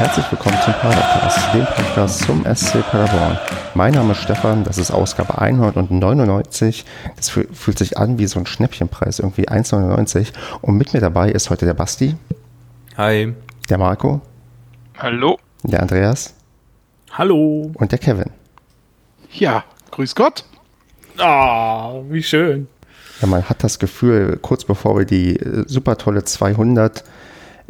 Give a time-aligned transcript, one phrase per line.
[0.00, 3.38] herzlich willkommen zum Padercast, dem Podcast zum SC Paderborn.
[3.74, 6.86] Mein Name ist Stefan, das ist Ausgabe 199.
[7.16, 10.28] Das fühlt sich an wie so ein Schnäppchenpreis, irgendwie 1,99.
[10.62, 12.16] Und mit mir dabei ist heute der Basti.
[12.96, 13.34] Hi.
[13.68, 14.22] Der Marco.
[14.98, 15.38] Hallo.
[15.64, 16.32] Der Andreas.
[17.12, 17.70] Hallo.
[17.74, 18.30] Und der Kevin.
[19.32, 20.46] Ja, grüß Gott.
[21.18, 22.68] Ah, oh, wie schön.
[23.20, 27.04] Ja, man hat das Gefühl, kurz bevor wir die äh, super tolle 200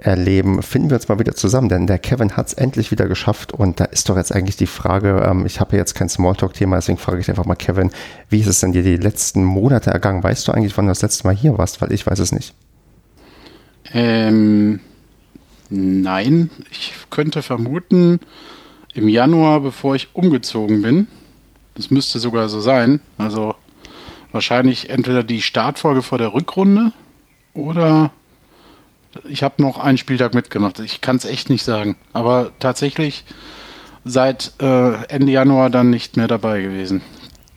[0.00, 3.52] erleben, finden wir uns mal wieder zusammen, denn der Kevin hat es endlich wieder geschafft
[3.52, 6.76] und da ist doch jetzt eigentlich die Frage, ähm, ich habe ja jetzt kein Smalltalk-Thema,
[6.76, 7.90] deswegen frage ich einfach mal Kevin,
[8.28, 10.22] wie ist es denn dir die letzten Monate ergangen?
[10.22, 11.80] Weißt du eigentlich, wann du das letzte Mal hier warst?
[11.80, 12.54] Weil ich weiß es nicht.
[13.92, 14.80] Ähm,
[15.68, 18.20] nein, ich könnte vermuten,
[18.94, 21.06] im Januar, bevor ich umgezogen bin,
[21.74, 23.54] das müsste sogar so sein, also
[24.32, 26.92] wahrscheinlich entweder die Startfolge vor der Rückrunde
[27.54, 28.12] oder
[29.28, 30.78] ich habe noch einen Spieltag mitgemacht.
[30.78, 31.96] Ich kann es echt nicht sagen.
[32.12, 33.24] Aber tatsächlich
[34.04, 37.02] seit äh, Ende Januar dann nicht mehr dabei gewesen.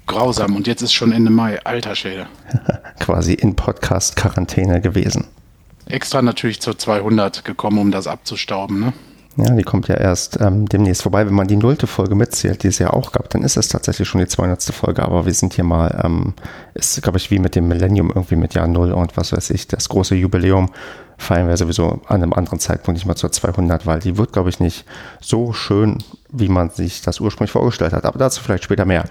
[0.05, 0.55] Grausam.
[0.55, 1.63] Und jetzt ist schon Ende Mai.
[1.63, 2.27] Alter Schäde.
[2.99, 5.27] Quasi in Podcast-Quarantäne gewesen.
[5.85, 8.93] Extra natürlich zur 200 gekommen, um das abzustauben, ne?
[9.35, 11.25] Ja, die kommt ja erst ähm, demnächst vorbei.
[11.25, 14.07] Wenn man die nullte Folge mitzählt, die es ja auch gab, dann ist es tatsächlich
[14.07, 14.61] schon die 200.
[14.65, 15.01] Folge.
[15.03, 16.33] Aber wir sind hier mal, ähm,
[16.75, 19.67] ist, glaube ich, wie mit dem Millennium irgendwie mit Jahr Null und was weiß ich,
[19.67, 20.69] das große Jubiläum
[21.17, 24.49] feiern wir sowieso an einem anderen Zeitpunkt nicht mal zur 200, weil die wird, glaube
[24.49, 24.85] ich, nicht
[25.19, 25.97] so schön,
[26.31, 28.05] wie man sich das ursprünglich vorgestellt hat.
[28.05, 29.05] Aber dazu vielleicht später mehr.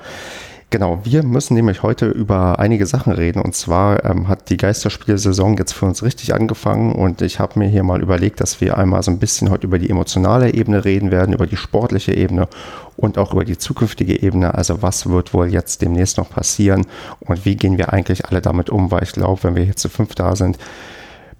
[0.72, 3.42] Genau, wir müssen nämlich heute über einige Sachen reden.
[3.42, 6.92] Und zwar ähm, hat die Geisterspielsaison jetzt für uns richtig angefangen.
[6.92, 9.78] Und ich habe mir hier mal überlegt, dass wir einmal so ein bisschen heute über
[9.78, 12.48] die emotionale Ebene reden werden, über die sportliche Ebene
[12.96, 14.54] und auch über die zukünftige Ebene.
[14.54, 16.86] Also was wird wohl jetzt demnächst noch passieren
[17.20, 18.90] und wie gehen wir eigentlich alle damit um?
[18.90, 20.56] Weil ich glaube, wenn wir jetzt zu fünf da sind,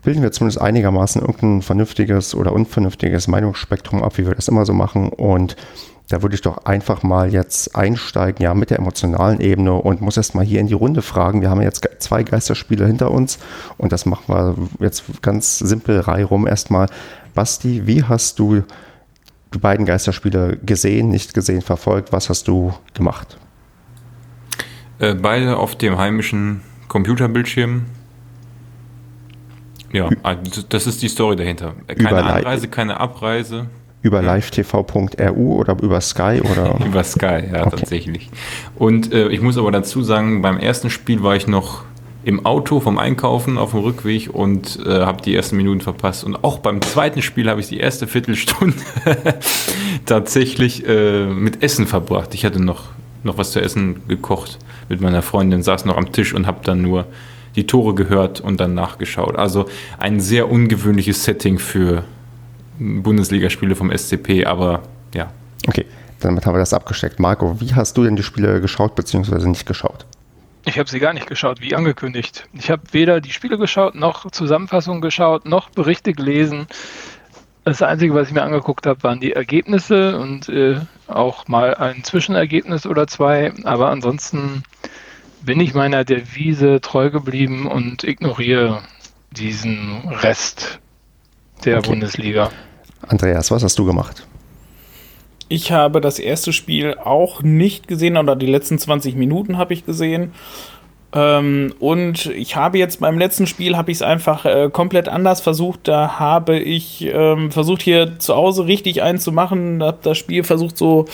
[0.04, 4.74] bilden wir zumindest einigermaßen irgendein vernünftiges oder unvernünftiges Meinungsspektrum ab, wie wir das immer so
[4.74, 5.08] machen.
[5.08, 5.56] Und
[6.08, 10.16] da würde ich doch einfach mal jetzt einsteigen, ja, mit der emotionalen Ebene und muss
[10.16, 11.40] erst mal hier in die Runde fragen.
[11.40, 13.38] Wir haben jetzt zwei Geisterspiele hinter uns
[13.78, 16.88] und das machen wir jetzt ganz simpel reihum erstmal.
[17.34, 18.62] Basti, wie hast du
[19.54, 22.12] die beiden Geisterspiele gesehen, nicht gesehen, verfolgt?
[22.12, 23.38] Was hast du gemacht?
[24.98, 27.86] Äh, beide auf dem heimischen Computerbildschirm.
[29.92, 30.08] Ja,
[30.68, 31.74] das ist die Story dahinter.
[31.86, 33.66] Keine Anreise, keine Abreise.
[34.02, 36.78] Über livetv.ru oder über Sky oder?
[36.84, 37.76] über Sky, ja, okay.
[37.76, 38.30] tatsächlich.
[38.76, 41.84] Und äh, ich muss aber dazu sagen, beim ersten Spiel war ich noch
[42.24, 46.24] im Auto vom Einkaufen auf dem Rückweg und äh, habe die ersten Minuten verpasst.
[46.24, 48.76] Und auch beim zweiten Spiel habe ich die erste Viertelstunde
[50.06, 52.34] tatsächlich äh, mit Essen verbracht.
[52.34, 52.84] Ich hatte noch,
[53.24, 54.58] noch was zu essen gekocht
[54.88, 57.06] mit meiner Freundin, saß noch am Tisch und habe dann nur
[57.56, 59.36] die Tore gehört und dann nachgeschaut.
[59.36, 59.66] Also
[59.98, 62.04] ein sehr ungewöhnliches Setting für
[63.02, 64.82] Bundesligaspiele vom SCP, aber
[65.14, 65.30] ja.
[65.66, 65.86] Okay,
[66.20, 67.20] damit haben wir das abgesteckt.
[67.20, 69.48] Marco, wie hast du denn die Spiele geschaut bzw.
[69.48, 70.06] nicht geschaut?
[70.64, 72.48] Ich habe sie gar nicht geschaut, wie angekündigt.
[72.52, 76.66] Ich habe weder die Spiele geschaut, noch Zusammenfassungen geschaut, noch Berichte gelesen.
[77.64, 82.04] Das Einzige, was ich mir angeguckt habe, waren die Ergebnisse und äh, auch mal ein
[82.04, 83.52] Zwischenergebnis oder zwei.
[83.64, 84.62] Aber ansonsten
[85.42, 88.82] bin ich meiner Devise treu geblieben und ignoriere
[89.32, 90.80] diesen Rest
[91.64, 91.90] der okay.
[91.90, 92.50] Bundesliga.
[93.12, 94.26] Andreas, was hast du gemacht?
[95.48, 99.84] Ich habe das erste Spiel auch nicht gesehen, oder die letzten 20 Minuten habe ich
[99.84, 100.32] gesehen.
[101.12, 105.42] Ähm, und ich habe jetzt beim letzten Spiel habe ich es einfach äh, komplett anders
[105.42, 105.80] versucht.
[105.88, 111.04] Da habe ich ähm, versucht hier zu Hause richtig einzumachen, habe das Spiel versucht so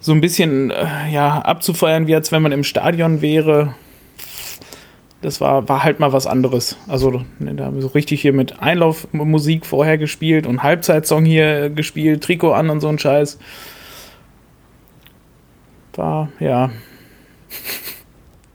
[0.00, 3.76] so ein bisschen äh, ja abzufeiern, wie als wenn man im Stadion wäre
[5.26, 6.76] das war, war halt mal was anderes.
[6.86, 11.68] Also ne, da haben wir so richtig hier mit Einlaufmusik vorher gespielt und Halbzeitsong hier
[11.68, 13.36] gespielt, Trikot an und so ein Scheiß.
[15.94, 16.70] War, ja.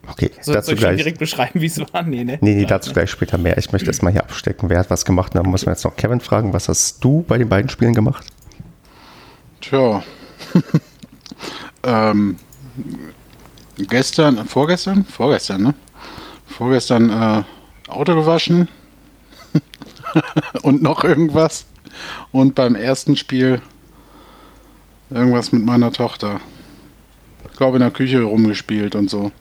[0.07, 0.97] Okay, so, dazu soll ich gleich.
[0.97, 2.03] direkt beschreiben, wie es war?
[2.03, 2.37] Nee, ne?
[2.41, 3.57] Nee, nee, dazu gleich später mehr.
[3.57, 5.33] Ich möchte erstmal hier abstecken, wer hat was gemacht.
[5.35, 8.25] Da muss man jetzt noch Kevin fragen, was hast du bei den beiden Spielen gemacht?
[9.61, 10.03] Tja.
[11.83, 12.35] ähm,
[13.77, 15.05] gestern, vorgestern?
[15.05, 15.75] Vorgestern, ne?
[16.51, 17.43] Vorgestern äh,
[17.89, 18.67] Auto gewaschen
[20.61, 21.65] und noch irgendwas.
[22.31, 23.61] Und beim ersten Spiel
[25.09, 26.39] irgendwas mit meiner Tochter.
[27.51, 29.31] Ich glaube, in der Küche rumgespielt und so.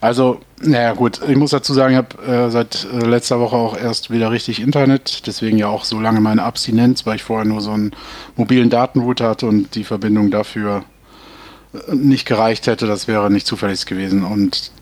[0.00, 3.76] Also, naja, gut, ich muss dazu sagen, ich habe äh, seit äh, letzter Woche auch
[3.76, 5.26] erst wieder richtig Internet.
[5.26, 7.92] Deswegen ja auch so lange meine Abstinenz, weil ich vorher nur so einen
[8.34, 10.84] mobilen Datenrouter hatte und die Verbindung dafür
[11.72, 12.86] äh, nicht gereicht hätte.
[12.86, 14.24] Das wäre nicht zuverlässig gewesen.
[14.24, 14.72] Und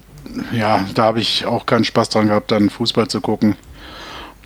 [0.52, 3.56] ja, da habe ich auch keinen Spaß dran gehabt, dann Fußball zu gucken.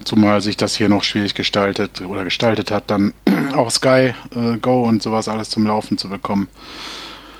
[0.04, 3.14] Zumal sich das hier noch schwierig gestaltet oder gestaltet hat, dann
[3.54, 6.48] auch Sky äh, Go und sowas alles zum Laufen zu bekommen.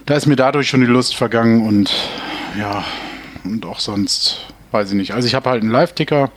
[0.07, 1.93] Da ist mir dadurch schon die Lust vergangen und
[2.59, 2.85] ja,
[3.45, 5.13] und auch sonst weiß ich nicht.
[5.13, 6.31] Also ich habe halt einen Live-Ticker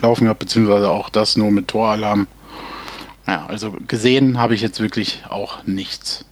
[0.00, 2.26] laufen gehabt, beziehungsweise auch das nur mit Toralarm.
[3.26, 6.24] Ja, also gesehen habe ich jetzt wirklich auch nichts.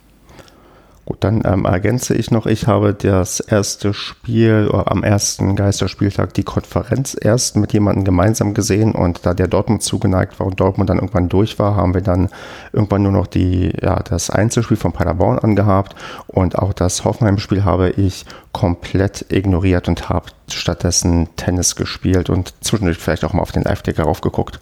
[1.06, 6.34] Gut, dann ähm, ergänze ich noch, ich habe das erste Spiel oder am ersten Geisterspieltag
[6.34, 8.90] die Konferenz erst mit jemandem gemeinsam gesehen.
[8.90, 12.28] Und da der Dortmund zugeneigt war und Dortmund dann irgendwann durch war, haben wir dann
[12.72, 15.94] irgendwann nur noch die, ja, das Einzelspiel von Paderborn angehabt.
[16.26, 22.98] Und auch das Hoffenheim-Spiel habe ich komplett ignoriert und habe stattdessen Tennis gespielt und zwischendurch
[22.98, 24.58] vielleicht auch mal auf den Live-Ticker raufgeguckt.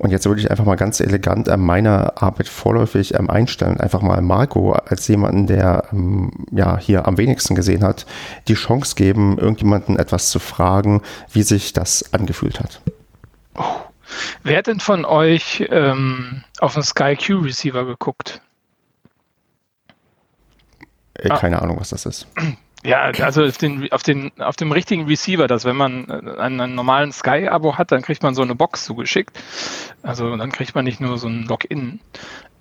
[0.00, 3.80] Und jetzt würde ich einfach mal ganz elegant äh, meine Arbeit vorläufig ähm, einstellen.
[3.80, 8.06] Einfach mal Marco als jemanden, der ähm, ja hier am wenigsten gesehen hat,
[8.48, 12.80] die Chance geben, irgendjemanden etwas zu fragen, wie sich das angefühlt hat.
[13.56, 13.62] Oh.
[14.42, 18.40] Wer hat denn von euch ähm, auf den Sky Q Receiver geguckt?
[21.12, 21.62] Äh, keine ah.
[21.62, 22.26] Ahnung, was das ist.
[22.84, 26.60] Ja, also auf, den, auf, den, auf dem richtigen Receiver, dass wenn man äh, einen,
[26.60, 29.38] einen normalen Sky-Abo hat, dann kriegt man so eine Box zugeschickt.
[30.02, 32.00] Also dann kriegt man nicht nur so ein Login,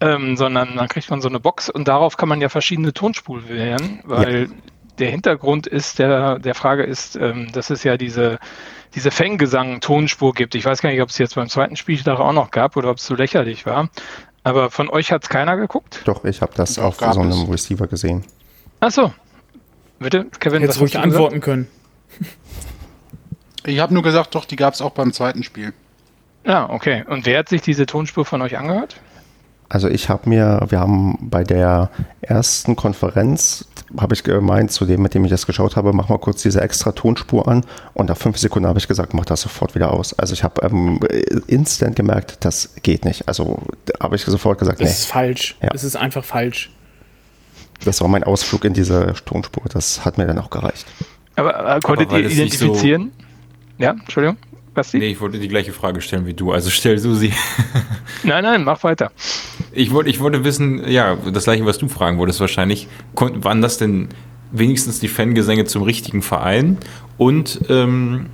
[0.02, 3.48] ähm, sondern dann kriegt man so eine Box und darauf kann man ja verschiedene Tonspulen
[3.48, 4.48] wählen, weil ja.
[5.00, 8.40] der Hintergrund ist, der, der Frage ist, ähm, dass es ja diese,
[8.96, 10.54] diese Fanggesang-Tonspur gibt.
[10.54, 12.98] Ich weiß gar nicht, ob es jetzt beim zweiten Spieltag auch noch gab oder ob
[12.98, 13.90] es so lächerlich war.
[14.44, 16.02] Aber von euch hat es keiner geguckt?
[16.06, 18.26] Doch, ich habe das auf so einem Receiver gesehen.
[18.80, 19.14] Ach so,
[20.00, 21.68] Bitte, Kevin, Jetzt ruhig antworten können.
[23.66, 25.74] Ich habe nur gesagt, doch, die gab es auch beim zweiten Spiel.
[26.46, 27.04] Ja, okay.
[27.08, 28.96] Und wer hat sich diese Tonspur von euch angehört?
[29.68, 31.92] Also ich habe mir, wir haben bei der
[32.22, 33.66] ersten Konferenz,
[34.00, 36.62] habe ich gemeint, zu dem, mit dem ich das geschaut habe, mach mal kurz diese
[36.62, 37.64] extra Tonspur an
[37.94, 40.18] und nach fünf Sekunden habe ich gesagt, mach das sofort wieder aus.
[40.18, 41.00] Also ich habe ähm,
[41.46, 43.28] instant gemerkt, das geht nicht.
[43.28, 43.62] Also
[44.00, 44.94] habe ich sofort gesagt, das nee.
[44.94, 45.58] ist falsch.
[45.62, 45.70] Ja.
[45.74, 46.72] Es ist einfach falsch
[47.86, 49.64] das war mein Ausflug in diese Tonspur.
[49.72, 50.86] Das hat mir dann auch gereicht.
[51.36, 53.12] Aber äh, konntet ihr identifizieren?
[53.18, 54.38] So ja, Entschuldigung.
[54.74, 55.00] Basti?
[55.00, 56.52] Nee, ich wollte die gleiche Frage stellen wie du.
[56.52, 57.34] Also stell du sie.
[58.24, 59.12] nein, nein, mach weiter.
[59.72, 62.88] Ich wollte, ich wollte wissen, ja, das gleiche, was du fragen wolltest wahrscheinlich.
[63.16, 64.10] Waren das denn
[64.52, 66.78] wenigstens die Fangesänge zum richtigen Verein?
[67.18, 68.28] Und ähm,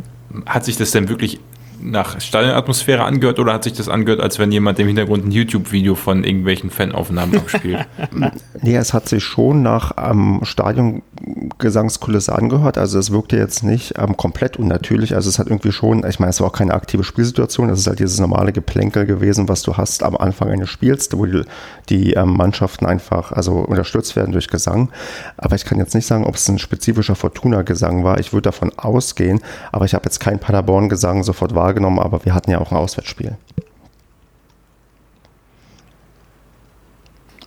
[0.45, 1.39] hat sich das denn wirklich
[1.81, 5.95] nach Stadionatmosphäre angehört oder hat sich das angehört, als wenn jemand im Hintergrund ein YouTube-Video
[5.95, 7.85] von irgendwelchen Fanaufnahmen abspielt?
[8.61, 12.77] nee, es hat sich schon nach ähm, Stadiongesangskulisse angehört.
[12.77, 15.15] Also es wirkte jetzt nicht ähm, komplett unnatürlich.
[15.15, 17.69] Also es hat irgendwie schon, ich meine, es war auch keine aktive Spielsituation.
[17.69, 21.25] Es ist halt dieses normale Geplänkel gewesen, was du hast am Anfang eines Spiels, wo
[21.25, 21.43] die,
[21.89, 24.91] die ähm, Mannschaften einfach also unterstützt werden durch Gesang.
[25.37, 28.19] Aber ich kann jetzt nicht sagen, ob es ein spezifischer Fortuna-Gesang war.
[28.19, 32.33] Ich würde davon ausgehen, aber ich habe jetzt keinen Paderborn-Gesang sofort wahrgenommen wahrgenommen, aber wir
[32.35, 33.37] hatten ja auch ein Auswärtsspiel.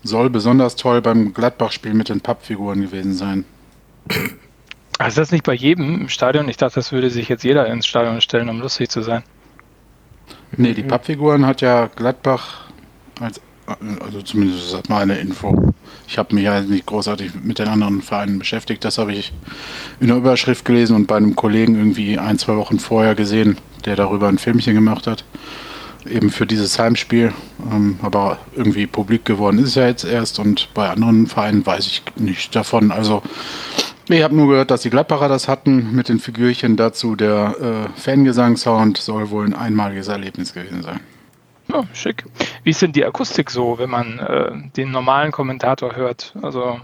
[0.02, 3.44] Soll besonders toll beim Gladbach-Spiel mit den Pappfiguren gewesen sein.
[4.98, 6.48] Also ist das nicht bei jedem im Stadion?
[6.48, 9.22] Ich dachte, das würde sich jetzt jeder ins Stadion stellen, um lustig zu sein.
[10.56, 12.64] Nee, die Pappfiguren hat ja Gladbach
[13.20, 13.40] als
[14.04, 15.74] also zumindest ist das meine Info.
[16.06, 18.84] Ich habe mich ja nicht großartig mit den anderen Vereinen beschäftigt.
[18.84, 19.32] Das habe ich
[20.00, 23.96] in der Überschrift gelesen und bei einem Kollegen irgendwie ein, zwei Wochen vorher gesehen der
[23.96, 25.24] darüber ein Filmchen gemacht hat.
[26.08, 27.32] Eben für dieses Heimspiel.
[27.72, 31.86] Ähm, aber irgendwie publik geworden ist es ja jetzt erst und bei anderen Vereinen weiß
[31.86, 32.92] ich nicht davon.
[32.92, 33.22] Also
[34.08, 37.16] ich habe nur gehört, dass die Gladbacher das hatten mit den Figürchen dazu.
[37.16, 41.00] Der äh, Fangesang-Sound soll wohl ein einmaliges Erlebnis gewesen sein.
[41.72, 42.24] Oh, schick.
[42.64, 46.34] Wie ist denn die Akustik so, wenn man äh, den normalen Kommentator hört?
[46.40, 46.80] Also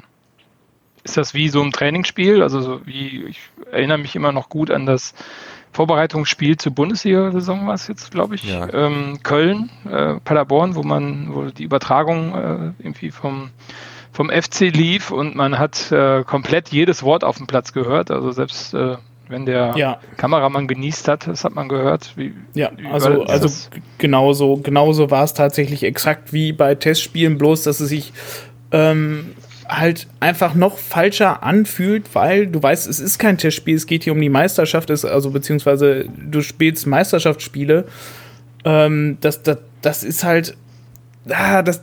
[1.04, 2.42] ist das wie so ein Trainingsspiel?
[2.42, 5.14] Also so wie ich erinnere mich immer noch gut an das
[5.74, 8.44] Vorbereitungsspiel zur Bundesliga-Saison war es jetzt, glaube ich.
[8.44, 8.72] Ja.
[8.72, 13.50] Ähm, Köln, äh, Paderborn, wo man, wo die Übertragung äh, irgendwie vom,
[14.12, 18.12] vom FC lief und man hat äh, komplett jedes Wort auf dem Platz gehört.
[18.12, 18.96] Also selbst äh,
[19.28, 19.98] wenn der ja.
[20.16, 22.12] Kameramann genießt hat, das hat man gehört.
[22.16, 23.48] Wie, ja, also, also
[23.98, 28.12] genauso, genauso war es tatsächlich exakt wie bei Testspielen, bloß dass es sich
[28.70, 29.34] ähm,
[29.68, 34.12] halt einfach noch falscher anfühlt, weil du weißt, es ist kein Testspiel, es geht hier
[34.12, 37.86] um die Meisterschaft, ist, also beziehungsweise du spielst Meisterschaftsspiele.
[38.64, 40.56] Ähm, das, das, das ist halt,
[41.30, 41.82] ah, das,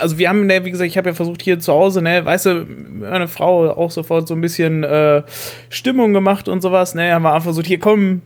[0.00, 2.46] also wir haben, ne, wie gesagt, ich habe ja versucht hier zu Hause, ne, weißt
[2.46, 2.66] du,
[3.00, 5.22] meine Frau auch sofort so ein bisschen äh,
[5.68, 8.22] Stimmung gemacht und sowas, ne, haben wir einfach versucht, hier kommen,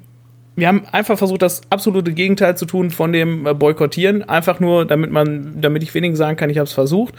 [0.56, 4.84] wir haben einfach versucht, das absolute Gegenteil zu tun von dem äh, Boykottieren, einfach nur,
[4.84, 7.14] damit man, damit ich weniger sagen kann, ich habe es versucht.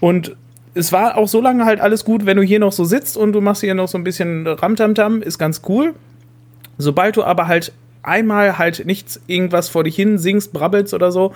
[0.00, 0.36] Und
[0.76, 3.32] es war auch so lange halt alles gut, wenn du hier noch so sitzt und
[3.32, 5.94] du machst hier noch so ein bisschen Ramtamtam, ist ganz cool.
[6.76, 11.32] Sobald du aber halt einmal halt nichts irgendwas vor dich hin singst, brabbelst oder so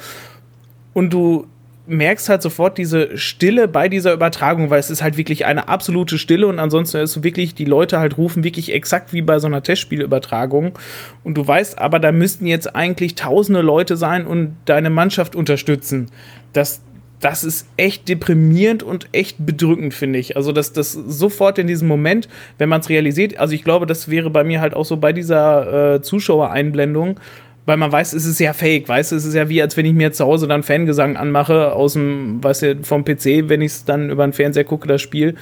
[0.93, 1.47] und du
[1.87, 6.19] merkst halt sofort diese Stille bei dieser Übertragung, weil es ist halt wirklich eine absolute
[6.19, 9.63] Stille und ansonsten ist wirklich, die Leute halt rufen wirklich exakt wie bei so einer
[9.63, 10.79] Testspielübertragung
[11.25, 16.11] und du weißt aber, da müssten jetzt eigentlich tausende Leute sein und deine Mannschaft unterstützen.
[16.53, 16.83] Das,
[17.21, 20.37] das ist echt deprimierend und echt bedrückend, finde ich.
[20.37, 24.11] Also, dass das sofort in diesem Moment, wenn man es realisiert, also ich glaube, das
[24.11, 27.21] wäre bei mir halt auch so bei dieser äh, Zuschauereinblendung,
[27.67, 29.87] weil man weiß, es ist ja fake, weißt du, es ist ja wie, als wenn
[29.87, 33.73] ich mir zu Hause dann Fangesang anmache aus dem, weißt du, vom PC, wenn ich
[33.73, 35.37] es dann über den Fernseher gucke, das Spiel,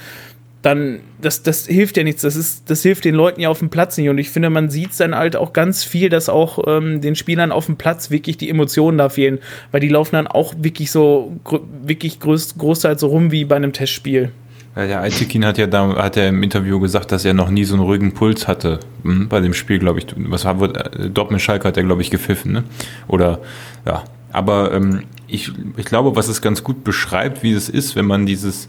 [0.61, 3.69] dann, das, das hilft ja nichts, das ist, das hilft den Leuten ja auf dem
[3.69, 6.59] Platz nicht und ich finde, man sieht es dann halt auch ganz viel, dass auch
[6.67, 9.39] ähm, den Spielern auf dem Platz wirklich die Emotionen da fehlen,
[9.71, 11.39] weil die laufen dann auch wirklich so,
[11.83, 14.31] wirklich größ, großteils so rum wie bei einem Testspiel.
[14.75, 17.63] Ja, der Aitikin hat ja da, hat er im Interview gesagt, dass er noch nie
[17.63, 20.07] so einen ruhigen Puls hatte hm, bei dem Spiel, glaube ich.
[20.15, 22.63] Was war, äh, Dortmund Schalke hat er, glaube ich, gepfiffen, ne?
[23.07, 23.39] Oder,
[23.85, 24.03] ja.
[24.31, 28.27] Aber ähm, ich, ich glaube, was es ganz gut beschreibt, wie es ist, wenn man
[28.27, 28.67] dieses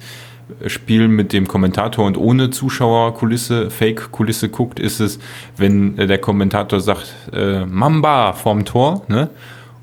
[0.66, 5.18] Spiel mit dem Kommentator und ohne Zuschauerkulisse, Fake-Kulisse guckt, ist es,
[5.56, 9.30] wenn äh, der Kommentator sagt, äh, Mamba vorm Tor, ne?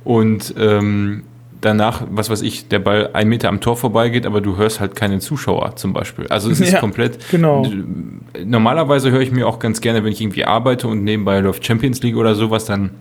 [0.04, 1.24] Und ähm,
[1.62, 4.96] danach, was weiß ich, der Ball ein Meter am Tor vorbeigeht, aber du hörst halt
[4.96, 6.28] keinen Zuschauer zum Beispiel.
[6.28, 7.30] Also es ist ja, komplett.
[7.30, 7.66] Genau.
[8.46, 12.02] Normalerweise höre ich mir auch ganz gerne, wenn ich irgendwie arbeite und nebenbei läuft Champions
[12.04, 12.92] League oder sowas, dann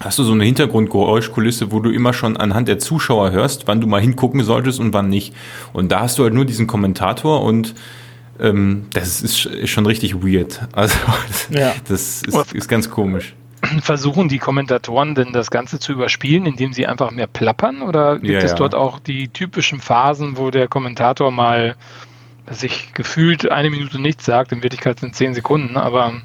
[0.00, 3.86] hast du so eine Hintergrundgeräuschkulisse, wo du immer schon anhand der Zuschauer hörst, wann du
[3.86, 5.34] mal hingucken solltest und wann nicht.
[5.72, 7.74] Und da hast du halt nur diesen Kommentator und
[8.38, 10.60] ähm, das ist, ist, schon richtig weird.
[10.72, 10.96] Also
[11.50, 11.74] ja.
[11.88, 13.34] das ist, ist ganz komisch
[13.82, 17.82] versuchen die Kommentatoren denn das Ganze zu überspielen, indem sie einfach mehr plappern?
[17.82, 18.56] Oder gibt ja, es ja.
[18.56, 21.76] dort auch die typischen Phasen, wo der Kommentator mal
[22.48, 26.20] sich gefühlt eine Minute nichts sagt, in Wirklichkeit sind zehn Sekunden, aber.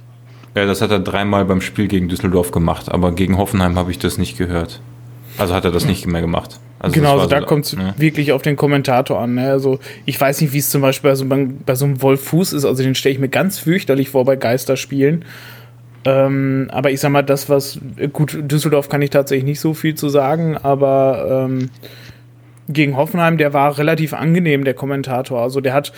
[0.55, 3.99] Ja, das hat er dreimal beim Spiel gegen Düsseldorf gemacht, aber gegen Hoffenheim habe ich
[3.99, 4.81] das nicht gehört.
[5.37, 6.59] Also hat er das nicht mehr gemacht.
[6.79, 7.93] Also genau, also da so, kommt es ne?
[7.97, 9.35] wirklich auf den Kommentator an.
[9.35, 9.49] Ne?
[9.49, 12.53] Also ich weiß nicht, wie es zum Beispiel bei so, bei so einem Wolf Fuß
[12.53, 12.65] ist.
[12.65, 15.23] Also den stelle ich mir ganz fürchterlich vor bei Geisterspielen.
[16.05, 17.79] Ähm, aber ich sag mal, das, was,
[18.11, 21.69] gut, Düsseldorf kann ich tatsächlich nicht so viel zu sagen, aber ähm,
[22.69, 25.41] gegen Hoffenheim, der war relativ angenehm, der Kommentator.
[25.41, 25.91] Also der hat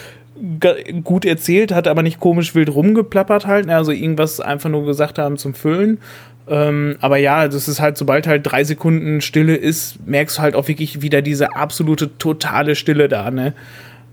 [1.04, 3.76] gut erzählt, hat aber nicht komisch wild rumgeplappert halt, ne?
[3.76, 6.00] also irgendwas einfach nur gesagt haben zum Füllen.
[6.48, 10.56] Ähm, aber ja, das ist halt, sobald halt drei Sekunden Stille ist, merkst du halt
[10.56, 13.54] auch wirklich wieder diese absolute totale Stille da, ne?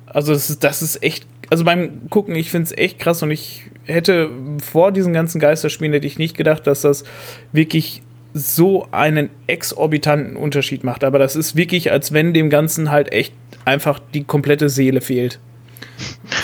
[0.07, 3.30] Also das ist, das ist echt, also beim Gucken, ich finde es echt krass und
[3.30, 4.30] ich hätte
[4.62, 7.04] vor diesen ganzen Geisterspielen hätte ich nicht gedacht, dass das
[7.52, 8.02] wirklich
[8.34, 11.04] so einen exorbitanten Unterschied macht.
[11.04, 13.34] Aber das ist wirklich, als wenn dem Ganzen halt echt
[13.64, 15.38] einfach die komplette Seele fehlt.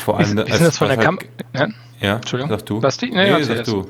[0.04, 1.18] Vor allem, ist, ist das von der Kam
[1.54, 1.68] ja?
[2.00, 2.50] ja, Entschuldigung.
[2.50, 2.80] Sag du.
[2.80, 3.10] Basti?
[3.10, 3.88] Nee, nee sag du.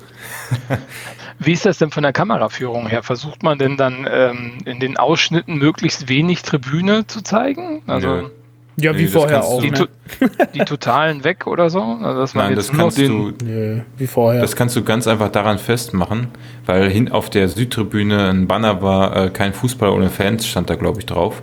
[1.38, 3.02] Wie ist das denn von der Kameraführung her?
[3.02, 7.82] Versucht man denn dann ähm, in den Ausschnitten möglichst wenig Tribüne zu zeigen?
[7.86, 8.30] Also Nö.
[8.78, 9.62] Ja, wie nee, vorher auch.
[9.62, 9.88] Die, ne?
[10.54, 11.80] die, totalen weg oder so?
[11.80, 13.32] Also, dass man Nein, das kannst du.
[13.42, 14.42] Nee, wie vorher.
[14.42, 16.28] Das kannst du ganz einfach daran festmachen,
[16.66, 20.74] weil hin auf der Südtribüne ein Banner war, äh, kein Fußball ohne Fans, stand da,
[20.74, 21.42] glaube ich, drauf.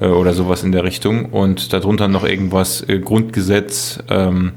[0.00, 1.26] Äh, oder sowas in der Richtung.
[1.26, 4.52] Und darunter noch irgendwas, äh, Grundgesetz, ähm,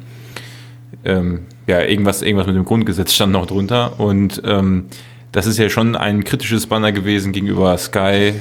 [1.04, 4.00] ähm, ja, irgendwas, irgendwas mit dem Grundgesetz stand noch drunter.
[4.00, 4.86] Und ähm,
[5.32, 8.34] das ist ja schon ein kritisches Banner gewesen gegenüber Sky, äh,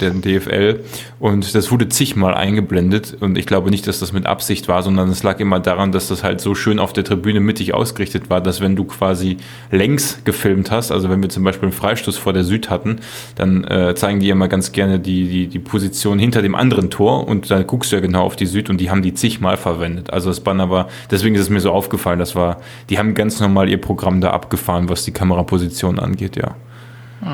[0.00, 0.80] der DFL.
[1.20, 3.16] Und das wurde zigmal eingeblendet.
[3.20, 6.08] Und ich glaube nicht, dass das mit Absicht war, sondern es lag immer daran, dass
[6.08, 9.36] das halt so schön auf der Tribüne mittig ausgerichtet war, dass wenn du quasi
[9.70, 12.96] längs gefilmt hast, also wenn wir zum Beispiel einen Freistoß vor der Süd hatten,
[13.36, 17.28] dann äh, zeigen die immer ganz gerne die, die, die Position hinter dem anderen Tor
[17.28, 20.12] und dann guckst du ja genau auf die Süd und die haben die zigmal verwendet.
[20.12, 23.38] Also das Banner war, deswegen ist es mir so aufgefallen, das war, die haben ganz
[23.38, 26.56] normal ihr Programm da abgefahren, was die Kameraposition angeht, ja.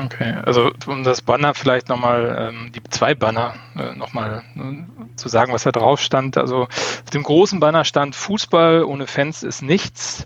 [0.05, 5.29] Okay, also um das Banner vielleicht nochmal, ähm, die zwei Banner äh, nochmal äh, zu
[5.29, 6.37] sagen, was da drauf stand.
[6.37, 10.25] Also auf dem großen Banner stand Fußball ohne Fans ist nichts.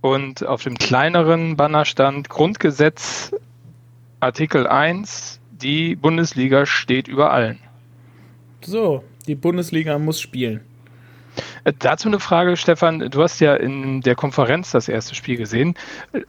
[0.00, 3.32] Und auf dem kleineren Banner stand Grundgesetz
[4.20, 7.58] Artikel 1, die Bundesliga steht über allen.
[8.60, 10.60] So, die Bundesliga muss spielen.
[11.78, 13.10] Dazu eine Frage, Stefan.
[13.10, 15.74] Du hast ja in der Konferenz das erste Spiel gesehen.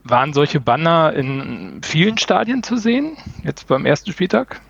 [0.02, 3.16] Waren solche Banner in vielen Stadien zu sehen?
[3.42, 4.60] Jetzt beim ersten Spieltag?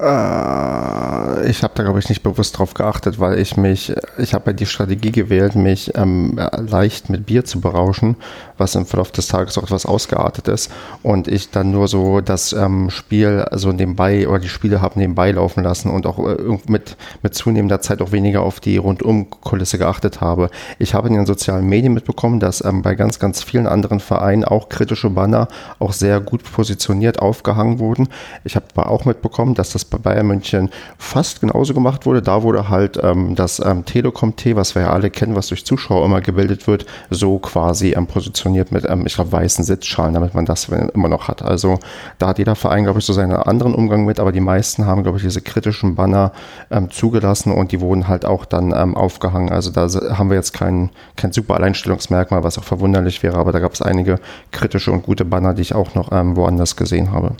[0.00, 4.50] Äh, ich habe da, glaube ich, nicht bewusst drauf geachtet, weil ich mich, ich habe
[4.50, 8.16] ja die Strategie gewählt, mich ähm, leicht mit Bier zu berauschen,
[8.58, 10.70] was im Verlauf des Tages auch etwas ausgeartet ist.
[11.02, 15.32] Und ich dann nur so das ähm, Spiel also nebenbei oder die Spiele habe nebenbei
[15.32, 20.20] laufen lassen und auch äh, mit, mit zunehmender Zeit auch weniger auf die Rundumkulisse geachtet
[20.20, 20.50] habe.
[20.78, 24.44] Ich habe in den sozialen Medien mitbekommen, dass ähm, bei ganz, ganz vielen anderen Vereinen
[24.44, 25.48] auch kritische Banner
[25.80, 28.08] auch sehr gut positioniert aufgehangen wurden.
[28.44, 32.22] Ich habe aber auch mitbekommen, dass das bei Bayern München fast genauso gemacht wurde.
[32.22, 36.04] Da wurde halt ähm, das ähm, Telekom-T, was wir ja alle kennen, was durch Zuschauer
[36.04, 40.44] immer gebildet wird, so quasi ähm, positioniert mit, ähm, ich glaube, weißen Sitzschalen, damit man
[40.44, 41.42] das immer noch hat.
[41.42, 41.78] Also
[42.18, 45.02] da hat jeder Verein, glaube ich, so seinen anderen Umgang mit, aber die meisten haben,
[45.02, 46.32] glaube ich, diese kritischen Banner
[46.70, 49.50] ähm, zugelassen und die wurden halt auch dann ähm, aufgehangen.
[49.50, 53.58] Also da haben wir jetzt kein, kein super Alleinstellungsmerkmal, was auch verwunderlich wäre, aber da
[53.58, 54.18] gab es einige
[54.50, 57.32] kritische und gute Banner, die ich auch noch woanders gesehen habe.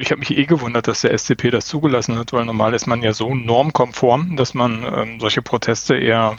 [0.00, 3.02] Ich habe mich eh gewundert, dass der SCP das zugelassen hat, weil normal ist man
[3.02, 6.36] ja so normkonform, dass man ähm, solche Proteste eher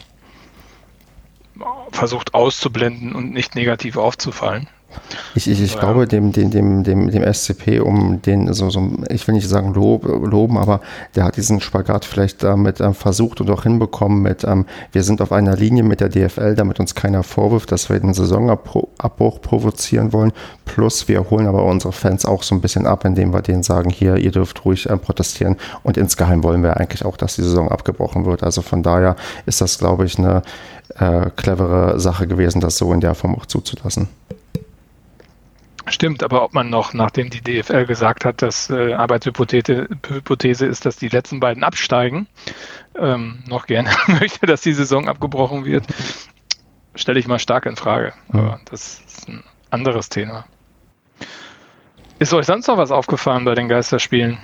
[1.90, 4.68] versucht auszublenden und nicht negativ aufzufallen.
[5.34, 5.80] Ich, ich, ich ja.
[5.80, 9.74] glaube, dem, dem, dem, dem, dem SCP, um den, so, so, ich will nicht sagen
[9.74, 10.80] lob, loben, aber
[11.14, 15.22] der hat diesen Spagat vielleicht damit ähm, versucht und auch hinbekommen mit, ähm, wir sind
[15.22, 20.12] auf einer Linie mit der DFL, damit uns keiner vorwirft, dass wir den Saisonabbruch provozieren
[20.12, 20.32] wollen.
[20.64, 23.90] Plus, wir holen aber unsere Fans auch so ein bisschen ab, indem wir denen sagen,
[23.90, 25.56] hier, ihr dürft ruhig ähm, protestieren.
[25.82, 28.42] Und insgeheim wollen wir eigentlich auch, dass die Saison abgebrochen wird.
[28.42, 29.16] Also von daher
[29.46, 30.42] ist das, glaube ich, eine
[30.98, 34.08] äh, clevere Sache gewesen, das so in der Form auch zuzulassen.
[35.86, 40.96] Stimmt, aber ob man noch, nachdem die DFL gesagt hat, dass äh, Arbeitshypothese ist, dass
[40.96, 42.26] die letzten beiden absteigen,
[42.98, 45.84] ähm, noch gerne möchte, dass die Saison abgebrochen wird,
[46.94, 48.12] stelle ich mal stark in Frage.
[48.28, 50.44] Aber das ist ein anderes Thema.
[52.18, 54.38] Ist euch sonst noch was aufgefallen bei den Geisterspielen?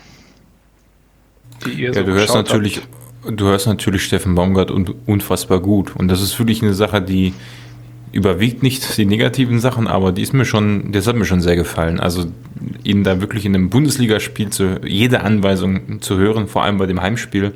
[1.67, 2.79] ja, so du hörst natürlich,
[3.23, 3.41] habt?
[3.41, 5.95] du hörst natürlich Steffen Baumgart und unfassbar gut.
[5.95, 7.35] Und das ist wirklich eine Sache, die
[8.13, 11.57] überwiegt nicht die negativen Sachen, aber die ist mir schon, das hat mir schon sehr
[11.57, 12.01] gefallen.
[12.01, 12.27] Also
[12.85, 17.03] ihn da wirklich in einem Bundesligaspiel zu jede Anweisung zu hören, vor allem bei dem
[17.03, 17.53] Heimspiel,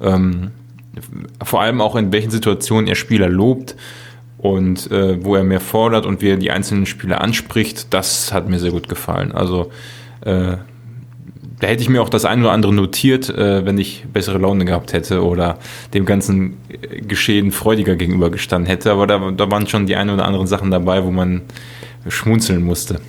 [0.00, 0.50] ähm,
[1.42, 3.76] vor allem auch in welchen Situationen er Spieler lobt
[4.38, 8.48] und äh, wo er mehr fordert und wie er die einzelnen Spieler anspricht, das hat
[8.48, 9.32] mir sehr gut gefallen.
[9.32, 9.70] Also
[10.22, 10.56] äh,
[11.64, 14.66] da hätte ich mir auch das ein oder andere notiert, äh, wenn ich bessere Laune
[14.66, 15.58] gehabt hätte oder
[15.94, 16.58] dem ganzen
[17.08, 18.92] Geschehen freudiger gegenübergestanden hätte.
[18.92, 21.40] Aber da, da waren schon die ein oder anderen Sachen dabei, wo man
[22.06, 23.00] schmunzeln musste.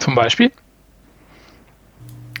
[0.00, 0.52] Zum Beispiel?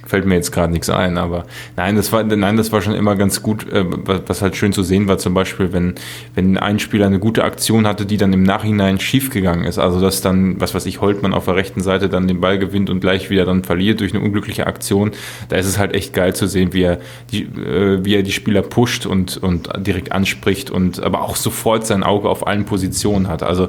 [0.08, 1.44] Fällt mir jetzt gerade nichts ein, aber
[1.76, 3.84] nein, das war, nein, das war schon immer ganz gut, äh,
[4.26, 5.96] was halt schön zu sehen war, zum Beispiel, wenn,
[6.34, 10.22] wenn ein Spieler eine gute Aktion hatte, die dann im Nachhinein schiefgegangen ist, also dass
[10.22, 13.28] dann, was weiß ich, Holtmann auf der rechten Seite dann den Ball gewinnt und gleich
[13.28, 15.10] wieder dann verliert durch eine unglückliche Aktion,
[15.50, 18.32] da ist es halt echt geil zu sehen, wie er die, äh, wie er die
[18.32, 23.28] Spieler pusht und, und direkt anspricht und aber auch sofort sein Auge auf allen Positionen
[23.28, 23.68] hat, also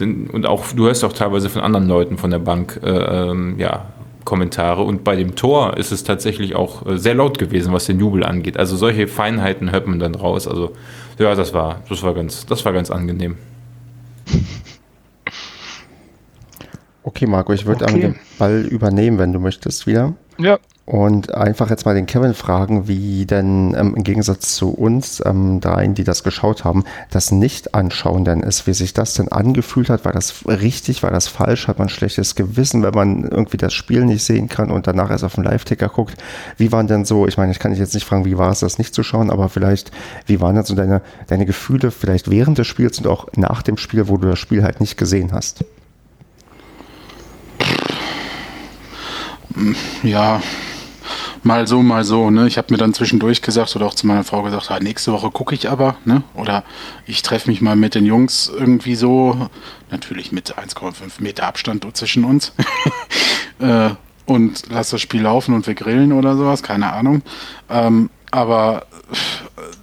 [0.00, 3.86] und auch, du hörst auch teilweise von anderen Leuten von der Bank, äh, ähm, ja,
[4.24, 7.98] Kommentare und bei dem Tor ist es tatsächlich auch äh, sehr laut gewesen, was den
[7.98, 8.56] Jubel angeht.
[8.56, 10.46] Also solche Feinheiten hört man dann raus.
[10.46, 10.72] Also
[11.18, 13.36] ja, das war, das war ganz, das war ganz angenehm.
[17.02, 18.00] Okay, Marco, ich würde okay.
[18.00, 20.14] den Ball übernehmen, wenn du möchtest wieder.
[20.40, 20.58] Ja
[20.90, 25.60] und einfach jetzt mal den Kevin fragen, wie denn ähm, im Gegensatz zu uns ähm,
[25.60, 30.04] dreien, die das geschaut haben, das Nicht-Anschauen denn ist, wie sich das denn angefühlt hat.
[30.04, 31.68] War das richtig, war das falsch?
[31.68, 35.22] Hat man schlechtes Gewissen, wenn man irgendwie das Spiel nicht sehen kann und danach erst
[35.22, 36.16] auf den Live-Ticker guckt?
[36.56, 38.58] Wie waren denn so, ich meine, ich kann dich jetzt nicht fragen, wie war es,
[38.58, 39.92] das nicht zu schauen, aber vielleicht,
[40.26, 43.76] wie waren denn so deine, deine Gefühle vielleicht während des Spiels und auch nach dem
[43.76, 45.64] Spiel, wo du das Spiel halt nicht gesehen hast?
[50.02, 50.42] Ja,
[51.42, 52.30] mal so, mal so.
[52.30, 52.46] Ne?
[52.46, 55.30] Ich habe mir dann zwischendurch gesagt oder auch zu meiner Frau gesagt, ah, nächste Woche
[55.30, 55.96] gucke ich aber.
[56.04, 56.22] Ne?
[56.34, 56.64] Oder
[57.06, 59.48] ich treffe mich mal mit den Jungs irgendwie so.
[59.90, 62.52] Natürlich mit 1,5 Meter Abstand zwischen uns.
[63.58, 63.90] äh,
[64.26, 67.22] und lass das Spiel laufen und wir grillen oder sowas, keine Ahnung.
[67.68, 68.86] Ähm, aber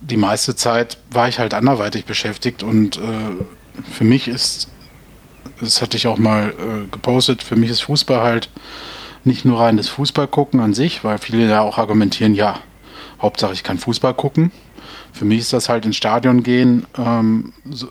[0.01, 3.01] die meiste Zeit war ich halt anderweitig beschäftigt und äh,
[3.91, 4.69] für mich ist,
[5.59, 8.49] das hatte ich auch mal äh, gepostet, für mich ist Fußball halt
[9.27, 12.59] nicht nur rein das Fußball gucken an sich, weil viele da auch argumentieren, ja,
[13.21, 14.51] Hauptsache ich kann Fußball gucken.
[15.11, 17.87] Für mich ist das halt ins Stadion gehen, ähm, so,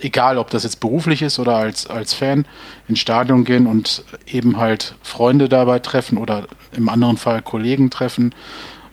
[0.00, 2.46] egal ob das jetzt beruflich ist oder als, als Fan,
[2.88, 8.34] ins Stadion gehen und eben halt Freunde dabei treffen oder im anderen Fall Kollegen treffen,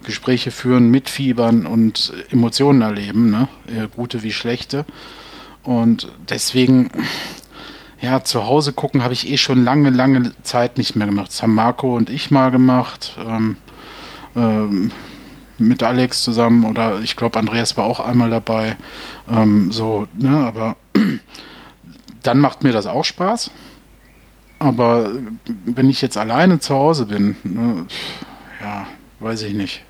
[0.03, 3.47] Gespräche führen, mitfiebern und Emotionen erleben, ne?
[3.95, 4.85] gute wie schlechte.
[5.63, 6.91] Und deswegen
[8.01, 11.29] ja, zu Hause gucken habe ich eh schon lange, lange Zeit nicht mehr gemacht.
[11.29, 13.15] Das haben Marco und ich mal gemacht.
[13.25, 13.57] Ähm,
[14.35, 14.91] ähm,
[15.57, 18.75] mit Alex zusammen oder ich glaube, Andreas war auch einmal dabei.
[19.31, 20.75] Ähm, so, ne, aber
[22.23, 23.51] dann macht mir das auch Spaß.
[24.59, 25.11] Aber
[25.65, 27.85] wenn ich jetzt alleine zu Hause bin, ne,
[28.61, 28.87] ja,
[29.19, 29.83] weiß ich nicht.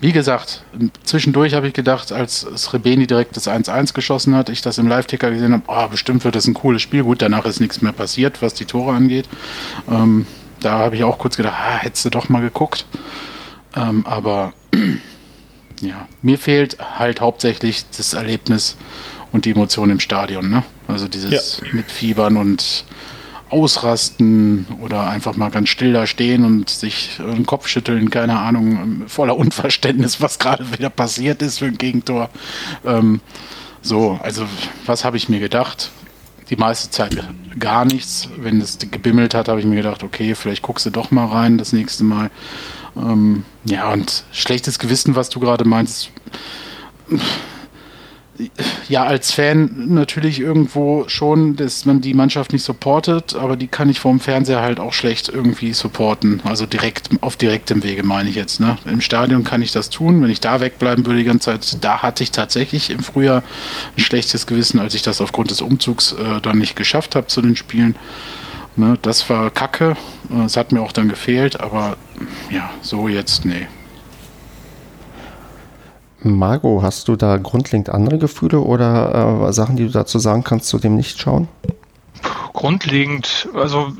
[0.00, 0.64] Wie gesagt,
[1.04, 5.30] zwischendurch habe ich gedacht, als Srebeni direkt das 1-1 geschossen hat, ich das im Live-Ticker
[5.30, 7.04] gesehen habe, oh, bestimmt wird das ein cooles Spiel.
[7.04, 9.28] Gut, danach ist nichts mehr passiert, was die Tore angeht.
[9.90, 10.26] Ähm,
[10.60, 12.86] da habe ich auch kurz gedacht, ah, hättest du doch mal geguckt.
[13.76, 14.54] Ähm, aber
[15.80, 18.76] ja, mir fehlt halt hauptsächlich das Erlebnis
[19.32, 20.50] und die Emotion im Stadion.
[20.50, 20.62] Ne?
[20.88, 21.66] Also dieses ja.
[21.72, 22.84] Mitfiebern und
[23.52, 29.02] Ausrasten oder einfach mal ganz still da stehen und sich den Kopf schütteln, keine Ahnung,
[29.08, 32.30] voller Unverständnis, was gerade wieder passiert ist für ein Gegentor.
[32.84, 33.20] Ähm,
[33.82, 34.46] so, also
[34.86, 35.90] was habe ich mir gedacht?
[36.48, 37.16] Die meiste Zeit
[37.58, 38.28] gar nichts.
[38.36, 41.58] Wenn es gebimmelt hat, habe ich mir gedacht, okay, vielleicht guckst du doch mal rein
[41.58, 42.30] das nächste Mal.
[42.96, 46.10] Ähm, ja, und schlechtes Gewissen, was du gerade meinst
[48.88, 53.88] ja, als Fan natürlich irgendwo schon, dass man die Mannschaft nicht supportet, aber die kann
[53.88, 56.40] ich vom Fernseher halt auch schlecht irgendwie supporten.
[56.44, 58.60] Also direkt, auf direktem Wege meine ich jetzt.
[58.60, 58.76] Ne?
[58.84, 60.22] Im Stadion kann ich das tun.
[60.22, 63.42] Wenn ich da wegbleiben würde die ganze Zeit, da hatte ich tatsächlich im Frühjahr
[63.96, 67.42] ein schlechtes Gewissen, als ich das aufgrund des Umzugs äh, dann nicht geschafft habe zu
[67.42, 67.96] den Spielen.
[68.76, 68.98] Ne?
[69.02, 69.96] Das war kacke.
[70.46, 71.96] Es hat mir auch dann gefehlt, aber
[72.50, 73.66] ja, so jetzt, nee.
[76.24, 80.68] Margot, hast du da grundlegend andere Gefühle oder äh, Sachen, die du dazu sagen kannst,
[80.68, 81.48] zu dem Nicht-Schauen?
[82.52, 83.92] Grundlegend, also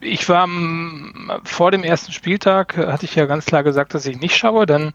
[0.00, 0.48] ich war
[1.44, 4.66] vor dem ersten Spieltag, hatte ich ja ganz klar gesagt, dass ich nicht schaue.
[4.66, 4.92] Dann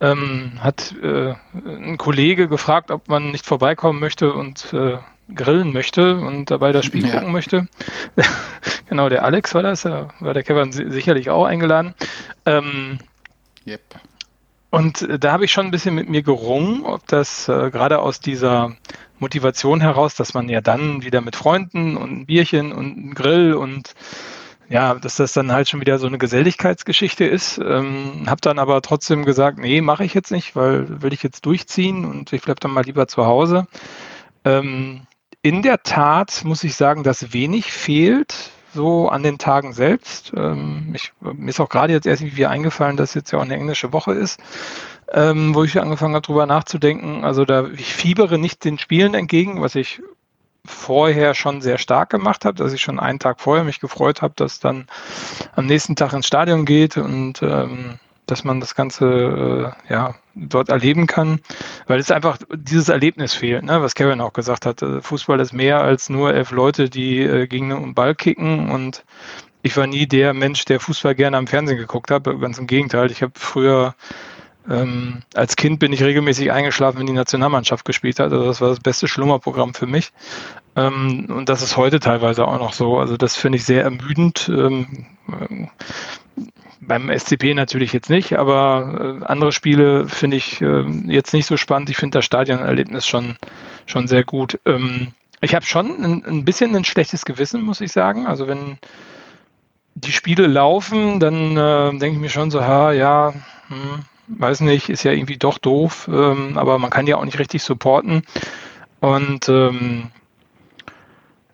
[0.00, 4.98] ähm, hat äh, ein Kollege gefragt, ob man nicht vorbeikommen möchte und äh,
[5.34, 7.14] grillen möchte und dabei das Spiel ja.
[7.14, 7.68] gucken möchte.
[8.88, 11.94] genau, der Alex war das, da war der Kevin sicherlich auch eingeladen.
[12.44, 12.98] Ähm,
[13.66, 13.80] yep.
[14.72, 18.00] Und äh, da habe ich schon ein bisschen mit mir gerungen, ob das äh, gerade
[18.00, 18.74] aus dieser
[19.18, 23.52] Motivation heraus, dass man ja dann wieder mit Freunden und ein Bierchen und ein Grill
[23.52, 23.94] und
[24.70, 27.58] ja, dass das dann halt schon wieder so eine Geselligkeitsgeschichte ist.
[27.58, 31.44] Ähm, habe dann aber trotzdem gesagt, nee, mache ich jetzt nicht, weil will ich jetzt
[31.44, 33.66] durchziehen und ich bleibe dann mal lieber zu Hause.
[34.46, 35.02] Ähm,
[35.42, 40.32] in der Tat muss ich sagen, dass wenig fehlt so an den Tagen selbst.
[40.36, 43.54] Ähm, ich, mir ist auch gerade jetzt erst irgendwie eingefallen, dass jetzt ja auch eine
[43.54, 44.40] englische Woche ist,
[45.12, 47.24] ähm, wo ich angefangen habe, drüber nachzudenken.
[47.24, 50.02] Also da, ich fiebere nicht den Spielen entgegen, was ich
[50.64, 54.34] vorher schon sehr stark gemacht habe, dass ich schon einen Tag vorher mich gefreut habe,
[54.36, 54.86] dass dann
[55.56, 60.68] am nächsten Tag ins Stadion geht und ähm, dass man das Ganze äh, ja, dort
[60.68, 61.40] erleben kann,
[61.86, 63.82] weil es einfach dieses Erlebnis fehlt, ne?
[63.82, 64.82] was Kevin auch gesagt hat.
[64.82, 69.04] Äh, Fußball ist mehr als nur elf Leute, die äh, gegen einen Ball kicken und
[69.62, 72.24] ich war nie der Mensch, der Fußball gerne am Fernsehen geguckt hat.
[72.24, 73.12] Ganz im Gegenteil.
[73.12, 73.94] Ich habe früher
[74.68, 78.32] ähm, als Kind bin ich regelmäßig eingeschlafen, wenn die Nationalmannschaft gespielt hat.
[78.32, 80.12] Also das war das beste Schlummerprogramm für mich.
[80.76, 82.98] Ähm, und das ist heute teilweise auch noch so.
[82.98, 84.48] Also das finde ich sehr ermüdend.
[84.48, 85.06] Ähm,
[86.80, 91.56] beim SCP natürlich jetzt nicht, aber äh, andere Spiele finde ich äh, jetzt nicht so
[91.56, 91.90] spannend.
[91.90, 93.36] Ich finde das Stadionerlebnis schon,
[93.86, 94.58] schon sehr gut.
[94.66, 95.08] Ähm,
[95.40, 98.26] ich habe schon ein, ein, bisschen ein schlechtes Gewissen, muss ich sagen.
[98.26, 98.78] Also wenn
[99.94, 103.32] die Spiele laufen, dann äh, denke ich mir schon so, ha, ja,
[103.68, 107.38] hm, weiß nicht, ist ja irgendwie doch doof, ähm, aber man kann ja auch nicht
[107.38, 108.22] richtig supporten.
[109.00, 110.10] Und ähm,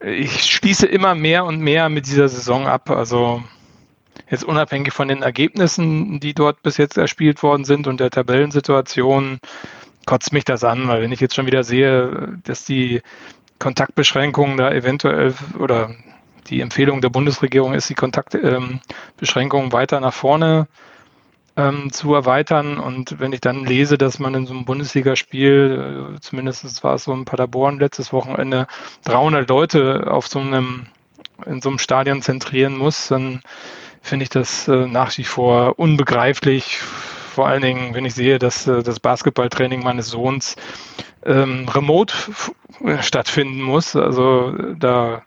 [0.00, 2.90] ich schließe immer mehr und mehr mit dieser Saison ab.
[2.90, 3.42] Also
[4.30, 9.38] jetzt unabhängig von den Ergebnissen, die dort bis jetzt erspielt worden sind und der Tabellensituation,
[10.06, 13.02] kotzt mich das an, weil wenn ich jetzt schon wieder sehe, dass die
[13.58, 15.90] Kontaktbeschränkungen da eventuell oder
[16.48, 20.66] die Empfehlung der Bundesregierung ist, die Kontaktbeschränkungen ähm, weiter nach vorne
[21.56, 22.78] ähm, zu erweitern.
[22.78, 27.04] Und wenn ich dann lese, dass man in so einem Bundesligaspiel, äh, zumindest war es
[27.04, 28.66] so in Paderborn letztes Wochenende,
[29.04, 30.86] 300 Leute auf so einem,
[31.44, 33.42] in so einem Stadion zentrieren muss, dann
[34.02, 36.78] finde ich das äh, nach wie vor unbegreiflich.
[36.78, 40.56] Vor allen Dingen, wenn ich sehe, dass äh, das Basketballtraining meines Sohns
[41.24, 42.14] ähm, remote
[43.00, 43.96] stattfinden muss.
[43.96, 45.22] Also da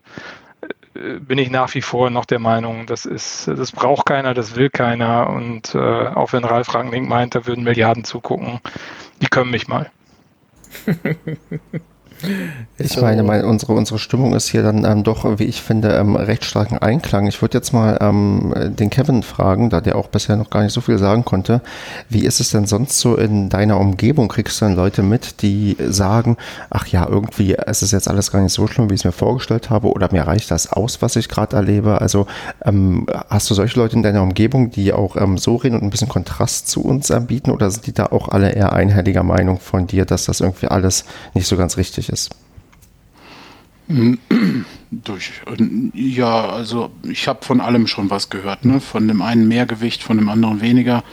[0.95, 4.55] äh, bin ich nach wie vor noch der Meinung, das ist, das braucht keiner, das
[4.55, 5.29] will keiner.
[5.29, 8.59] Und äh, auch wenn Ralf Rangnick meint, da würden Milliarden zugucken,
[9.21, 9.89] die können mich mal.
[12.77, 13.01] Ich so.
[13.01, 16.45] meine, meine, unsere, unsere Stimmung ist hier dann ähm, doch, wie ich finde, ähm, recht
[16.45, 17.27] starken Einklang.
[17.27, 20.73] Ich würde jetzt mal ähm, den Kevin fragen, da der auch bisher noch gar nicht
[20.73, 21.61] so viel sagen konnte.
[22.09, 24.27] Wie ist es denn sonst so in deiner Umgebung?
[24.27, 26.37] Kriegst du dann Leute mit, die sagen,
[26.69, 29.11] ach ja, irgendwie ist es jetzt alles gar nicht so schlimm, wie ich es mir
[29.11, 32.01] vorgestellt habe, oder mir reicht das aus, was ich gerade erlebe?
[32.01, 32.27] Also
[32.63, 35.89] ähm, hast du solche Leute in deiner Umgebung, die auch ähm, so reden und ein
[35.89, 39.87] bisschen Kontrast zu uns anbieten, oder sind die da auch alle eher einhelliger Meinung von
[39.87, 42.35] dir, dass das irgendwie alles nicht so ganz richtig ist?
[44.91, 45.31] Durch,
[45.93, 48.79] ja, also ich habe von allem schon was gehört, ne?
[48.79, 51.03] Von dem einen mehr Gewicht, von dem anderen weniger.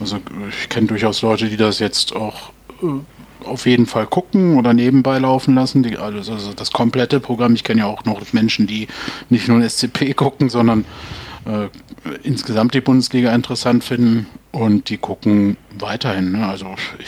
[0.00, 2.50] Also ich kenne durchaus Leute, die das jetzt auch
[2.82, 5.82] äh, auf jeden Fall gucken oder nebenbei laufen lassen.
[5.82, 7.54] Die, also, also das komplette Programm.
[7.54, 8.88] Ich kenne ja auch noch Menschen, die
[9.30, 10.84] nicht nur ein SCP gucken, sondern
[11.46, 11.68] äh,
[12.22, 16.32] insgesamt die Bundesliga interessant finden und die gucken weiterhin.
[16.32, 16.46] Ne?
[16.46, 17.06] Also ich,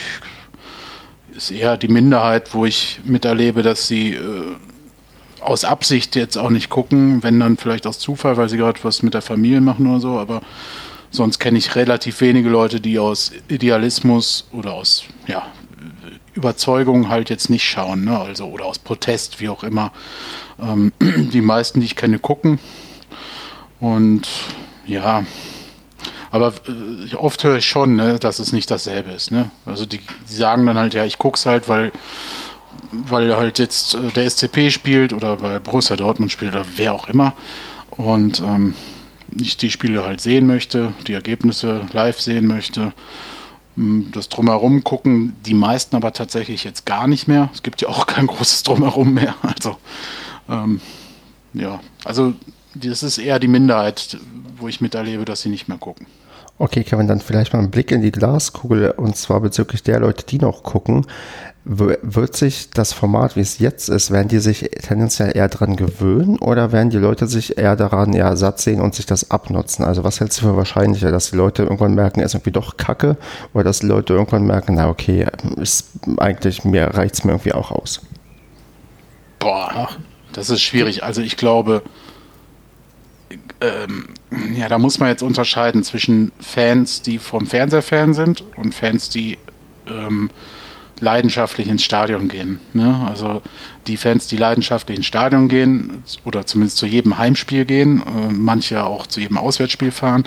[1.41, 4.57] ist eher die Minderheit, wo ich miterlebe, dass sie äh,
[5.41, 9.03] aus Absicht jetzt auch nicht gucken, wenn dann vielleicht aus Zufall, weil sie gerade was
[9.03, 10.43] mit der Familie machen oder so, aber
[11.11, 15.47] sonst kenne ich relativ wenige Leute, die aus Idealismus oder aus ja,
[16.35, 18.19] Überzeugung halt jetzt nicht schauen, ne?
[18.19, 19.93] also oder aus Protest, wie auch immer.
[20.61, 22.59] Ähm, die meisten, die ich kenne, gucken.
[23.81, 24.29] Und
[24.87, 25.25] ja,
[26.31, 29.31] aber äh, oft höre ich schon, ne, dass es nicht dasselbe ist.
[29.31, 29.51] Ne?
[29.67, 31.93] Also die, die sagen dann halt, ja, ich gucke es halt, weil
[32.93, 37.09] weil halt jetzt äh, der SCP spielt oder weil Borussia Dortmund spielt oder wer auch
[37.09, 37.35] immer.
[37.91, 38.75] Und ähm,
[39.39, 42.93] ich die Spiele halt sehen möchte, die Ergebnisse live sehen möchte.
[43.77, 47.49] Das Drumherum gucken die meisten aber tatsächlich jetzt gar nicht mehr.
[47.55, 49.35] Es gibt ja auch kein großes Drumherum mehr.
[49.43, 49.77] Also,
[50.49, 50.81] ähm,
[51.53, 52.35] ja, also
[52.75, 54.19] das ist eher die Minderheit,
[54.57, 56.07] wo ich miterlebe, dass sie nicht mehr gucken.
[56.61, 60.27] Okay, Kevin, dann vielleicht mal einen Blick in die Glaskugel und zwar bezüglich der Leute,
[60.27, 61.07] die noch gucken.
[61.65, 66.39] Wird sich das Format, wie es jetzt ist, werden die sich tendenziell eher daran gewöhnen
[66.39, 69.87] oder werden die Leute sich eher daran ja, satt sehen und sich das abnutzen?
[69.87, 72.77] Also was hältst du für wahrscheinlicher, dass die Leute irgendwann merken, es ist irgendwie doch
[72.77, 73.17] Kacke
[73.55, 77.55] oder dass die Leute irgendwann merken, na okay, ist eigentlich mir reicht es mir irgendwie
[77.55, 78.03] auch aus?
[79.39, 79.89] Boah,
[80.35, 81.05] das ist schwierig.
[81.05, 81.83] Also ich glaube,
[83.63, 84.09] ähm,
[84.55, 89.09] ja, da muss man jetzt unterscheiden zwischen Fans, die vom Fernseher Fan sind und Fans,
[89.09, 89.39] die
[89.89, 90.31] ähm,
[91.01, 92.61] leidenschaftlich ins Stadion gehen.
[92.75, 93.07] Ne?
[93.09, 93.43] Also
[93.87, 98.85] die Fans, die leidenschaftlich ins Stadion gehen oder zumindest zu jedem Heimspiel gehen, äh, manche
[98.85, 100.25] auch zu jedem Auswärtsspiel fahren,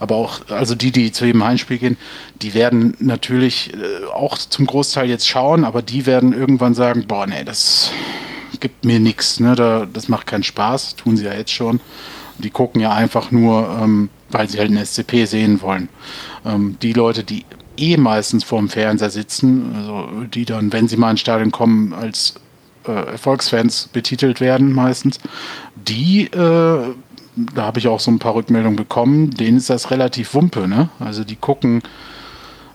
[0.00, 1.96] aber auch, also die, die zu jedem Heimspiel gehen,
[2.42, 7.26] die werden natürlich äh, auch zum Großteil jetzt schauen, aber die werden irgendwann sagen, boah,
[7.26, 7.90] nee, das
[8.58, 9.54] gibt mir nichts, ne?
[9.54, 11.80] Da, das macht keinen Spaß, tun sie ja jetzt schon.
[12.38, 15.88] Die gucken ja einfach nur, ähm, weil sie halt ein SCP sehen wollen.
[16.44, 17.44] Ähm, die Leute, die
[17.76, 22.34] eh meistens vorm Fernseher sitzen, also die dann, wenn sie mal ins Stadion kommen, als
[22.86, 25.18] äh, Erfolgsfans betitelt werden meistens,
[25.74, 26.94] die, äh,
[27.54, 30.88] da habe ich auch so ein paar Rückmeldungen bekommen, denen ist das relativ Wumpe, ne?
[30.98, 31.82] Also die gucken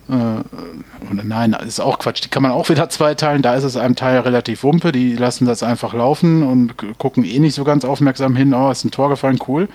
[0.10, 2.24] äh, nein, ist auch Quatsch.
[2.24, 3.42] Die kann man auch wieder zweiteilen.
[3.42, 4.92] Da ist es einem Teil relativ wumpe.
[4.92, 8.54] Die lassen das einfach laufen und gucken eh nicht so ganz aufmerksam hin.
[8.54, 9.70] Oh, ist ein Tor gefallen, cool.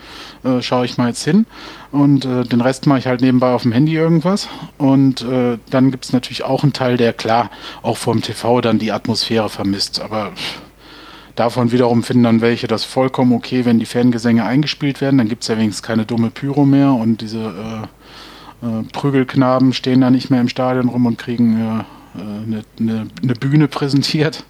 [0.44, 1.46] Äh, Schaue ich mal jetzt hin.
[1.92, 4.48] Und äh, den Rest mache ich halt nebenbei auf dem Handy irgendwas.
[4.78, 7.50] Und äh, dann gibt es natürlich auch einen Teil, der klar
[7.82, 10.00] auch vom TV dann die Atmosphäre vermisst.
[10.00, 10.32] Aber
[11.36, 15.18] Davon wiederum finden dann welche das vollkommen okay, wenn die Fangesänge eingespielt werden.
[15.18, 17.52] Dann gibt es ja wenigstens keine dumme Pyro mehr und diese
[18.62, 21.84] äh, äh, Prügelknaben stehen da nicht mehr im Stadion rum und kriegen äh,
[22.18, 24.44] eine, eine, eine, Bühne präsentiert.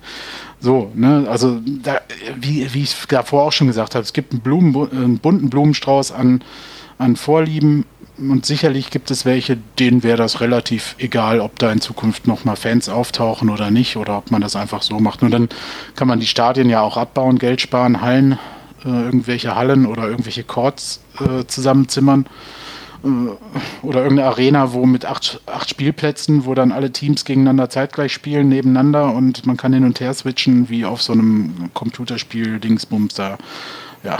[0.61, 2.01] So, ne, also da,
[2.37, 6.13] wie, wie ich davor auch schon gesagt habe, es gibt einen, Blumen, einen bunten Blumenstrauß
[6.13, 6.43] an,
[6.99, 7.85] an Vorlieben
[8.17, 12.57] und sicherlich gibt es welche, denen wäre das relativ egal, ob da in Zukunft nochmal
[12.57, 15.21] Fans auftauchen oder nicht oder ob man das einfach so macht.
[15.21, 15.49] Nur dann
[15.97, 18.39] kann man die Stadien ja auch abbauen, Geld sparen, Hallen,
[18.85, 22.56] äh, irgendwelche Hallen oder irgendwelche Courts äh, zusammenzimmern äh,
[23.83, 28.49] oder irgendeine Arena, wo mit acht, acht Spielplätzen, wo dann alle Teams gegeneinander zeitgleich spielen,
[28.49, 33.39] nebeneinander und man kann hin und her switchen, wie auf so einem Computerspiel Dingsbums da.
[34.05, 34.19] Ja,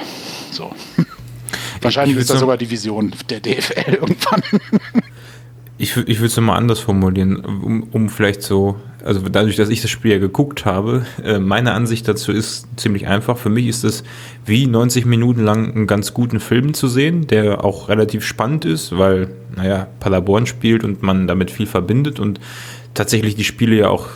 [0.51, 0.73] so.
[1.81, 4.43] Wahrscheinlich ist das sogar die Vision der DFL irgendwann.
[5.79, 9.81] ich, ich würde es nochmal anders formulieren, um, um vielleicht so also dadurch, dass ich
[9.81, 13.39] das Spiel ja geguckt habe, äh, meine Ansicht dazu ist ziemlich einfach.
[13.39, 14.03] Für mich ist es
[14.45, 18.99] wie 90 Minuten lang einen ganz guten Film zu sehen, der auch relativ spannend ist,
[18.99, 22.41] weil, naja, Paderborn spielt und man damit viel verbindet und
[22.95, 24.09] tatsächlich die Spiele ja auch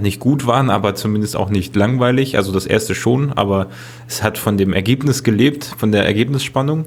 [0.00, 2.36] nicht gut waren, aber zumindest auch nicht langweilig.
[2.36, 3.68] Also das erste schon, aber
[4.08, 6.86] es hat von dem Ergebnis gelebt, von der Ergebnisspannung.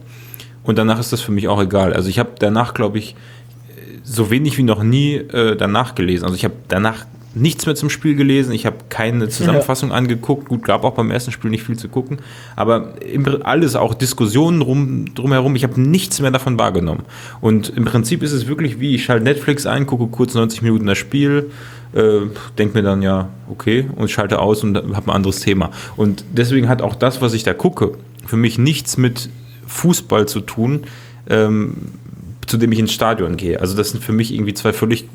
[0.64, 1.94] Und danach ist das für mich auch egal.
[1.94, 3.16] Also ich habe danach, glaube ich,
[4.04, 6.26] so wenig wie noch nie äh, danach gelesen.
[6.26, 9.96] Also ich habe danach nichts mehr zum Spiel gelesen, ich habe keine Zusammenfassung ja.
[9.96, 10.50] angeguckt.
[10.50, 12.18] Gut, gab auch beim ersten Spiel nicht viel zu gucken,
[12.56, 12.94] aber
[13.44, 17.04] alles, auch Diskussionen rum, drumherum, ich habe nichts mehr davon wahrgenommen.
[17.42, 20.86] Und im Prinzip ist es wirklich wie, ich schalte Netflix ein, gucke kurz 90 Minuten
[20.86, 21.52] das Spiel,
[21.94, 22.22] äh,
[22.58, 25.72] denke mir dann ja, okay, und schalte aus und habe ein anderes Thema.
[25.98, 27.94] Und deswegen hat auch das, was ich da gucke,
[28.26, 29.30] für mich nichts mit
[29.68, 30.82] Fußball zu tun,
[31.30, 31.76] ähm,
[32.48, 33.62] zu dem ich ins Stadion gehe.
[33.62, 35.06] Also das sind für mich irgendwie zwei völlig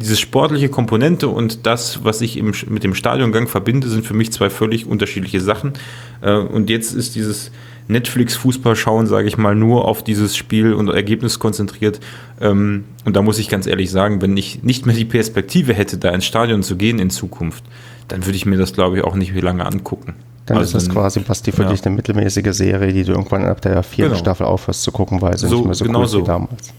[0.00, 4.32] diese sportliche Komponente und das, was ich im, mit dem Stadiongang verbinde, sind für mich
[4.32, 5.74] zwei völlig unterschiedliche Sachen.
[6.22, 7.50] Äh, und jetzt ist dieses
[7.88, 12.00] Netflix-Fußball-Schauen, sage ich mal, nur auf dieses Spiel und Ergebnis konzentriert.
[12.40, 15.98] Ähm, und da muss ich ganz ehrlich sagen, wenn ich nicht mehr die Perspektive hätte,
[15.98, 17.64] da ins Stadion zu gehen in Zukunft,
[18.08, 20.14] dann würde ich mir das, glaube ich, auch nicht mehr lange angucken.
[20.46, 21.70] Dann also ist das quasi Basti für ja.
[21.70, 24.20] dich eine mittelmäßige Serie, die du irgendwann ab der vierten genau.
[24.20, 26.20] Staffel aufhörst zu gucken, weil sie so, nicht mehr so genau cool so.
[26.20, 26.72] wie damals.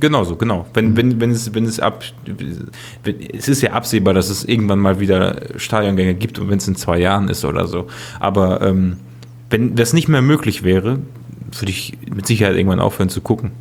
[0.00, 0.66] Genau so, genau.
[0.74, 0.96] Wenn, mhm.
[0.96, 2.04] wenn, wenn, es, wenn es ab.
[2.24, 6.68] Wenn, es ist ja absehbar, dass es irgendwann mal wieder Stadiongänge gibt und wenn es
[6.68, 7.86] in zwei Jahren ist oder so.
[8.20, 8.98] Aber ähm,
[9.50, 11.00] wenn das nicht mehr möglich wäre,
[11.52, 13.52] würde ich mit Sicherheit irgendwann aufhören zu gucken.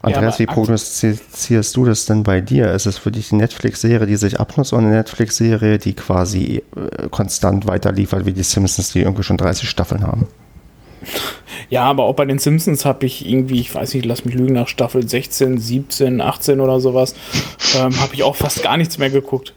[0.00, 2.72] Andreas, ja, wie prognostizierst du das denn bei dir?
[2.72, 7.08] Ist es für dich eine Netflix-Serie, die sich abnutzt oder eine Netflix-Serie, die quasi äh,
[7.10, 10.28] konstant weiterliefert, wie die Simpsons, die irgendwie schon 30 Staffeln haben?
[11.70, 14.54] Ja, aber auch bei den Simpsons habe ich irgendwie, ich weiß nicht, lass mich lügen,
[14.54, 17.14] nach Staffel 16, 17, 18 oder sowas,
[17.76, 19.52] ähm, habe ich auch fast gar nichts mehr geguckt.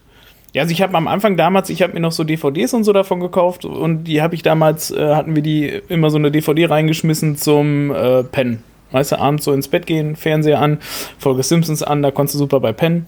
[0.53, 2.91] Ja, also ich habe am Anfang damals, ich habe mir noch so DVDs und so
[2.91, 6.65] davon gekauft und die habe ich damals, äh, hatten wir die immer so eine DVD
[6.65, 8.61] reingeschmissen zum äh, Pennen.
[8.91, 10.79] Weißt du, abends so ins Bett gehen, Fernseher an,
[11.17, 13.07] Folge Simpsons an, da konntest du super bei pennen.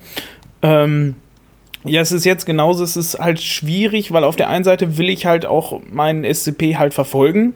[0.62, 1.16] Ähm,
[1.84, 5.10] ja, es ist jetzt genauso, es ist halt schwierig, weil auf der einen Seite will
[5.10, 7.56] ich halt auch meinen SCP halt verfolgen.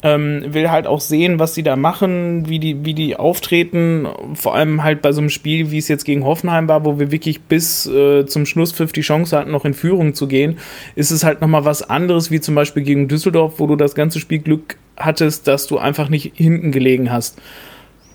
[0.00, 4.06] Ähm, will halt auch sehen, was sie da machen, wie die, wie die auftreten.
[4.34, 7.10] Vor allem halt bei so einem Spiel, wie es jetzt gegen Hoffenheim war, wo wir
[7.10, 10.58] wirklich bis äh, zum Schlusspfiff die Chance hatten, noch in Führung zu gehen,
[10.94, 14.20] ist es halt nochmal was anderes, wie zum Beispiel gegen Düsseldorf, wo du das ganze
[14.20, 17.40] Spiel Glück hattest, dass du einfach nicht hinten gelegen hast.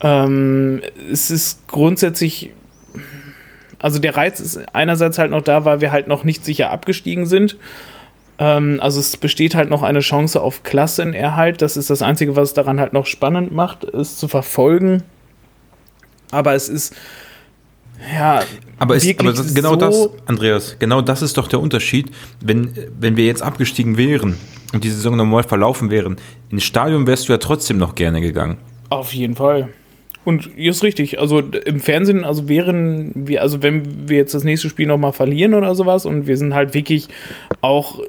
[0.01, 2.51] Ähm, es ist grundsätzlich
[3.83, 7.25] also der Reiz ist einerseits halt noch da, weil wir halt noch nicht sicher abgestiegen
[7.25, 7.57] sind.
[8.39, 11.61] Ähm, also es besteht halt noch eine Chance auf Klassenerhalt.
[11.61, 15.03] Das ist das Einzige, was es daran halt noch spannend macht, es zu verfolgen.
[16.31, 16.95] Aber es ist
[18.11, 18.43] ja.
[18.79, 22.11] Aber, ist, aber das, genau so das, Andreas, genau das ist doch der Unterschied.
[22.43, 24.37] Wenn, wenn wir jetzt abgestiegen wären
[24.73, 26.17] und die Saison normal verlaufen wären,
[26.49, 28.57] ins Stadion wärst du ja trotzdem noch gerne gegangen.
[28.89, 29.69] Auf jeden Fall.
[30.25, 31.19] Und ist richtig.
[31.19, 35.53] Also im Fernsehen, also wären wir, also wenn wir jetzt das nächste Spiel nochmal verlieren
[35.53, 37.07] oder sowas und wir sind halt wirklich
[37.61, 37.99] auch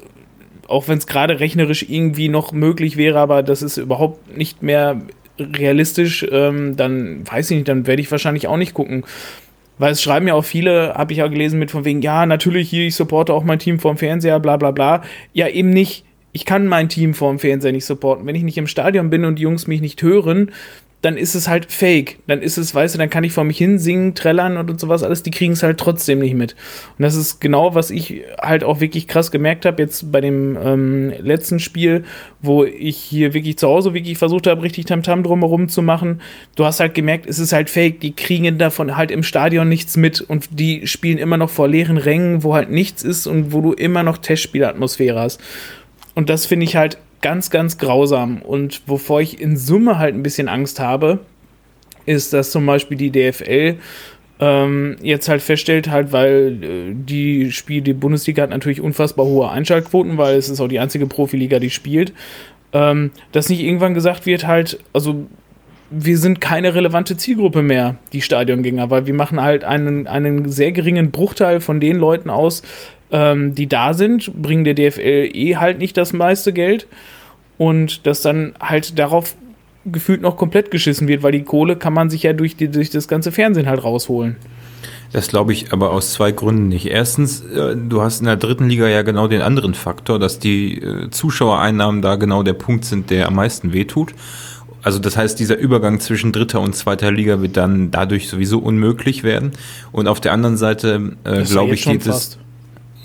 [0.67, 5.01] auch wenn es gerade rechnerisch irgendwie noch möglich wäre, aber das ist überhaupt nicht mehr
[5.39, 9.03] realistisch, ähm, dann weiß ich nicht, dann werde ich wahrscheinlich auch nicht gucken.
[9.77, 12.69] Weil es schreiben ja auch viele, habe ich ja gelesen, mit von wegen, ja, natürlich
[12.69, 15.03] hier, ich supporte auch mein Team vorm Fernseher, bla bla bla.
[15.33, 16.05] Ja, eben nicht.
[16.31, 18.25] Ich kann mein Team vorm Fernseher nicht supporten.
[18.25, 20.51] Wenn ich nicht im Stadion bin und die Jungs mich nicht hören,
[21.05, 22.17] dann ist es halt fake.
[22.25, 24.79] Dann ist es, weißt du, dann kann ich vor mich hin singen, trällern und, und
[24.79, 26.55] sowas alles, die kriegen es halt trotzdem nicht mit.
[26.97, 30.57] Und das ist genau, was ich halt auch wirklich krass gemerkt habe, jetzt bei dem
[30.59, 32.05] ähm, letzten Spiel,
[32.41, 36.21] wo ich hier wirklich zu Hause wirklich versucht habe, richtig Tamtam drumherum zu machen.
[36.55, 39.97] Du hast halt gemerkt, es ist halt fake, die kriegen davon halt im Stadion nichts
[39.97, 43.61] mit und die spielen immer noch vor leeren Rängen, wo halt nichts ist und wo
[43.61, 45.39] du immer noch Testspielatmosphäre hast.
[46.15, 48.43] Und das finde ich halt ganz, ganz grausam.
[48.43, 51.21] Und wovor ich in Summe halt ein bisschen Angst habe,
[52.05, 53.77] ist, dass zum Beispiel die DFL
[54.39, 59.49] ähm, jetzt halt feststellt, halt, weil äh, die Spiel, die Bundesliga hat natürlich unfassbar hohe
[59.49, 62.13] Einschaltquoten, weil es ist auch die einzige Profiliga, die spielt,
[62.73, 65.25] ähm, dass nicht irgendwann gesagt wird, halt, also
[65.89, 70.73] wir sind keine relevante Zielgruppe mehr, die Stadiongänger, weil wir machen halt einen, einen sehr
[70.73, 72.61] geringen Bruchteil von den Leuten aus,
[73.11, 76.85] ähm, die da sind, bringen der DFL eh halt nicht das meiste Geld
[77.57, 79.35] und dass dann halt darauf
[79.85, 82.89] gefühlt noch komplett geschissen wird, weil die Kohle kann man sich ja durch, die, durch
[82.89, 84.35] das ganze Fernsehen halt rausholen.
[85.11, 86.87] Das glaube ich aber aus zwei Gründen nicht.
[86.87, 90.81] Erstens, äh, du hast in der dritten Liga ja genau den anderen Faktor, dass die
[90.81, 94.13] äh, Zuschauereinnahmen da genau der Punkt sind, der am meisten wehtut.
[94.81, 99.23] Also das heißt, dieser Übergang zwischen dritter und zweiter Liga wird dann dadurch sowieso unmöglich
[99.23, 99.51] werden.
[99.91, 102.37] Und auf der anderen Seite, äh, glaube ich, geht es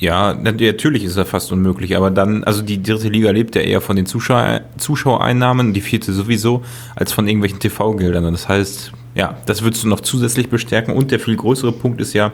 [0.00, 3.82] ja, natürlich ist er fast unmöglich, aber dann, also die dritte Liga lebt ja eher
[3.82, 6.62] von den Zuschauer, Zuschauereinnahmen, die vierte sowieso,
[6.96, 8.24] als von irgendwelchen TV-Geldern.
[8.32, 10.94] Das heißt, ja, das würdest du noch zusätzlich bestärken.
[10.94, 12.32] Und der viel größere Punkt ist ja,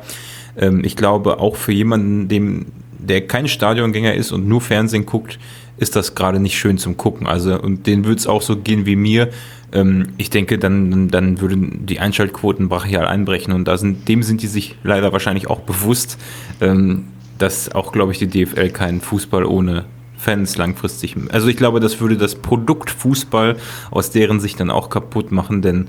[0.57, 2.67] ähm, ich glaube, auch für jemanden, dem,
[3.01, 5.41] der kein Stadiongänger ist und nur Fernsehen guckt,
[5.77, 7.27] ist das gerade nicht schön zum Gucken.
[7.27, 9.31] Also, und denen würde es auch so gehen wie mir.
[9.73, 14.43] Ähm, ich denke, dann, dann würden die Einschaltquoten brachial einbrechen und da sind, dem sind
[14.43, 16.17] die sich leider wahrscheinlich auch bewusst,
[16.61, 17.07] ähm,
[17.39, 19.85] dass auch, glaube ich, die DFL keinen Fußball ohne
[20.17, 21.15] Fans langfristig.
[21.31, 23.57] Also ich glaube, das würde das Produkt Fußball
[23.91, 25.89] aus deren Sicht dann auch kaputt machen, denn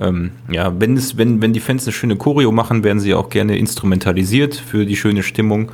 [0.00, 3.28] ähm, ja, wenn es, wenn, wenn die Fans eine schöne Choreo machen, werden sie auch
[3.28, 5.70] gerne instrumentalisiert für die schöne Stimmung,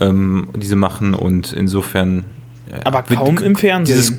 [0.00, 2.24] ähm, die sie machen und insofern.
[2.84, 3.96] Aber kaum im Fernsehen.
[3.96, 4.18] Dieses,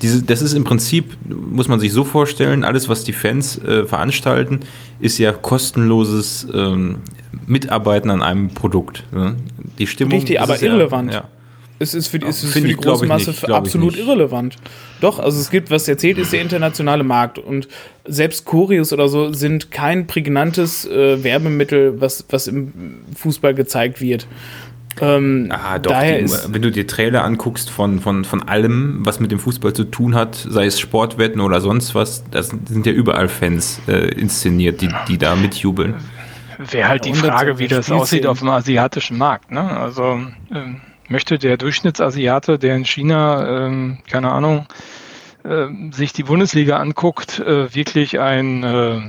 [0.00, 3.86] diese, das ist im Prinzip, muss man sich so vorstellen, alles, was die Fans äh,
[3.86, 4.60] veranstalten,
[5.00, 6.98] ist ja kostenloses ähm,
[7.46, 9.04] Mitarbeiten an einem Produkt.
[9.12, 9.36] Ne?
[9.78, 10.18] Die Stimmung.
[10.18, 11.12] Richtig, aber irrelevant.
[11.12, 11.28] Ja, ja.
[11.82, 14.56] Es ist für die, es ist für die große Masse nicht, absolut irrelevant.
[15.00, 17.38] Doch, also es gibt, was erzählt, ist der internationale Markt.
[17.40, 17.66] Und
[18.04, 22.72] selbst Choreos oder so sind kein prägnantes äh, Werbemittel, was, was im
[23.16, 24.28] Fußball gezeigt wird.
[25.00, 29.32] Ähm, ah, doch, die, wenn du dir Trailer anguckst von, von, von allem, was mit
[29.32, 33.28] dem Fußball zu tun hat, sei es Sportwetten oder sonst was, da sind ja überall
[33.28, 35.94] Fans äh, inszeniert, die, die da mitjubeln.
[36.58, 39.50] Wäre halt die Frage, wie das aussieht auf dem asiatischen Markt.
[39.50, 39.62] Ne?
[39.62, 40.20] Also
[40.54, 44.66] ähm, möchte der Durchschnittsasiate, der in China, ähm, keine Ahnung,
[45.44, 49.00] äh, sich die Bundesliga anguckt, äh, wirklich ein äh,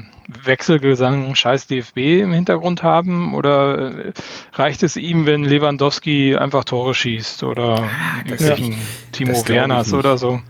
[0.44, 3.34] Wechselgesang scheiß DFB im Hintergrund haben?
[3.34, 4.14] Oder äh,
[4.54, 7.88] reicht es ihm, wenn Lewandowski einfach Tore schießt oder
[8.40, 8.56] ja,
[9.12, 10.42] Timo Werners oder so?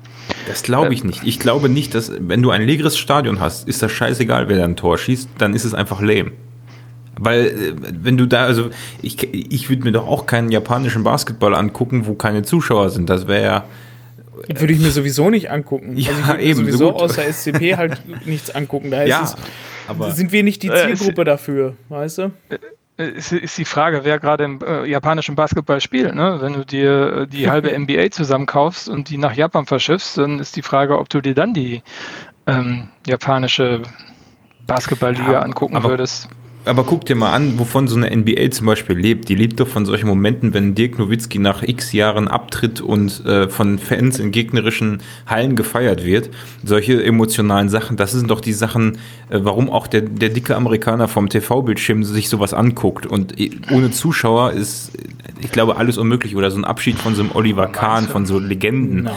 [0.48, 1.24] Das glaube ich nicht.
[1.24, 4.64] Ich glaube nicht, dass, wenn du ein leeres Stadion hast, ist das scheißegal, wer da
[4.64, 6.32] ein Tor schießt, dann ist es einfach lame.
[7.18, 8.70] Weil, äh, wenn du da, also,
[9.02, 13.10] ich, ich würde mir doch auch keinen japanischen Basketball angucken, wo keine Zuschauer sind.
[13.10, 13.64] Das wäre ja.
[14.48, 15.96] Würde ich mir sowieso nicht angucken.
[16.04, 16.60] Ja, also ich eben.
[16.60, 17.02] sowieso gut.
[17.02, 18.92] außer SCP halt nichts angucken.
[18.92, 19.36] Da ja, es,
[19.88, 22.32] aber sind wir nicht die äh, Zielgruppe äh, dafür, weißt du?
[22.98, 26.16] Äh, ist, ist die Frage, wer gerade im äh, japanischen Basketball spielt.
[26.16, 26.38] Ne?
[26.42, 30.62] Wenn du dir die halbe NBA zusammenkaufst und die nach Japan verschiffst, dann ist die
[30.62, 31.82] Frage, ob du dir dann die
[32.46, 33.82] ähm, japanische
[34.68, 36.30] Basketballliga ja, angucken würdest
[36.66, 39.28] aber guck dir mal an, wovon so eine NBA zum Beispiel lebt.
[39.30, 43.50] Die lebt doch von solchen Momenten, wenn Dirk Nowitzki nach x Jahren abtritt und äh,
[43.50, 46.30] von Fans in gegnerischen Hallen gefeiert wird.
[46.64, 48.98] Solche emotionalen Sachen, das sind doch die Sachen,
[49.30, 53.06] äh, warum auch der, der dicke Amerikaner vom TV-Bildschirm sich sowas anguckt.
[53.06, 54.92] Und äh, ohne Zuschauer ist,
[55.42, 56.36] ich glaube, alles unmöglich.
[56.36, 59.04] Oder so ein Abschied von so einem Oliver Kahn, von so Legenden.
[59.04, 59.12] No.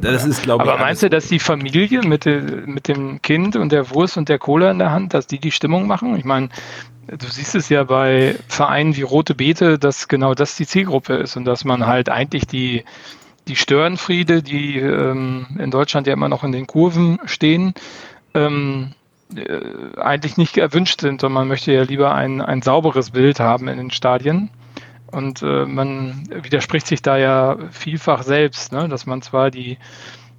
[0.00, 0.70] Das ist, glaube ich.
[0.70, 2.26] Aber meinst du, dass die Familie mit,
[2.66, 5.50] mit dem Kind und der Wurst und der Cola in der Hand, dass die die
[5.50, 6.16] Stimmung machen?
[6.16, 6.50] Ich meine,
[7.16, 11.36] du siehst es ja bei Vereinen wie Rote Beete, dass genau das die Zielgruppe ist
[11.36, 12.84] und dass man halt eigentlich die,
[13.46, 17.74] die Störenfriede, die ähm, in Deutschland ja immer noch in den Kurven stehen,
[18.34, 18.92] ähm,
[19.34, 23.68] äh, eigentlich nicht erwünscht sind, sondern man möchte ja lieber ein, ein sauberes Bild haben
[23.68, 24.50] in den Stadien.
[25.10, 28.88] Und äh, man widerspricht sich da ja vielfach selbst, ne?
[28.88, 29.78] dass man zwar die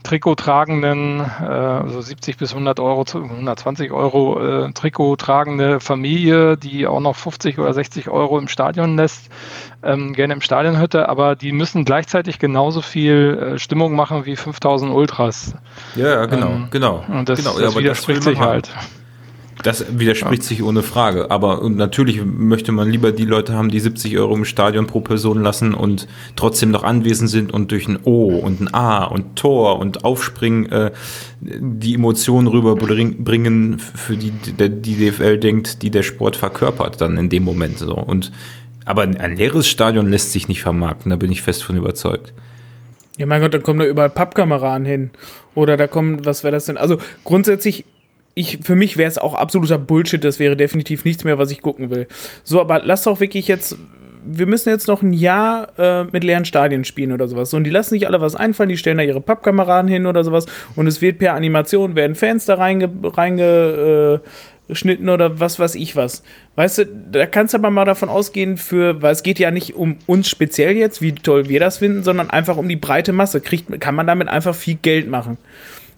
[0.04, 7.02] Trikottragenden, äh, also 70 bis 100 Euro, 120 Euro äh, Trikot tragende Familie, die auch
[7.02, 9.30] noch 50 oder 60 Euro im Stadion lässt,
[9.84, 14.36] ähm, gerne im Stadion hätte, aber die müssen gleichzeitig genauso viel äh, Stimmung machen wie
[14.36, 15.54] 5000 Ultras.
[15.95, 17.04] Ja, genau, ähm, genau.
[17.08, 18.70] Und das, genau, das widerspricht sich halt.
[19.64, 20.47] Das widerspricht ja.
[20.47, 21.32] sich ohne Frage.
[21.32, 25.43] Aber natürlich möchte man lieber die Leute haben, die 70 Euro im Stadion pro Person
[25.43, 26.07] lassen und
[26.38, 30.72] trotzdem noch anwesend sind und durch ein O und ein A und Tor und Aufspringen
[30.72, 30.91] äh,
[31.41, 37.43] die Emotionen rüberbringen, für die die DFL denkt, die der Sport verkörpert dann in dem
[37.43, 37.95] Moment so.
[37.95, 38.32] Und
[38.86, 42.34] aber ein leeres Stadion lässt sich nicht vermarkten, da bin ich fest von überzeugt.
[43.18, 45.12] Ja, mein Gott, da kommen da überall Pappkameraden hin.
[45.53, 46.78] Oder da kommen, was wäre das denn?
[46.78, 47.84] Also grundsätzlich
[48.40, 50.24] ich, für mich wäre es auch absoluter Bullshit.
[50.24, 52.08] Das wäre definitiv nichts mehr, was ich gucken will.
[52.44, 53.78] So, aber lass doch wirklich jetzt.
[54.24, 57.50] Wir müssen jetzt noch ein Jahr äh, mit leeren Stadien spielen oder sowas.
[57.50, 60.24] So, und die lassen sich alle was einfallen, die stellen da ihre Pappkameraden hin oder
[60.24, 60.46] sowas.
[60.76, 64.22] Und es wird per Animation, werden Fans da reingeschnitten reinge,
[64.70, 66.24] äh, oder was weiß ich was.
[66.56, 69.76] Weißt du, da kannst du aber mal davon ausgehen, für, weil es geht ja nicht
[69.76, 73.42] um uns speziell jetzt, wie toll wir das finden, sondern einfach um die breite Masse.
[73.42, 75.38] Kriegt, kann man damit einfach viel Geld machen.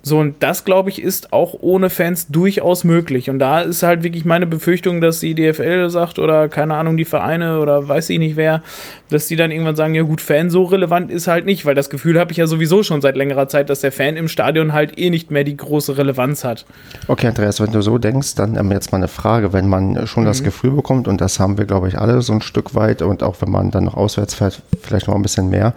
[0.03, 3.29] So, und das, glaube ich, ist auch ohne Fans durchaus möglich.
[3.29, 7.05] Und da ist halt wirklich meine Befürchtung, dass die DFL sagt oder keine Ahnung, die
[7.05, 8.63] Vereine oder weiß ich nicht wer,
[9.11, 11.89] dass die dann irgendwann sagen, ja gut, Fan so relevant ist halt nicht, weil das
[11.89, 14.97] Gefühl habe ich ja sowieso schon seit längerer Zeit, dass der Fan im Stadion halt
[14.97, 16.65] eh nicht mehr die große Relevanz hat.
[17.07, 20.23] Okay, Andreas, wenn du so denkst, dann ähm, jetzt mal eine Frage, wenn man schon
[20.23, 20.27] mhm.
[20.27, 23.21] das Gefühl bekommt, und das haben wir, glaube ich, alle so ein Stück weit, und
[23.21, 25.73] auch wenn man dann noch auswärts fährt, vielleicht noch ein bisschen mehr,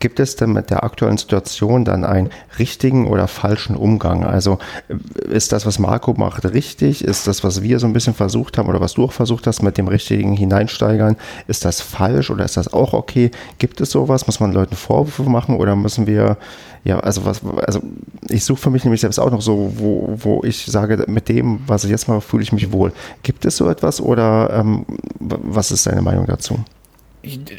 [0.00, 4.24] gibt es denn mit der aktuellen Situation dann einen richtigen oder falschen Umgang?
[4.24, 7.04] Also äh, ist das, was Marco macht, richtig?
[7.04, 9.62] Ist das, was wir so ein bisschen versucht haben oder was du auch versucht hast
[9.62, 13.30] mit dem richtigen Hineinsteigern, ist das falsch oder ist das auch okay?
[13.58, 14.26] Gibt es sowas?
[14.26, 16.36] Muss man Leuten Vorwürfe machen oder müssen wir,
[16.84, 17.80] ja, also was, also
[18.28, 21.60] ich suche für mich nämlich selbst auch noch so, wo, wo ich sage, mit dem,
[21.66, 22.92] was ich jetzt mache, fühle ich mich wohl.
[23.22, 24.84] Gibt es so etwas oder ähm,
[25.18, 26.58] was ist deine Meinung dazu?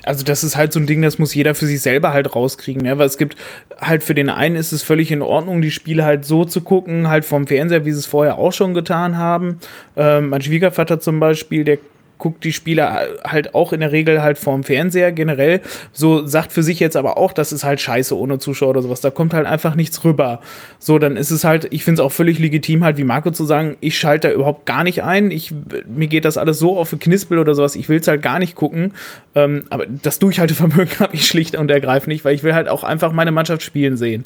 [0.04, 2.86] Also das ist halt so ein Ding, das muss jeder für sich selber halt rauskriegen,
[2.86, 3.36] ja, weil es gibt
[3.80, 7.10] halt für den einen ist es völlig in Ordnung, die Spiele halt so zu gucken,
[7.10, 9.60] halt vom Fernseher, wie sie es vorher auch schon getan haben.
[9.98, 11.78] Ähm, mein Schwiegervater zum Beispiel, der
[12.20, 15.62] guckt die Spiele halt auch in der Regel halt vorm Fernseher generell.
[15.94, 19.02] So sagt für sich jetzt aber auch, das ist halt scheiße ohne Zuschauer oder sowas.
[19.02, 20.42] Da kommt halt einfach nichts rüber.
[20.78, 23.46] So, dann ist es halt, ich finde es auch völlig legitim, halt wie Marco zu
[23.46, 25.32] sagen, ich schalte da überhaupt gar nicht ein.
[25.32, 25.54] Ich,
[25.88, 27.76] mir geht das alles so auf den Knispel oder sowas.
[27.76, 28.94] Ich will es halt gar nicht gucken.
[29.34, 32.84] Ähm, aber das Durchhaltevermögen habe ich schlicht und ergreifend nicht, weil ich will halt auch
[32.84, 34.26] einfach meine Mannschaft spielen sehen.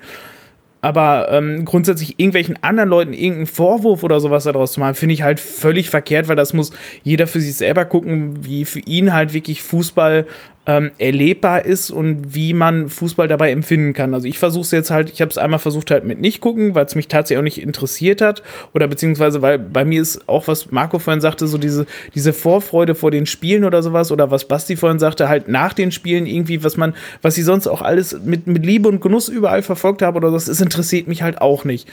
[0.83, 5.23] Aber ähm, grundsätzlich irgendwelchen anderen Leuten irgendeinen Vorwurf oder sowas daraus zu machen, finde ich
[5.23, 6.71] halt völlig verkehrt, weil das muss
[7.03, 10.27] jeder für sich selber gucken, wie für ihn halt wirklich Fußball
[10.65, 14.13] ähm, erlebbar ist und wie man Fußball dabei empfinden kann.
[14.13, 16.73] Also ich versuche es jetzt halt, ich habe es einmal versucht halt mit nicht gucken,
[16.73, 18.43] weil es mich tatsächlich auch nicht interessiert hat
[18.73, 21.85] oder beziehungsweise weil bei mir ist auch was Marco vorhin sagte, so diese
[22.15, 25.91] diese Vorfreude vor den Spielen oder sowas oder was Basti vorhin sagte, halt nach den
[25.91, 29.63] Spielen irgendwie, was man, was sie sonst auch alles mit mit Liebe und Genuss überall
[29.63, 31.89] verfolgt haben oder das, es interessiert mich halt auch nicht.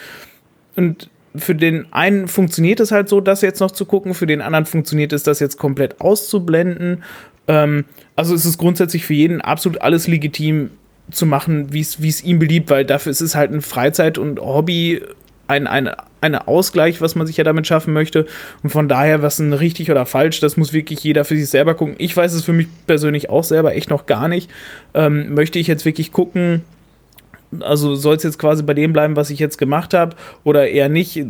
[0.76, 4.40] Und für den einen funktioniert es halt so, das jetzt noch zu gucken, für den
[4.40, 7.02] anderen funktioniert es, das jetzt komplett auszublenden.
[7.48, 7.84] Ähm,
[8.20, 10.68] also es ist grundsätzlich für jeden absolut alles legitim
[11.10, 15.00] zu machen, wie es ihm beliebt, weil dafür ist es halt ein Freizeit- und Hobby,
[15.48, 15.88] ein, ein,
[16.20, 18.26] ein Ausgleich, was man sich ja damit schaffen möchte.
[18.62, 21.72] Und von daher, was ein richtig oder falsch, das muss wirklich jeder für sich selber
[21.72, 21.94] gucken.
[21.96, 24.50] Ich weiß es für mich persönlich auch selber echt noch gar nicht.
[24.92, 26.60] Ähm, möchte ich jetzt wirklich gucken,
[27.60, 30.14] also soll es jetzt quasi bei dem bleiben, was ich jetzt gemacht habe,
[30.44, 31.24] oder eher nicht,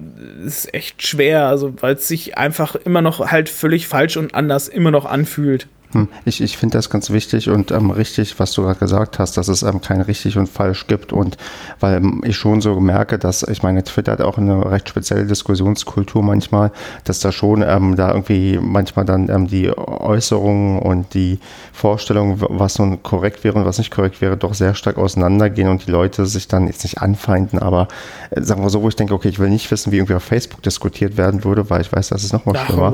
[0.45, 4.67] ist echt schwer, also weil es sich einfach immer noch halt völlig falsch und anders
[4.67, 5.69] immer noch anfühlt.
[5.93, 6.09] Hm.
[6.25, 9.49] Ich, ich finde das ganz wichtig und ähm, richtig, was du gerade gesagt hast, dass
[9.49, 11.37] es ähm, kein richtig und falsch gibt und
[11.81, 15.27] weil ähm, ich schon so merke, dass, ich meine, Twitter hat auch eine recht spezielle
[15.27, 16.71] Diskussionskultur manchmal,
[17.05, 21.41] dass da schon ähm, da irgendwie manchmal dann ähm, die Äußerungen und die
[21.73, 25.87] Vorstellungen, was nun korrekt wäre und was nicht korrekt wäre, doch sehr stark auseinandergehen und
[25.87, 27.89] die Leute sich dann jetzt nicht anfeinden, aber
[28.31, 30.23] äh, sagen wir so, wo ich denke, okay, ich will nicht wissen, wie irgendwie auf
[30.23, 32.93] Facebook diskutiert werden würde, weil ich weiß, dass es nochmal schlimmer.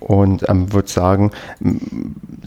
[0.00, 1.30] Und ähm, würde sagen,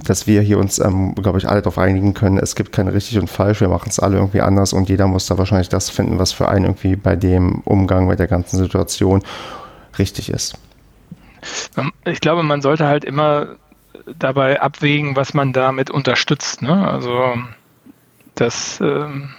[0.04, 3.18] dass wir hier uns, ähm, glaube ich, alle darauf einigen können, es gibt kein richtig
[3.20, 6.20] und falsch, wir machen es alle irgendwie anders und jeder muss da wahrscheinlich das finden,
[6.20, 9.24] was für einen irgendwie bei dem Umgang mit der ganzen Situation
[9.98, 10.58] richtig ist.
[11.78, 13.56] Ähm, ich glaube, man sollte halt immer
[14.18, 16.62] dabei abwägen, was man damit unterstützt.
[16.62, 16.88] Ne?
[16.88, 17.36] Also
[18.36, 19.30] das ähm,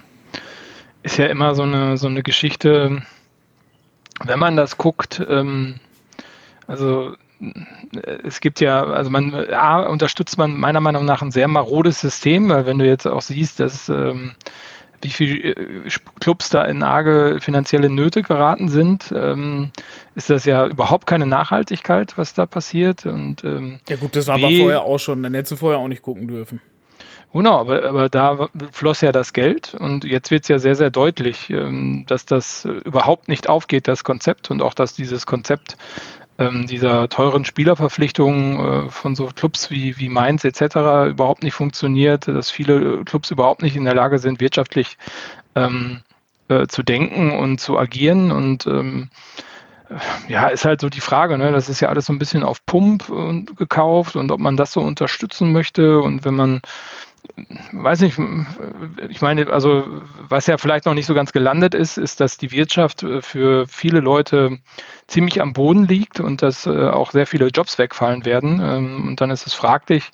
[1.03, 3.03] ist ja immer so eine, so eine Geschichte,
[4.25, 5.77] wenn man das guckt, ähm,
[6.67, 7.15] also
[8.25, 12.49] es gibt ja, also man A, unterstützt man meiner Meinung nach ein sehr marodes System,
[12.49, 14.33] weil wenn du jetzt auch siehst, dass ähm,
[15.03, 15.89] wie viele äh,
[16.21, 19.71] Clubs da in arge finanzielle Nöte geraten sind, ähm,
[20.15, 23.07] ist das ja überhaupt keine Nachhaltigkeit, was da passiert.
[23.07, 25.89] Und, ähm, ja gut, das war aber vorher auch schon, dann hättest du vorher auch
[25.89, 26.61] nicht gucken dürfen.
[27.33, 30.91] Genau, aber, aber da floss ja das Geld und jetzt wird es ja sehr, sehr
[30.91, 35.77] deutlich, ähm, dass das überhaupt nicht aufgeht, das Konzept und auch, dass dieses Konzept
[36.39, 41.11] ähm, dieser teuren Spielerverpflichtungen äh, von so Clubs wie, wie Mainz etc.
[41.11, 44.97] überhaupt nicht funktioniert, dass viele Clubs überhaupt nicht in der Lage sind, wirtschaftlich
[45.57, 46.01] ähm,
[46.49, 49.11] äh, zu denken und zu agieren und ähm,
[50.29, 51.51] ja, ist halt so die Frage, ne?
[51.51, 54.73] Das ist ja alles so ein bisschen auf Pump und gekauft und ob man das
[54.73, 56.61] so unterstützen möchte und wenn man
[57.73, 58.19] weiß nicht,
[59.09, 59.85] ich meine, also
[60.29, 63.67] was ja vielleicht noch nicht so ganz gelandet ist, ist, dass die Wirtschaft äh, für
[63.67, 64.59] viele Leute
[65.07, 68.61] ziemlich am Boden liegt und dass äh, auch sehr viele Jobs wegfallen werden.
[68.63, 70.11] Ähm, und dann ist es fraglich,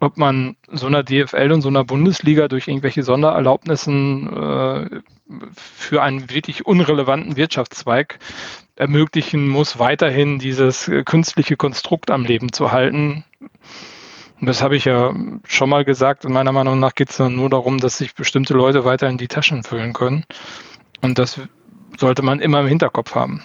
[0.00, 5.00] ob man so einer DFL und so einer Bundesliga durch irgendwelche Sondererlaubnissen äh,
[5.54, 8.18] für einen wirklich unrelevanten Wirtschaftszweig
[8.76, 13.24] ermöglichen muss, weiterhin dieses künstliche Konstrukt am Leben zu halten
[14.44, 15.14] und das habe ich ja
[15.46, 16.26] schon mal gesagt.
[16.26, 19.16] Und meiner Meinung nach geht es dann nur darum, dass sich bestimmte Leute weiter in
[19.16, 20.26] die Taschen füllen können.
[21.00, 21.40] Und das
[21.96, 23.42] sollte man immer im Hinterkopf haben.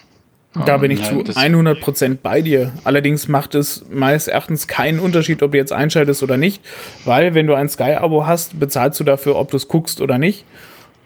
[0.65, 2.73] Da bin ich ja, zu 100% bei dir.
[2.83, 6.61] Allerdings macht es meines Erachtens keinen Unterschied, ob du jetzt einschaltest oder nicht,
[7.05, 10.43] weil wenn du ein Sky-Abo hast, bezahlst du dafür, ob du es guckst oder nicht.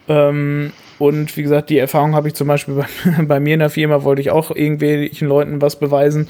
[0.08, 2.74] Ähm, und wie gesagt, die Erfahrung habe ich zum Beispiel
[3.06, 6.30] bei, bei, mir in der Firma, wollte ich auch irgendwelchen Leuten was beweisen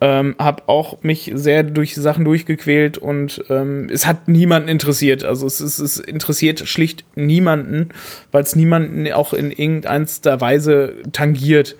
[0.00, 5.24] Ähm, habe auch mich sehr durch Sachen durchgequält und ähm, es hat niemanden interessiert.
[5.24, 7.88] Also es, es, es interessiert schlicht niemanden,
[8.30, 11.76] weil es niemanden auch in irgendeiner Weise tangiert.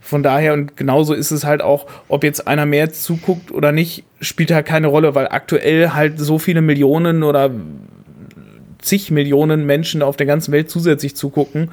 [0.00, 4.02] Von daher und genauso ist es halt auch, ob jetzt einer mehr zuguckt oder nicht,
[4.20, 7.50] spielt halt keine Rolle, weil aktuell halt so viele Millionen oder
[8.80, 11.70] zig Millionen Menschen auf der ganzen Welt zusätzlich zugucken,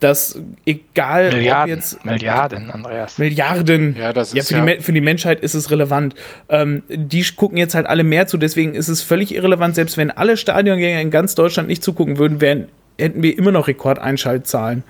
[0.00, 3.18] dass egal Milliarden, ob jetzt Milliarden, Andreas.
[3.18, 3.96] Milliarden.
[3.96, 6.14] Ja, das ja, ist für, ja, Die, für die Menschheit ist es relevant.
[6.48, 10.10] Ähm, die gucken jetzt halt alle mehr zu, deswegen ist es völlig irrelevant, selbst wenn
[10.10, 14.82] alle Stadiongänger in ganz Deutschland nicht zugucken würden, wären, hätten wir immer noch Rekordeinschaltzahlen.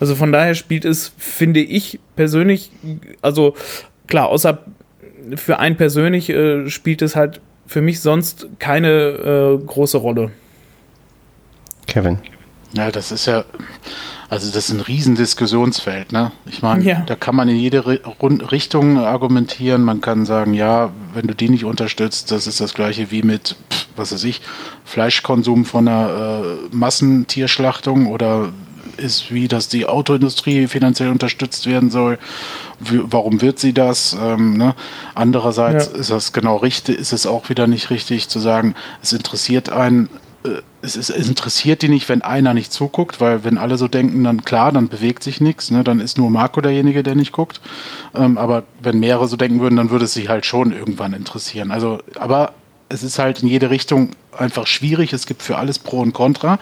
[0.00, 2.70] Also von daher spielt es, finde ich persönlich,
[3.22, 3.56] also
[4.06, 4.58] klar, außer
[5.34, 10.30] für einen persönlich äh, spielt es halt für mich sonst keine äh, große Rolle.
[11.86, 12.18] Kevin.
[12.74, 13.44] Ja, das ist ja,
[14.30, 16.32] also das ist ein Riesendiskussionsfeld, ne?
[16.46, 17.00] Ich meine, Ja.
[17.06, 19.82] da kann man in jede Richtung argumentieren.
[19.82, 23.56] Man kann sagen, ja, wenn du die nicht unterstützt, das ist das gleiche wie mit,
[23.96, 24.40] was weiß ich,
[24.84, 28.50] Fleischkonsum von einer äh, Massentierschlachtung oder
[28.96, 32.18] ist wie, dass die Autoindustrie finanziell unterstützt werden soll.
[32.80, 34.16] Wie, warum wird sie das?
[34.20, 34.74] Ähm, ne?
[35.14, 35.98] Andererseits Ja.
[36.00, 40.08] ist das genau richtig, ist es auch wieder nicht richtig zu sagen, es interessiert einen
[40.82, 44.24] es, ist, es interessiert die nicht, wenn einer nicht zuguckt, weil wenn alle so denken,
[44.24, 45.84] dann klar, dann bewegt sich nichts, ne?
[45.84, 47.60] dann ist nur Marco derjenige, der nicht guckt.
[48.14, 51.70] Ähm, aber wenn mehrere so denken würden, dann würde es sich halt schon irgendwann interessieren.
[51.70, 52.52] Also, aber
[52.88, 55.12] es ist halt in jede Richtung einfach schwierig.
[55.12, 56.58] Es gibt für alles Pro und Contra.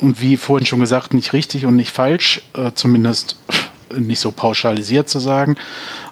[0.00, 3.36] Und wie vorhin schon gesagt, nicht richtig und nicht falsch, äh, zumindest
[3.96, 5.56] nicht so pauschalisiert zu sagen.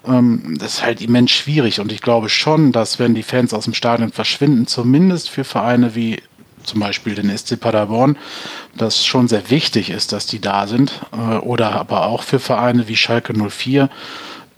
[0.07, 1.79] Ähm, das ist halt immens schwierig.
[1.79, 5.95] Und ich glaube schon, dass wenn die Fans aus dem Stadion verschwinden, zumindest für Vereine
[5.95, 6.21] wie
[6.63, 8.17] zum Beispiel den SC Paderborn,
[8.75, 11.01] das schon sehr wichtig ist, dass die da sind.
[11.11, 13.89] Äh, oder aber auch für Vereine wie Schalke 04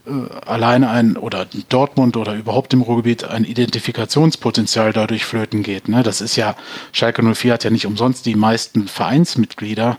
[0.06, 0.10] äh,
[0.46, 5.88] alleine ein oder Dortmund oder überhaupt im Ruhrgebiet ein Identifikationspotenzial dadurch flöten geht.
[5.88, 6.02] Ne?
[6.02, 6.54] Das ist ja,
[6.92, 9.98] Schalke 04 hat ja nicht umsonst die meisten Vereinsmitglieder.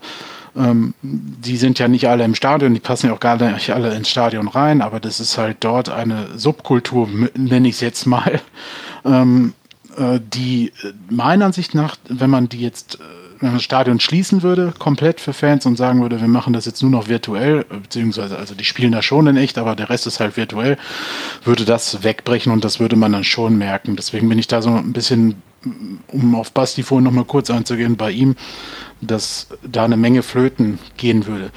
[0.56, 3.94] Ähm, die sind ja nicht alle im Stadion, die passen ja auch gar nicht alle
[3.94, 8.40] ins Stadion rein, aber das ist halt dort eine Subkultur, nenne ich es jetzt mal,
[9.04, 9.67] ähm, äh,
[10.20, 12.98] die äh, meiner Ansicht nach, wenn man die jetzt, äh,
[13.40, 16.66] wenn man das Stadion schließen würde, komplett für Fans und sagen würde, wir machen das
[16.66, 19.90] jetzt nur noch virtuell, äh, beziehungsweise, also die spielen da schon in echt, aber der
[19.90, 20.76] Rest ist halt virtuell,
[21.44, 23.96] würde das wegbrechen und das würde man dann schon merken.
[23.96, 25.42] Deswegen bin ich da so ein bisschen,
[26.08, 28.36] um auf Basti vorhin nochmal kurz einzugehen, bei ihm,
[29.00, 31.50] dass da eine Menge flöten gehen würde.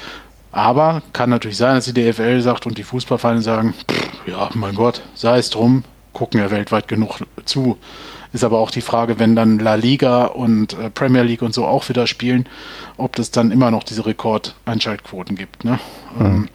[0.51, 4.75] Aber kann natürlich sein, dass die DFL sagt und die Fußballvereine sagen, pff, ja, mein
[4.75, 5.83] Gott, sei es drum,
[6.13, 7.77] gucken ja weltweit genug zu.
[8.33, 11.65] Ist aber auch die Frage, wenn dann La Liga und äh, Premier League und so
[11.65, 12.47] auch wieder spielen,
[12.97, 15.65] ob das dann immer noch diese Rekordeinschaltquoten gibt.
[15.65, 15.79] Ne?
[16.19, 16.47] Ähm,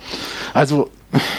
[0.55, 0.91] also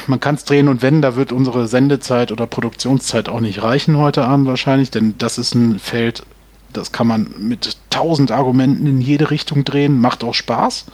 [0.08, 3.98] man kann es drehen und wenden, da wird unsere Sendezeit oder Produktionszeit auch nicht reichen
[3.98, 6.24] heute Abend wahrscheinlich, denn das ist ein Feld,
[6.74, 10.86] das kann man mit tausend Argumenten in jede Richtung drehen, macht auch Spaß.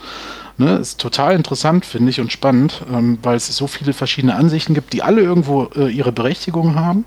[0.59, 4.75] Ne, ist total interessant, finde ich, und spannend, ähm, weil es so viele verschiedene Ansichten
[4.75, 7.05] gibt, die alle irgendwo äh, ihre Berechtigung haben.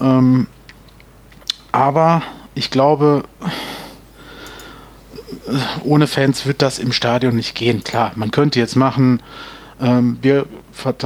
[0.00, 0.48] Ähm,
[1.74, 2.22] aber
[2.54, 3.24] ich glaube,
[5.48, 7.82] äh, ohne Fans wird das im Stadion nicht gehen.
[7.82, 9.20] Klar, man könnte jetzt machen,
[9.80, 10.46] ähm, wir,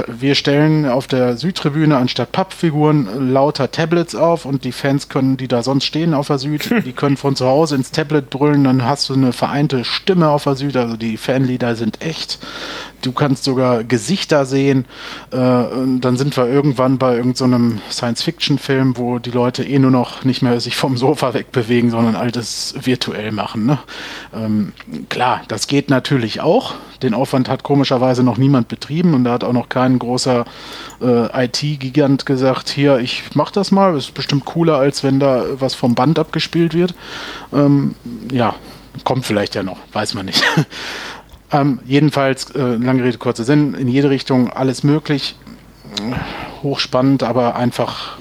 [0.07, 5.47] wir stellen auf der Südtribüne anstatt Pappfiguren lauter Tablets auf und die Fans können, die
[5.47, 8.85] da sonst stehen auf der Süd, die können von zu Hause ins Tablet brüllen, dann
[8.85, 12.39] hast du eine vereinte Stimme auf der Süd, also die Fanlieder sind echt.
[13.01, 14.85] Du kannst sogar Gesichter sehen.
[15.31, 20.41] Äh, dann sind wir irgendwann bei irgendeinem Science-Fiction-Film, wo die Leute eh nur noch nicht
[20.41, 23.65] mehr sich vom Sofa wegbewegen, sondern alles virtuell machen.
[23.65, 23.79] Ne?
[24.35, 24.73] Ähm,
[25.07, 26.75] klar, das geht natürlich auch.
[27.01, 30.45] Den Aufwand hat komischerweise noch niemand betrieben und da hat auch noch kein großer
[31.01, 35.73] äh, IT-Gigant gesagt, hier, ich mach das mal, ist bestimmt cooler, als wenn da was
[35.75, 36.93] vom Band abgespielt wird.
[37.51, 37.95] Ähm,
[38.31, 38.55] ja,
[39.03, 40.43] kommt vielleicht ja noch, weiß man nicht.
[41.51, 45.35] ähm, jedenfalls, äh, lange Rede, kurzer Sinn, in jede Richtung alles möglich.
[46.61, 48.18] Hochspannend, aber einfach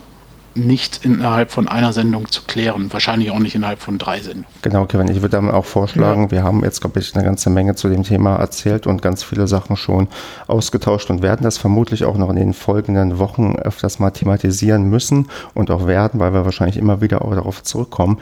[0.58, 2.92] nicht innerhalb von einer Sendung zu klären.
[2.92, 4.46] Wahrscheinlich auch nicht innerhalb von drei Sendungen.
[4.62, 7.74] Genau, Kevin, ich würde damit auch vorschlagen, wir haben jetzt, glaube ich, eine ganze Menge
[7.74, 10.08] zu dem Thema erzählt und ganz viele Sachen schon
[10.46, 15.28] ausgetauscht und werden das vermutlich auch noch in den folgenden Wochen öfters mal thematisieren müssen
[15.54, 18.18] und auch werden, weil wir wahrscheinlich immer wieder auch darauf zurückkommen.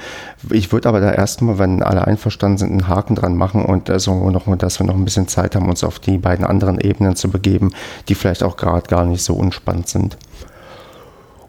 [0.51, 3.99] Ich würde aber da erstmal, wenn alle einverstanden sind, einen Haken dran machen und äh,
[3.99, 7.16] so noch, dass wir noch ein bisschen Zeit haben, uns auf die beiden anderen Ebenen
[7.16, 7.72] zu begeben,
[8.09, 10.16] die vielleicht auch gerade gar nicht so unspannend sind.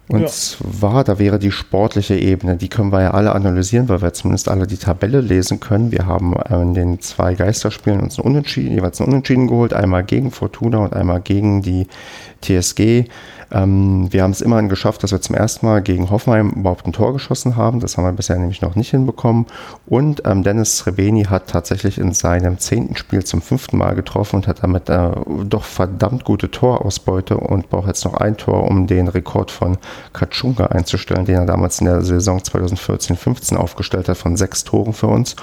[0.09, 0.27] Und Ja.
[0.27, 4.47] zwar, da wäre die sportliche Ebene, die können wir ja alle analysieren, weil wir zumindest
[4.47, 5.91] alle die Tabelle lesen können.
[5.91, 10.31] Wir haben in den zwei Geisterspielen uns einen Unentschieden, jeweils einen Unentschieden geholt, einmal gegen
[10.31, 11.87] Fortuna und einmal gegen die
[12.41, 13.05] TSG.
[13.51, 16.93] Ähm, wir haben es immerhin geschafft, dass wir zum ersten Mal gegen Hoffenheim überhaupt ein
[16.93, 17.79] Tor geschossen haben.
[17.79, 19.45] Das haben wir bisher nämlich noch nicht hinbekommen.
[19.85, 24.47] Und ähm, Dennis Srebeni hat tatsächlich in seinem zehnten Spiel zum fünften Mal getroffen und
[24.47, 25.11] hat damit äh,
[25.45, 29.77] doch verdammt gute Torausbeute und braucht jetzt noch ein Tor, um den Rekord von
[30.13, 35.07] Katschunga einzustellen, den er damals in der Saison 2014-15 aufgestellt hat von sechs Toren für
[35.07, 35.35] uns.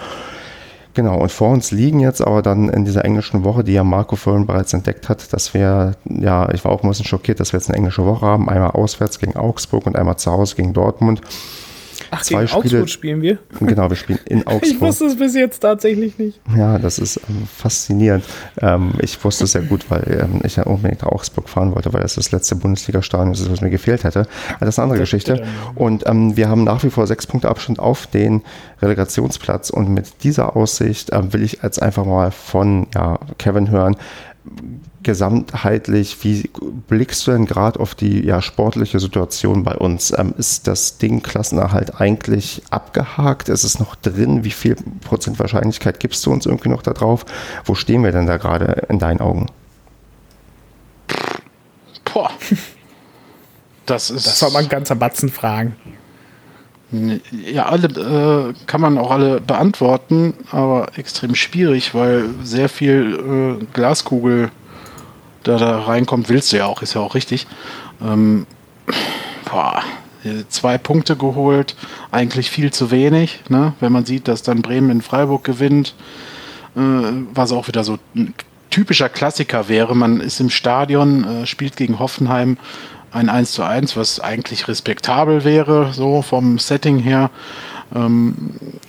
[0.94, 4.14] Genau, und vor uns liegen jetzt aber dann in dieser englischen Woche, die ja Marco
[4.14, 7.58] vorhin bereits entdeckt hat, dass wir, ja, ich war auch ein bisschen schockiert, dass wir
[7.58, 8.48] jetzt eine englische Woche haben.
[8.48, 11.20] Einmal auswärts gegen Augsburg und einmal zu Hause gegen Dortmund.
[12.14, 13.38] Ach, Zwei gegen Spiele, Augsburg spielen wir?
[13.60, 14.64] Genau, wir spielen in Augsburg.
[14.64, 16.40] Ich wusste es bis jetzt tatsächlich nicht.
[16.56, 18.24] Ja, das ist ähm, faszinierend.
[18.60, 21.92] Ähm, ich wusste es sehr gut, weil ähm, ich ja unbedingt nach Augsburg fahren wollte,
[21.92, 24.26] weil das das letzte Bundesliga-Stadion ist, was mir gefehlt hätte.
[24.50, 25.44] Aber das ist eine andere das Geschichte.
[25.74, 28.42] Und ähm, wir haben nach wie vor sechs Punkte Abstand auf den
[28.80, 29.70] Relegationsplatz.
[29.70, 33.96] Und mit dieser Aussicht äh, will ich jetzt einfach mal von ja, Kevin hören,
[35.02, 36.50] gesamtheitlich, wie
[36.88, 40.12] blickst du denn gerade auf die ja, sportliche Situation bei uns?
[40.16, 43.48] Ähm, ist das Ding Klassenerhalt eigentlich abgehakt?
[43.48, 44.44] Ist es noch drin?
[44.44, 47.24] Wie viel Prozent Wahrscheinlichkeit gibst du uns irgendwie noch da drauf?
[47.64, 49.46] Wo stehen wir denn da gerade in deinen Augen?
[52.12, 52.30] Boah.
[53.86, 54.26] Das ist.
[54.26, 55.76] Das soll man ganzer Batzen fragen.
[57.46, 63.64] Ja, alle äh, kann man auch alle beantworten, aber extrem schwierig, weil sehr viel äh,
[63.72, 64.50] Glaskugel
[65.42, 67.46] da, da reinkommt, willst du ja auch, ist ja auch richtig.
[68.02, 68.46] Ähm,
[69.50, 69.82] boah,
[70.48, 71.76] zwei Punkte geholt,
[72.10, 73.74] eigentlich viel zu wenig, ne?
[73.80, 75.94] wenn man sieht, dass dann Bremen in Freiburg gewinnt,
[76.76, 78.34] äh, was auch wieder so ein
[78.70, 79.94] typischer Klassiker wäre.
[79.94, 82.56] Man ist im Stadion, äh, spielt gegen Hoffenheim
[83.14, 87.30] ein 1 zu 1, was eigentlich respektabel wäre, so vom Setting her
[87.94, 88.34] ähm,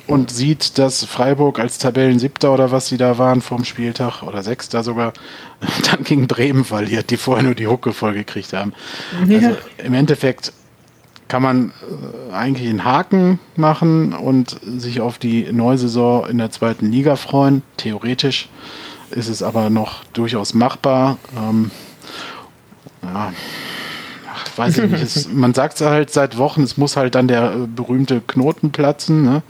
[0.08, 4.84] und sieht, dass Freiburg als Tabellensiebter oder was sie da waren vom Spieltag oder Sechster
[4.84, 5.14] sogar
[5.92, 8.74] dann gegen Bremen verliert, die vorher nur die Hucke voll gekriegt haben.
[9.28, 9.38] Ja.
[9.38, 10.54] Also im Endeffekt
[11.28, 11.72] kann man
[12.30, 17.16] äh, eigentlich einen Haken machen und sich auf die neue Saison in der zweiten Liga
[17.16, 17.62] freuen.
[17.78, 18.50] Theoretisch
[19.12, 21.18] ist es aber noch durchaus machbar.
[21.38, 21.72] Ähm,
[23.04, 23.32] ja,
[24.58, 25.03] weiß ich nicht.
[25.03, 28.72] Es, man sagt es halt seit Wochen, es muss halt dann der äh, berühmte Knoten
[28.72, 29.24] platzen.
[29.24, 29.43] Ne?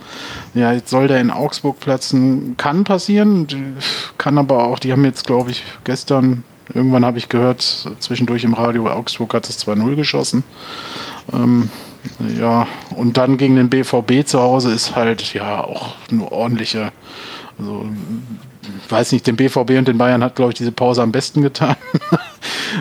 [0.54, 2.56] Ja, jetzt soll der in Augsburg platzen.
[2.56, 3.46] Kann passieren,
[4.18, 7.62] kann aber auch, die haben jetzt, glaube ich, gestern, irgendwann habe ich gehört,
[7.98, 10.44] zwischendurch im Radio, Augsburg hat es 2-0 geschossen.
[11.32, 11.70] Ähm,
[12.38, 16.92] ja, und dann gegen den BVB zu Hause ist halt ja auch eine ordentliche,
[17.58, 17.86] also
[18.88, 21.76] weiß nicht, den BVB und den Bayern hat, glaube ich, diese Pause am besten getan.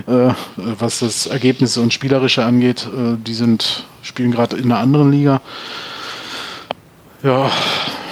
[0.08, 5.12] äh, was das Ergebnis und Spielerische angeht, äh, die sind, spielen gerade in einer anderen
[5.12, 5.42] Liga.
[7.24, 7.50] Ja,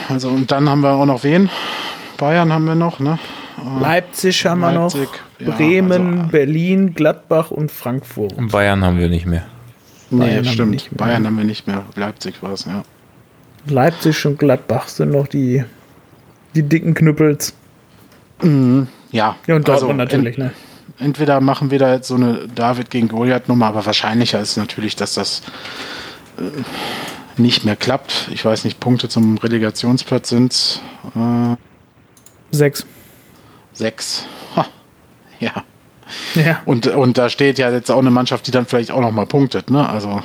[0.10, 1.50] also und dann haben wir auch noch wen?
[2.18, 3.20] Bayern haben wir noch, ne?
[3.58, 8.34] Äh, Leipzig haben Leipzig, wir noch, Bremen, also, Berlin, Gladbach und Frankfurt.
[8.34, 9.46] Und Bayern haben wir nicht mehr.
[10.10, 10.82] Nee, Bayern stimmt.
[10.82, 11.84] Haben Bayern haben wir nicht mehr.
[11.96, 12.84] Leipzig war es, ja.
[13.68, 15.64] Leipzig und Gladbach sind noch die,
[16.56, 17.54] die dicken Knüppels.
[18.42, 19.36] Mhm, ja.
[19.48, 20.52] Ja, und Dortmund also, natürlich, ne?
[21.00, 25.16] Entweder machen wir da jetzt so eine David gegen Goliath-Nummer, aber wahrscheinlicher ist natürlich, dass
[25.16, 25.42] das
[26.38, 28.30] äh, nicht mehr klappt.
[28.32, 30.82] Ich weiß nicht, Punkte zum Relegationsplatz sind
[31.16, 31.56] äh,
[32.52, 32.86] sechs.
[33.74, 34.26] Sechs.
[34.56, 34.68] Ha.
[35.40, 35.64] Ja.
[36.36, 36.62] ja.
[36.66, 39.72] Und, und da steht ja jetzt auch eine Mannschaft, die dann vielleicht auch nochmal punktet.
[39.72, 39.88] Ne?
[39.90, 40.22] Also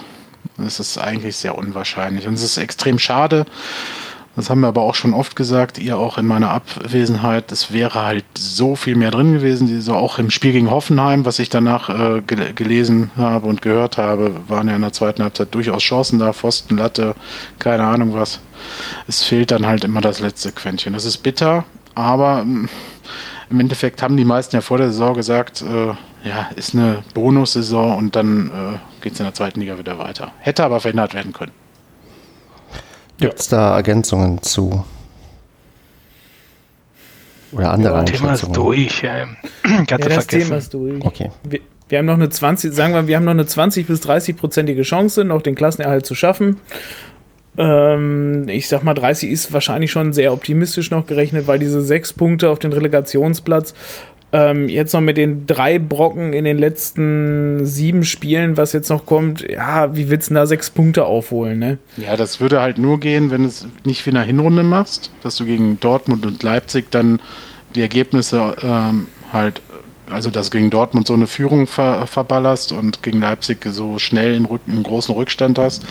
[0.64, 2.26] es ist eigentlich sehr unwahrscheinlich.
[2.26, 3.46] Und es ist extrem schade,
[4.38, 7.50] das haben wir aber auch schon oft gesagt, ihr auch in meiner Abwesenheit.
[7.50, 9.80] Es wäre halt so viel mehr drin gewesen.
[9.80, 13.98] So auch im Spiel gegen Hoffenheim, was ich danach äh, gel gelesen habe und gehört
[13.98, 16.32] habe, waren ja in der zweiten Halbzeit durchaus Chancen da.
[16.32, 17.16] Pfosten, Latte,
[17.58, 18.38] keine Ahnung was.
[19.08, 20.92] Es fehlt dann halt immer das letzte Quäntchen.
[20.92, 21.64] Das ist bitter,
[21.96, 22.68] aber mm,
[23.50, 27.98] im Endeffekt haben die meisten ja vor der Saison gesagt, äh, ja, ist eine Bonussaison
[27.98, 30.30] und dann äh, geht es in der zweiten Liga wieder weiter.
[30.38, 31.50] Hätte aber verhindert werden können.
[33.18, 34.84] Gibt es da Ergänzungen zu?
[37.52, 39.02] Oder andere ja, Thema ist durch.
[39.02, 39.26] Ja,
[39.88, 41.04] ja das Thema ist durch.
[41.04, 41.30] Okay.
[41.44, 44.82] Wir, wir, haben noch eine 20, sagen wir, wir haben noch eine 20 bis 30-prozentige
[44.82, 46.58] Chance, noch den Klassenerhalt zu schaffen.
[47.56, 52.12] Ähm, ich sag mal, 30 ist wahrscheinlich schon sehr optimistisch noch gerechnet, weil diese sechs
[52.12, 53.74] Punkte auf den Relegationsplatz
[54.32, 59.06] ähm, jetzt noch mit den drei Brocken in den letzten sieben Spielen, was jetzt noch
[59.06, 61.78] kommt, ja, wie willst du da sechs Punkte aufholen, ne?
[61.96, 65.10] Ja, das würde halt nur gehen, wenn du es nicht wie in der Hinrunde machst,
[65.22, 67.20] dass du gegen Dortmund und Leipzig dann
[67.74, 69.62] die Ergebnisse ähm, halt,
[70.10, 74.34] also dass du gegen Dortmund so eine Führung ver verballerst und gegen Leipzig so schnell
[74.36, 75.84] einen, Rück einen großen Rückstand hast,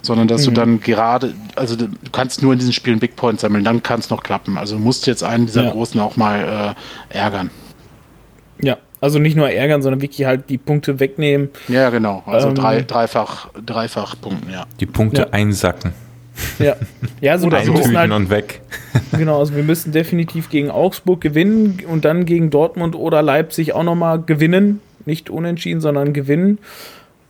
[0.00, 0.44] sondern dass mhm.
[0.46, 4.00] du dann gerade, also du kannst nur in diesen Spielen Big Points sammeln, dann kann
[4.00, 4.56] es noch klappen.
[4.56, 5.70] Also du musst jetzt einen dieser ja.
[5.72, 6.74] großen auch mal
[7.12, 7.50] äh, ärgern.
[8.62, 11.50] Ja, Also nicht nur ärgern, sondern wirklich halt die Punkte wegnehmen.
[11.68, 12.22] Ja, genau.
[12.26, 14.64] Also Ähm, drei, dreifach, dreifach Punkten, ja.
[14.80, 15.28] Die Punkte Ja.
[15.32, 15.92] einsacken,
[16.58, 16.76] Ja,
[17.20, 17.96] ja so Oder wir so.
[17.98, 18.60] halt, und weg.
[19.12, 23.82] genau, also wir müssen definitiv gegen Augsburg gewinnen und dann gegen Dortmund oder Leipzig auch
[23.84, 24.80] nochmal gewinnen.
[25.04, 26.58] Nicht unentschieden, sondern gewinnen.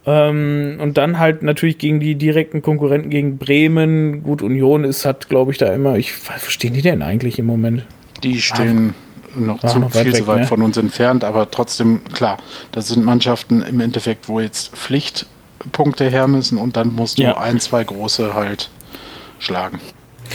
[0.06, 4.22] Ähm, und dann halt natürlich gegen die direkten Konkurrenten, gegen Bremen.
[4.22, 5.96] Gut, Union ist, hat, glaube ich, da immer.
[5.96, 7.84] Ich, wo stehen die denn eigentlich im Moment?
[8.22, 8.94] Die stehen
[9.36, 10.46] noch zu noch viel weg, zu weit ne?
[10.46, 12.38] von uns entfernt, aber trotzdem, klar,
[12.72, 17.38] das sind Mannschaften im Endeffekt, wo jetzt Pflichtpunkte her müssen und dann musst du Ja.
[17.38, 18.70] ein, zwei große halt
[19.38, 19.80] schlagen.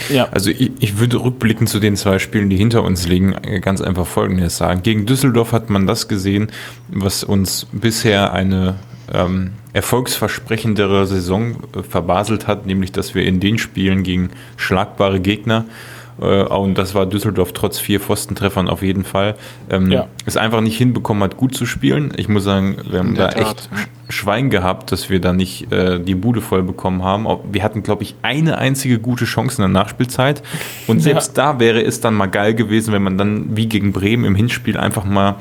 [0.08, 0.28] Ja.
[0.30, 4.06] Also ich, ich würde rückblickend zu den zwei Spielen, die hinter uns liegen, ganz einfach
[4.06, 4.82] Folgendes sagen.
[4.82, 6.50] Gegen Düsseldorf hat man das gesehen,
[6.88, 8.76] was uns bisher eine
[9.12, 15.64] ähm, erfolgsversprechendere Saison äh, verbaselt hat, nämlich dass wir in den Spielen gegen schlagbare Gegner
[15.66, 19.34] äh, und das war Düsseldorf trotz vier Pfostentreffern auf jeden Fall,
[19.70, 20.06] ähm, Ja.
[20.26, 22.12] es einfach nicht hinbekommen hat, gut zu spielen.
[22.16, 23.78] Ich muss sagen, wir haben da Tat, echt ja.
[23.78, 27.26] Sch- Schwein gehabt, dass wir da nicht äh, die Bude voll bekommen haben.
[27.50, 30.42] Wir hatten, glaube ich, eine einzige gute Chance in der Nachspielzeit.
[30.86, 34.24] Und selbst da wäre es dann mal geil gewesen, wenn man dann wie gegen Bremen
[34.24, 35.36] im Hinspiel einfach mal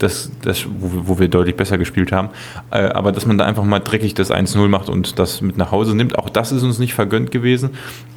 [0.00, 2.30] das, das wo, wir- wo wir deutlich besser gespielt haben,
[2.70, 5.70] äh, aber dass man da einfach mal dreckig das 1-0 macht und das mit nach
[5.70, 6.18] Hause nimmt.
[6.18, 7.70] Auch das ist uns nicht vergönnt gewesen.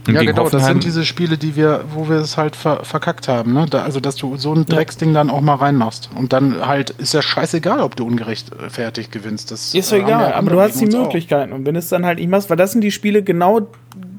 [0.08, 2.84] Und Ja, genau, das Hoffenheim- sind diese Spiele, die wir, wo wir es halt ver
[2.84, 3.66] verkackt haben, ne?
[3.70, 6.10] Da, also, dass du so ein Drecksding dann auch mal reinmachst.
[6.16, 9.52] Und dann halt ist ja scheißegal, ob du ungerecht äh, fertig gewinnst.
[9.52, 11.04] Das Ist doch äh, egal, ja aber du hast die uns auch.
[11.04, 11.54] Möglichkeiten.
[11.54, 13.68] Und wenn es dann halt nicht machst, weil das sind die Spiele genau,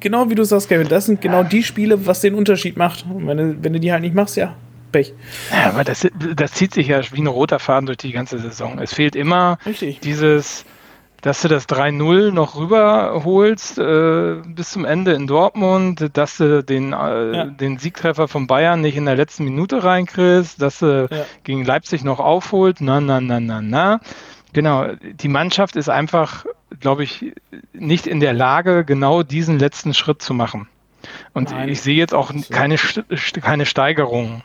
[0.01, 3.05] genau wie du sagst, Kevin, das sind genau die Spiele, was den Unterschied macht.
[3.09, 4.55] Und wenn du, wenn du die halt nicht machst, ja,
[4.95, 5.13] Pech.
[5.53, 8.79] Ja, aber das, das zieht sich ja wie ein roter Faden durch die ganze Saison.
[8.79, 9.99] Es fehlt immer Richtig.
[10.01, 10.65] dieses,
[11.21, 16.93] dass du das 3-0 noch rüberholst äh, bis zum Ende in Dortmund, dass du den,
[16.93, 17.45] äh, Ja.
[17.47, 21.25] den Siegtreffer von Bayern nicht in der letzten Minute reinkriegst, dass du Ja.
[21.43, 22.77] gegen Leipzig noch aufholt.
[22.81, 24.01] Na, na, na, na, na.
[24.53, 26.47] Genau, die Mannschaft ist einfach,
[26.79, 27.33] glaube ich,
[27.73, 30.69] nicht in der Lage, genau diesen letzten Schritt zu machen.
[31.33, 31.69] Und Nein.
[31.69, 34.43] ich sehe jetzt auch keine, keine Steigerung.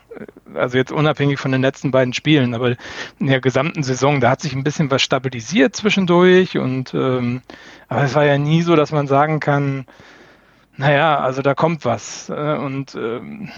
[0.54, 2.76] Also jetzt unabhängig von den letzten beiden Spielen, aber
[3.18, 7.42] in der gesamten Saison, da hat sich ein bisschen was stabilisiert zwischendurch und ähm,
[7.88, 9.86] aber es war ja nie so, dass man sagen kann,
[10.76, 12.30] naja, also da kommt was.
[12.30, 13.50] Äh, und ähm,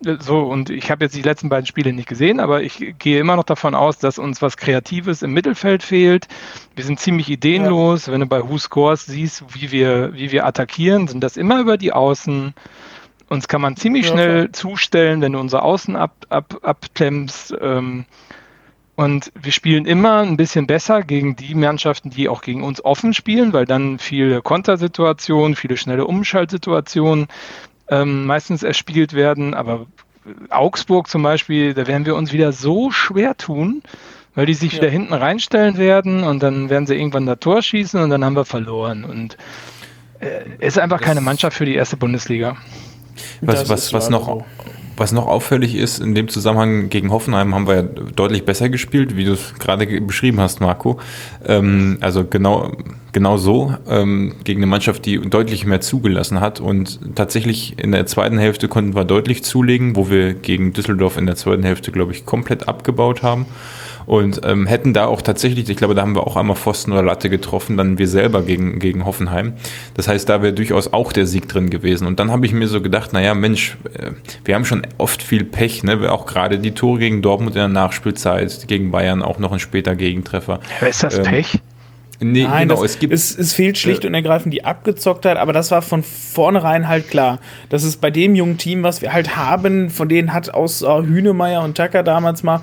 [0.00, 3.36] so, und ich habe jetzt die letzten beiden Spiele nicht gesehen, aber ich gehe immer
[3.36, 6.28] noch davon aus, dass uns was Kreatives im Mittelfeld fehlt.
[6.74, 8.08] Wir sind ziemlich ideenlos.
[8.08, 11.78] Wenn du bei Who Scores siehst, wie wir, wie wir attackieren, sind das immer über
[11.78, 12.54] die Außen.
[13.28, 14.52] Uns kann man ziemlich Ja, schnell klar.
[14.52, 17.54] zustellen, wenn du unsere Außen ab, ab, abklemmst.
[17.60, 18.04] Ähm,
[18.96, 23.14] und wir spielen immer ein bisschen besser gegen die Mannschaften, die auch gegen uns offen
[23.14, 27.28] spielen, weil dann viele Kontersituationen, viele schnelle Umschaltsituationen
[27.90, 29.54] ähm, meistens erspielt werden.
[29.54, 29.86] Aber
[30.50, 33.82] Augsburg zum Beispiel, da werden wir uns wieder so schwer tun,
[34.34, 34.78] weil die sich Ja.
[34.82, 38.36] wieder hinten reinstellen werden und dann werden sie irgendwann das Tor schießen und dann haben
[38.36, 39.04] wir verloren.
[39.04, 39.36] Und
[40.20, 42.56] äh, ist einfach keine Mannschaft für die erste Bundesliga.
[43.40, 44.44] Was, Das was, was, noch, so.
[44.96, 49.16] was noch auffällig ist, in dem Zusammenhang gegen Hoffenheim haben wir ja deutlich besser gespielt,
[49.16, 50.98] wie du es gerade ge- beschrieben hast, Marco.
[51.46, 52.72] Ähm, also genau,
[53.16, 56.60] genau so, ähm, gegen eine Mannschaft, die deutlich mehr zugelassen hat.
[56.60, 61.24] Und tatsächlich in der zweiten Hälfte konnten wir deutlich zulegen, wo wir gegen Düsseldorf in
[61.24, 63.46] der zweiten Hälfte, glaube ich, komplett abgebaut haben.
[64.04, 67.02] Und ähm, hätten da auch tatsächlich, ich glaube, da haben wir auch einmal Pfosten oder
[67.02, 69.54] Latte getroffen, dann wir selber gegen, gegen Hoffenheim.
[69.94, 72.06] Das heißt, da wäre durchaus auch der Sieg drin gewesen.
[72.06, 74.10] Und dann habe ich mir so gedacht, naja, Mensch, äh,
[74.44, 76.12] wir haben schon oft viel Pech, ne?
[76.12, 79.96] Auch gerade die Tore gegen Dortmund in der Nachspielzeit, gegen Bayern auch noch ein später
[79.96, 80.60] Gegentreffer.
[80.82, 81.62] Ja, ist das Ähm, Pech?
[82.20, 83.12] Nee, Nein, genau, es gibt.
[83.12, 87.40] es, es fehlt schlicht und ergreifend die Abgezocktheit, aber das war von vornherein halt klar.
[87.68, 91.62] Das ist bei dem jungen Team, was wir halt haben, von denen hat außer Hünemeyer
[91.62, 92.62] und Tucker damals mal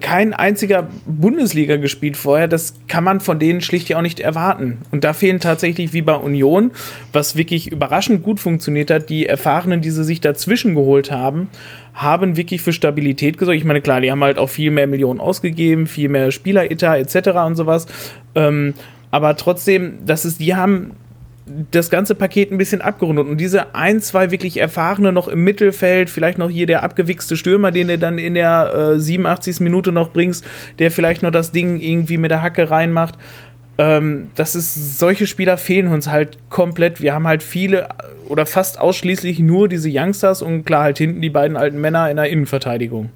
[0.00, 2.48] kein einziger Bundesliga gespielt vorher.
[2.48, 4.78] Das kann man von denen schlicht ja auch nicht erwarten.
[4.90, 6.70] Und da fehlen tatsächlich wie bei Union,
[7.12, 11.48] was wirklich überraschend gut funktioniert hat, die Erfahrenen, die sie sich dazwischen geholt haben,
[11.94, 13.58] haben wirklich für Stabilität gesorgt.
[13.58, 17.28] Ich meine, klar, die haben halt auch viel mehr Millionen ausgegeben, viel mehr Spieleretat etc.
[17.46, 17.86] und sowas.
[18.34, 18.74] Ähm,
[19.10, 20.92] aber trotzdem, das ist, die haben
[21.70, 23.26] das ganze Paket ein bisschen abgerundet.
[23.28, 27.70] Und diese ein, zwei wirklich Erfahrene noch im Mittelfeld, vielleicht noch hier der abgewichste Stürmer,
[27.70, 29.60] den du dann in der äh, 87.
[29.60, 30.44] Minute noch bringst,
[30.80, 33.14] der vielleicht noch das Ding irgendwie mit der Hacke reinmacht.
[33.78, 37.00] Ähm, das ist, solche Spieler fehlen uns halt komplett.
[37.00, 37.86] Wir haben halt viele äh,
[38.28, 42.16] oder fast ausschließlich nur diese Youngsters und klar halt hinten die beiden alten Männer in
[42.16, 43.10] der Innenverteidigung.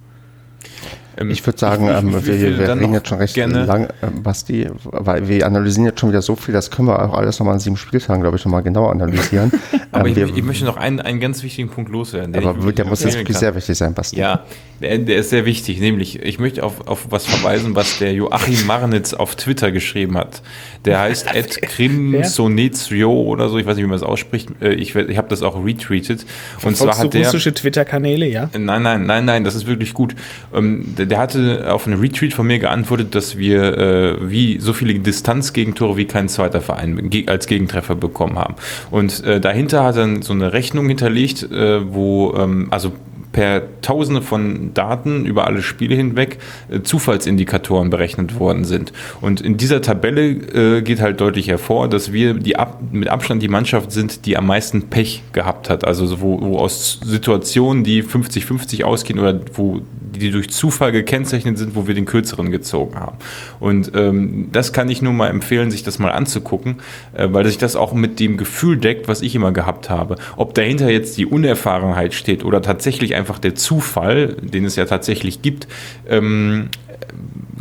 [1.16, 4.22] Ähm, ich würde sagen, ich, ähm, ich, wir, wir reden jetzt schon recht lang, ähm,
[4.22, 7.54] Basti, weil wir analysieren jetzt schon wieder so viel, das können wir auch alles nochmal
[7.54, 9.52] an sieben Spieltagen, glaube ich, nochmal genauer analysieren.
[9.92, 12.34] aber ähm, ich, ich, möchte noch einen, einen ganz wichtigen Punkt loswerden.
[12.36, 14.18] aber der muss jetzt wirklich sehr wichtig sein, Basti.
[14.18, 14.44] Ja,
[14.80, 18.66] der, der, ist sehr wichtig, nämlich, ich möchte auf, auf was verweisen, was der Joachim
[18.66, 20.42] Marnitz auf Twitter geschrieben hat.
[20.84, 24.48] Der heißt Ed Crimsonetrio oder so, ich weiß nicht, wie man das ausspricht.
[24.60, 26.24] Äh, ich, ich habe das auch retweetet.
[26.62, 27.24] Und zwar hat der.
[27.24, 28.48] russische Twitter-Kanäle, ja?
[28.58, 30.14] Nein, nein, nein, nein, das ist wirklich gut.
[30.52, 34.98] Der, der hatte auf einen Retweet von mir geantwortet, dass wir äh, wie so viele
[34.98, 38.54] Distanzgegentore wie kein zweiter Verein als Gegentreffer bekommen haben.
[38.90, 42.92] Und äh, dahinter hat er so eine Rechnung hinterlegt, äh, wo ähm, also
[43.32, 46.38] per Tausende von Daten über alle Spiele hinweg
[46.68, 48.92] äh, Zufallsindikatoren berechnet worden sind.
[49.20, 50.30] Und in dieser Tabelle
[50.78, 54.36] äh, geht halt deutlich hervor, dass wir die ab, mit Abstand die Mannschaft sind, die
[54.36, 55.84] am meisten Pech gehabt hat.
[55.84, 59.80] Also wo, wo aus Situationen, die 50-50 ausgehen oder wo
[60.18, 63.16] die durch Zufall gekennzeichnet sind, wo wir den kürzeren gezogen haben.
[63.58, 66.76] Und ähm, das kann ich nur mal empfehlen, sich das mal anzugucken,
[67.12, 70.16] äh, weil sich das auch mit dem Gefühl deckt, was ich immer gehabt habe.
[70.36, 75.42] Ob dahinter jetzt die Unerfahrenheit steht oder tatsächlich einfach der Zufall, den es ja tatsächlich
[75.42, 75.68] gibt,
[76.08, 76.68] ähm,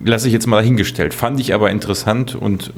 [0.03, 1.13] lasse ich jetzt mal dahingestellt.
[1.13, 2.73] Fand ich aber interessant und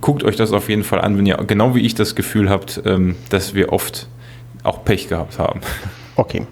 [0.00, 2.82] guckt euch das auf jeden Fall an, wenn ihr genau wie ich das Gefühl habt,
[2.84, 4.08] ähm, dass wir oft
[4.62, 5.60] auch Pech gehabt haben.
[6.16, 6.46] Okay,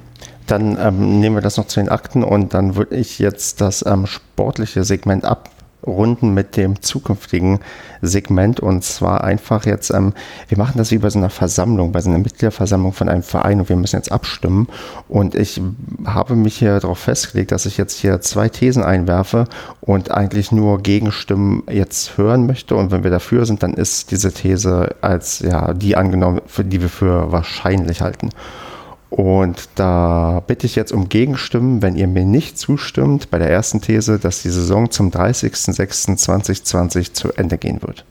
[0.53, 3.85] dann ähm, nehmen wir das noch zu den Akten und dann würde ich jetzt das
[3.87, 7.61] ähm, sportliche Segment abrunden mit dem zukünftigen
[8.03, 8.61] Segment.
[8.61, 10.13] Und zwar einfach jetzt, ähm,
[10.49, 13.61] wir machen das wie bei so einer Versammlung, bei so einer Mitgliederversammlung von einem Verein
[13.61, 14.69] und wir müssen jetzt abstimmen.
[15.09, 15.59] Und ich
[16.05, 19.47] habe mich hier darauf festgelegt, dass ich jetzt hier zwei Thesen einwerfe
[19.81, 22.77] und eigentlich nur Gegenstimmen jetzt hören möchte.
[22.77, 26.83] Und wenn wir dafür sind, dann ist diese These als ja die angenommen, für die
[26.83, 28.29] wir für wahrscheinlich halten.
[29.13, 33.83] Und da bitte ich jetzt um Gegenstimmen, wenn ihr mir nicht zustimmt bei der ersten
[33.83, 38.07] These, dass die Saison zum 30.06.2020 zu Ende gehen wird.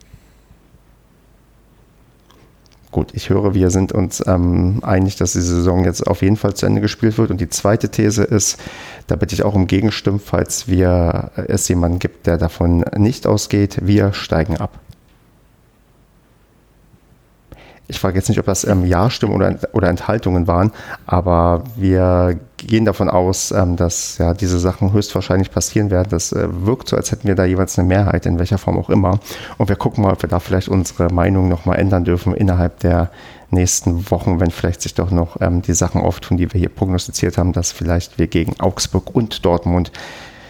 [2.92, 6.54] Gut, ich höre, wir sind uns ähm, einig, dass die Saison jetzt auf jeden Fall
[6.54, 7.32] zu Ende gespielt wird.
[7.32, 8.60] Und die zweite These ist,
[9.08, 13.80] da bitte ich auch um Gegenstimmen, falls wir, es jemanden gibt, der davon nicht ausgeht,
[13.82, 14.78] wir steigen ab
[17.92, 20.72] ich frage jetzt nicht, ob das ähm, Ja-Stimmen oder, oder Enthaltungen waren,
[21.06, 26.08] aber wir gehen davon aus, ähm, dass ja diese Sachen höchstwahrscheinlich passieren werden.
[26.10, 28.90] Das äh, wirkt so, als hätten wir da jeweils eine Mehrheit, in welcher Form auch
[28.90, 29.20] immer.
[29.58, 33.12] Und wir gucken mal, ob wir da vielleicht unsere Meinung nochmal ändern dürfen innerhalb der
[33.50, 37.38] nächsten Wochen, wenn vielleicht sich doch noch ähm, die Sachen auftun, die wir hier prognostiziert
[37.38, 39.92] haben, dass vielleicht wir gegen Augsburg und Dortmund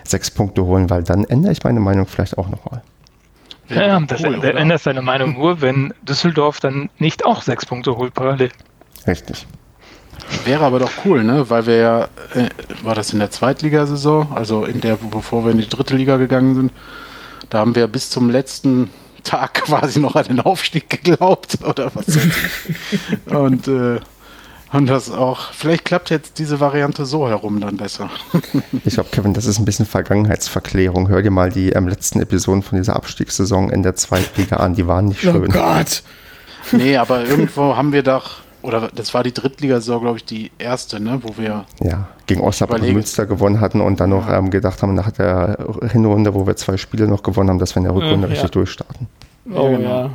[0.04, 2.84] sechs Punkte holen, weil dann ändere ich meine Meinung vielleicht auch nochmal.
[3.74, 7.96] Ja, ja das cool, ändert seine Meinung nur, wenn Düsseldorf dann nicht auch sechs Punkte
[7.96, 8.52] holt parallel.
[9.08, 9.48] Richtig.
[10.46, 11.50] Wäre aber doch cool, ne?
[11.50, 12.04] Weil wir ja,
[12.34, 12.50] äh,
[12.84, 16.56] war das in der Zweitligasaison, also in der, bevor wir in die dritte Liga gegangen
[16.56, 16.72] sind,
[17.50, 18.90] da haben wir bis zum letzten
[19.24, 22.18] Tag quasi noch an den Aufstieg geglaubt oder was.
[23.26, 24.00] Und äh,
[24.74, 28.10] und das auch, vielleicht klappt jetzt diese Variante so herum dann besser.
[28.86, 31.10] ich glaube, Kevin, das ist ein bisschen Vergangenheitsverklärung.
[31.10, 34.76] Hör dir mal die ähm, letzten Episoden von dieser Abstiegssaison in der Zweitliga an.
[34.76, 35.50] Die waren nicht oh schön.
[35.50, 36.04] Oh Gott!
[36.72, 41.00] Nee, aber irgendwo haben wir doch, oder das war die Drittligasaison, glaube ich, die erste,
[41.00, 41.66] ne, wo wir.
[41.82, 44.38] Ja, gegen Osnabrück und Münster gewonnen hatten und dann noch ja.
[44.38, 45.58] ähm, gedacht haben, nach der
[45.92, 48.34] Hinrunde, wo wir zwei Spiele noch gewonnen haben, dass wir in der Rückrunde ja.
[48.34, 49.08] richtig durchstarten.
[49.54, 50.12] Oh ja.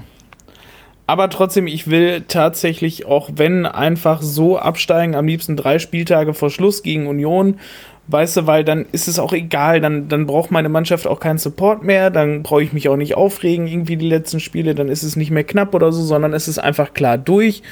[1.06, 6.50] Aber trotzdem, ich will tatsächlich, auch wenn einfach so absteigen, am liebsten drei Spieltage vor
[6.50, 7.60] Schluss gegen Union,
[8.08, 11.38] weißt du, weil dann ist es auch egal, dann, dann braucht meine Mannschaft auch keinen
[11.38, 15.04] Support mehr, dann brauche ich mich auch nicht aufregen, irgendwie die letzten Spiele, dann ist
[15.04, 17.62] es nicht mehr knapp oder so, sondern es ist einfach klar durch.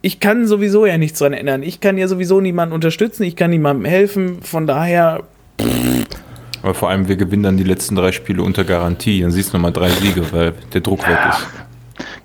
[0.00, 1.64] Ich kann sowieso ja nichts dran ändern.
[1.64, 5.24] Ich kann ja sowieso niemanden unterstützen, ich kann niemandem helfen, von daher.
[6.62, 9.22] Aber vor allem, wir gewinnen dann die letzten drei Spiele unter Garantie.
[9.22, 11.67] Dann siehst du nochmal drei Siege, weil der Druck weg ist.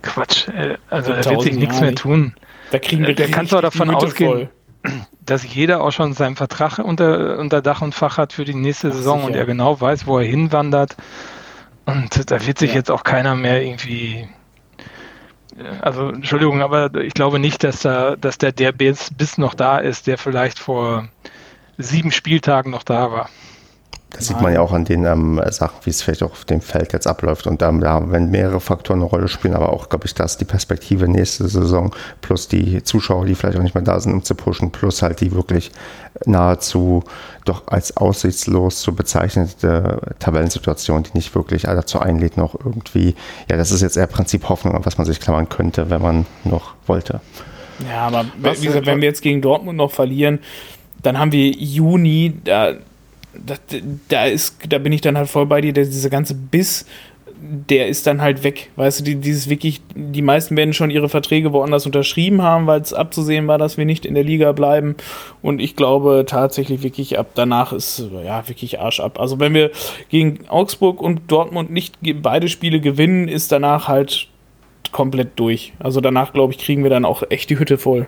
[0.04, 2.36] Quatsch, äh, also da wird sich nichts mehr tun.
[2.72, 4.50] Da kriegen wir Der kannst du davon Mütte ausgehen,
[4.84, 4.94] voll.
[5.26, 8.90] dass jeder auch schon seinen Vertrag unter, unter Dach und Fach hat für die nächste
[8.90, 9.28] Ach, Saison sicher.
[9.28, 10.96] und er genau weiß, wo er hinwandert.
[11.86, 12.78] Und da wird sich ja.
[12.78, 14.28] jetzt auch keiner mehr irgendwie
[15.58, 19.80] äh, also Entschuldigung, aber ich glaube nicht, dass da, dass der, der bis noch da
[19.80, 21.08] ist, der vielleicht vor
[21.78, 23.30] sieben Spieltagen noch da war.
[24.14, 26.62] Das sieht man ja auch an den ähm, Sachen, wie es vielleicht auch auf dem
[26.62, 27.48] Feld jetzt abläuft.
[27.48, 30.46] Und ähm, da, wenn mehrere Faktoren eine Rolle spielen, aber auch, glaube ich, dass die
[30.46, 34.36] Perspektive nächste Saison plus die Zuschauer, die vielleicht auch nicht mehr da sind, um zu
[34.36, 35.72] pushen, plus halt die wirklich
[36.26, 37.04] nahezu
[37.44, 43.16] doch als aussichtslos zu bezeichnete Tabellensituation, die nicht wirklich dazu einlädt, noch irgendwie,
[43.50, 46.76] ja, das ist jetzt eher Prinzip Hoffnung, was man sich klammern könnte, wenn man noch
[46.86, 47.20] wollte.
[47.90, 50.40] Ja, aber wie gesagt, wenn wir jetzt gegen Dortmund noch verlieren,
[51.02, 52.74] dann haben wir Juni, da
[53.34, 53.60] das,
[54.10, 56.86] da ist, da bin ich dann halt voll bei dir, der, dieser ganze Biss,
[57.46, 58.70] der ist dann halt weg.
[58.78, 62.80] Weißt du, die, dieses wirklich, die meisten werden schon ihre Verträge woanders unterschrieben haben, weil
[62.80, 64.96] es abzusehen war, dass wir nicht in der Liga bleiben.
[65.42, 69.20] Und ich glaube tatsächlich wirklich ab danach ist ja wirklich Arsch ab.
[69.20, 69.72] Also wenn wir
[70.10, 74.30] gegen Augsburg und Dortmund nicht beide Spiele gewinnen, ist danach halt
[74.94, 75.74] komplett durch.
[75.80, 78.08] Also danach, glaube ich, kriegen wir dann auch echt die Hütte voll.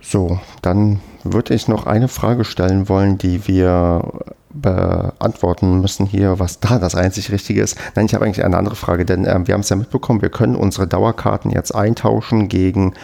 [0.00, 4.02] So, dann würde ich noch eine Frage stellen wollen, die wir
[4.50, 7.76] beantworten müssen hier, was da das einzig Richtige ist.
[7.94, 10.30] Nein, ich habe eigentlich eine andere Frage, denn äh, wir haben es ja mitbekommen, wir
[10.30, 12.94] können unsere Dauerkarten jetzt eintauschen gegen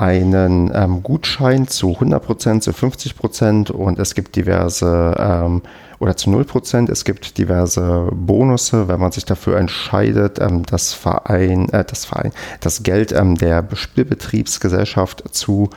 [0.00, 5.62] einen ähm, Gutschein zu 100%, zu 50% und es gibt diverse ähm,
[5.98, 6.90] oder zu 0%.
[6.90, 12.32] Es gibt diverse Bonusse, wenn man sich dafür entscheidet, ähm, das Verein, äh, das Verein,
[12.60, 15.68] das Geld ähm, der Spielbetriebsgesellschaft zu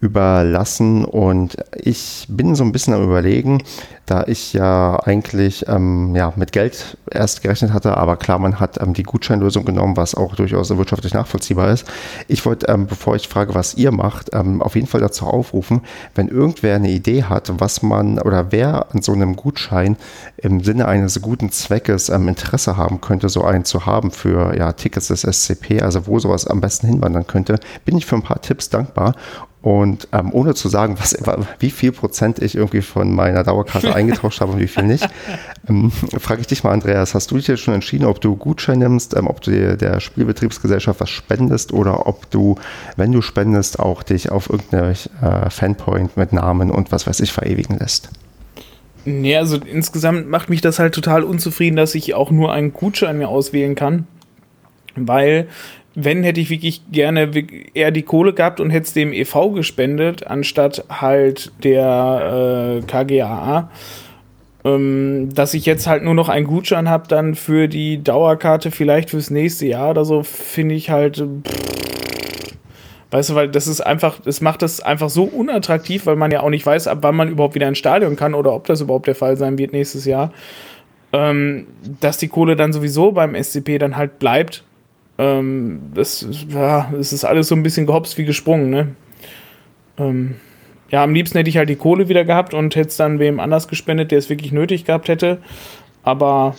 [0.00, 1.04] überlassen.
[1.04, 3.62] Und ich bin so ein bisschen am Überlegen,
[4.06, 8.80] da ich ja eigentlich ähm, ja, mit Geld erst gerechnet hatte, aber klar, man hat
[8.80, 11.86] ähm, die Gutscheinlösung genommen, was auch durchaus wirtschaftlich nachvollziehbar ist.
[12.28, 15.80] Ich wollte, ähm, bevor ich frage, was ihr macht, ähm, auf jeden Fall dazu aufrufen,
[16.14, 19.96] wenn irgendwer eine Idee hat, was man oder wer an so einem Gutschein
[20.36, 24.72] im Sinne eines guten Zweckes ähm, Interesse haben könnte, so einen zu haben für ja,
[24.72, 28.40] Tickets des SCP, also wo sowas am besten hinwandern könnte, bin ich für ein paar
[28.40, 29.14] Tipps dankbar.
[29.66, 31.16] Und ähm, ohne zu sagen, was,
[31.58, 35.08] wie viel Prozent ich irgendwie von meiner Dauerkarte eingetauscht habe und wie viel nicht,
[35.68, 38.78] ähm, frage ich dich mal, Andreas, hast du dich jetzt schon entschieden, ob du Gutschein
[38.78, 42.54] nimmst, ähm, ob du der, der Spielbetriebsgesellschaft was spendest oder ob du,
[42.94, 47.32] wenn du spendest, auch dich auf irgendeine äh, Fanpoint mit Namen und was weiß ich
[47.32, 48.10] verewigen lässt?
[49.04, 53.18] Nee, also insgesamt macht mich das halt total unzufrieden, dass ich auch nur einen Gutschein
[53.18, 54.06] mir auswählen kann.
[54.94, 55.48] Weil
[55.96, 57.30] wenn, hätte ich wirklich gerne
[57.72, 63.70] eher die Kohle gehabt und hätte es dem EV gespendet, anstatt halt der äh, KGAA.
[64.64, 69.10] Ähm, dass ich jetzt halt nur noch einen Gutschein habe, dann für die Dauerkarte vielleicht
[69.10, 71.16] fürs nächste Jahr oder so, finde ich halt.
[71.16, 72.56] Pff,
[73.10, 76.42] weißt du, weil das ist einfach, das macht das einfach so unattraktiv, weil man ja
[76.42, 79.06] auch nicht weiß, ab wann man überhaupt wieder ins Stadion kann oder ob das überhaupt
[79.06, 80.30] der Fall sein wird nächstes Jahr.
[81.14, 81.66] Ähm,
[82.00, 84.64] dass die Kohle dann sowieso beim SCP dann halt bleibt
[85.18, 88.88] ähm, das, ja, das ist alles so ein bisschen gehopst wie gesprungen, ne?
[89.98, 90.36] Ähm,
[90.90, 93.40] ja, am liebsten hätte ich halt die Kohle wieder gehabt und hätte es dann wem
[93.40, 95.38] anders gespendet, der es wirklich nötig gehabt hätte.
[96.02, 96.54] Aber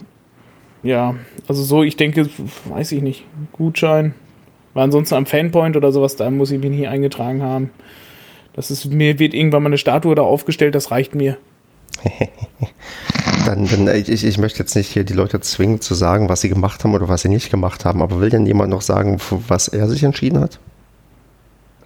[0.84, 1.16] ja,
[1.48, 2.30] also so, ich denke,
[2.66, 4.14] weiß ich nicht, Gutschein.
[4.74, 7.72] War ansonsten am Fanpoint oder sowas, da muss ich mich nie eingetragen haben.
[8.54, 11.38] Das ist, mir wird irgendwann mal eine Statue da aufgestellt, das reicht mir.
[13.46, 16.50] dann, dann ich, ich möchte jetzt nicht hier die Leute zwingen zu sagen, was sie
[16.50, 19.68] gemacht haben oder was sie nicht gemacht haben, aber will denn jemand noch sagen, was
[19.68, 20.60] er sich entschieden hat?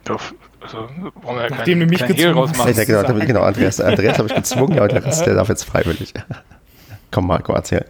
[0.03, 0.89] Doch, also,
[1.21, 2.77] wollen wir Nachdem kein, du mich gezwungen hast.
[2.77, 5.63] Ja, genau, genau, Andreas, Andreas habe ich gezwungen, ja, und der Rest, der darf jetzt
[5.63, 6.13] freiwillig.
[7.11, 7.85] Komm, Marco, erzähl.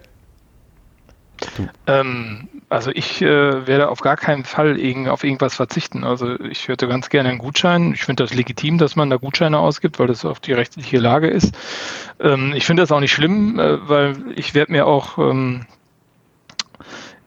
[1.87, 6.05] Ähm, also ich äh, werde auf gar keinen Fall irgend, auf irgendwas verzichten.
[6.05, 7.91] Also ich hätte ganz gerne einen Gutschein.
[7.93, 11.27] Ich finde das legitim, dass man da Gutscheine ausgibt, weil das auf die rechtliche Lage
[11.27, 11.53] ist.
[12.21, 15.65] Ähm, ich finde das auch nicht schlimm, äh, weil ich werde mir auch ähm,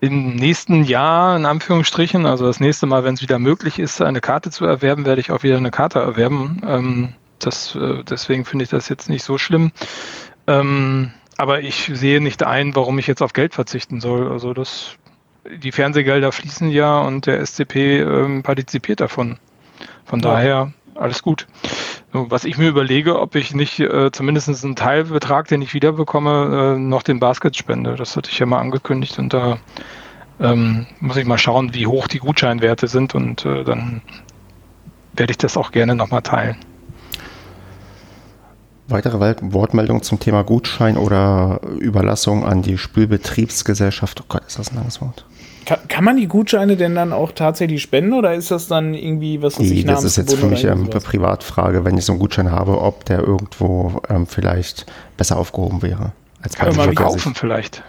[0.00, 4.22] im nächsten Jahr, in Anführungsstrichen, also das nächste Mal, wenn es wieder möglich ist, eine
[4.22, 6.62] Karte zu erwerben, werde ich auch wieder eine Karte erwerben.
[6.66, 9.72] Ähm, das, äh, deswegen finde ich das jetzt nicht so schlimm.
[10.46, 14.32] Ähm, aber ich sehe nicht ein, warum ich jetzt auf Geld verzichten soll.
[14.32, 14.96] Also das,
[15.62, 19.38] die Fernsehgelder fließen ja und der SCP ähm, partizipiert davon.
[20.04, 20.30] Von ja.
[20.30, 21.46] daher alles gut.
[22.12, 26.78] Was ich mir überlege, ob ich nicht äh, zumindest einen Teilbetrag, den ich wiederbekomme, äh,
[26.78, 27.96] noch den Basket spende.
[27.96, 29.58] Das hatte ich ja mal angekündigt und da
[30.40, 34.02] ähm, muss ich mal schauen, wie hoch die Gutscheinwerte sind und äh, dann
[35.14, 36.56] werde ich das auch gerne nochmal teilen.
[38.86, 44.20] Weitere Wortmeldungen zum Thema Gutschein oder Überlassung an die Spülbetriebsgesellschaft.
[44.20, 45.24] Oh Gott, ist das ein langes Wort.
[45.64, 49.40] Kann, kann, man die Gutscheine denn dann auch tatsächlich spenden oder ist das dann irgendwie
[49.42, 52.50] was, nee, Das ist jetzt für mich ähm, eine Privatfrage, wenn ich so einen Gutschein
[52.50, 54.86] habe, ob der irgendwo ähm, vielleicht
[55.16, 56.12] besser aufgehoben wäre.
[56.42, 57.82] Als kann man kaufen vielleicht.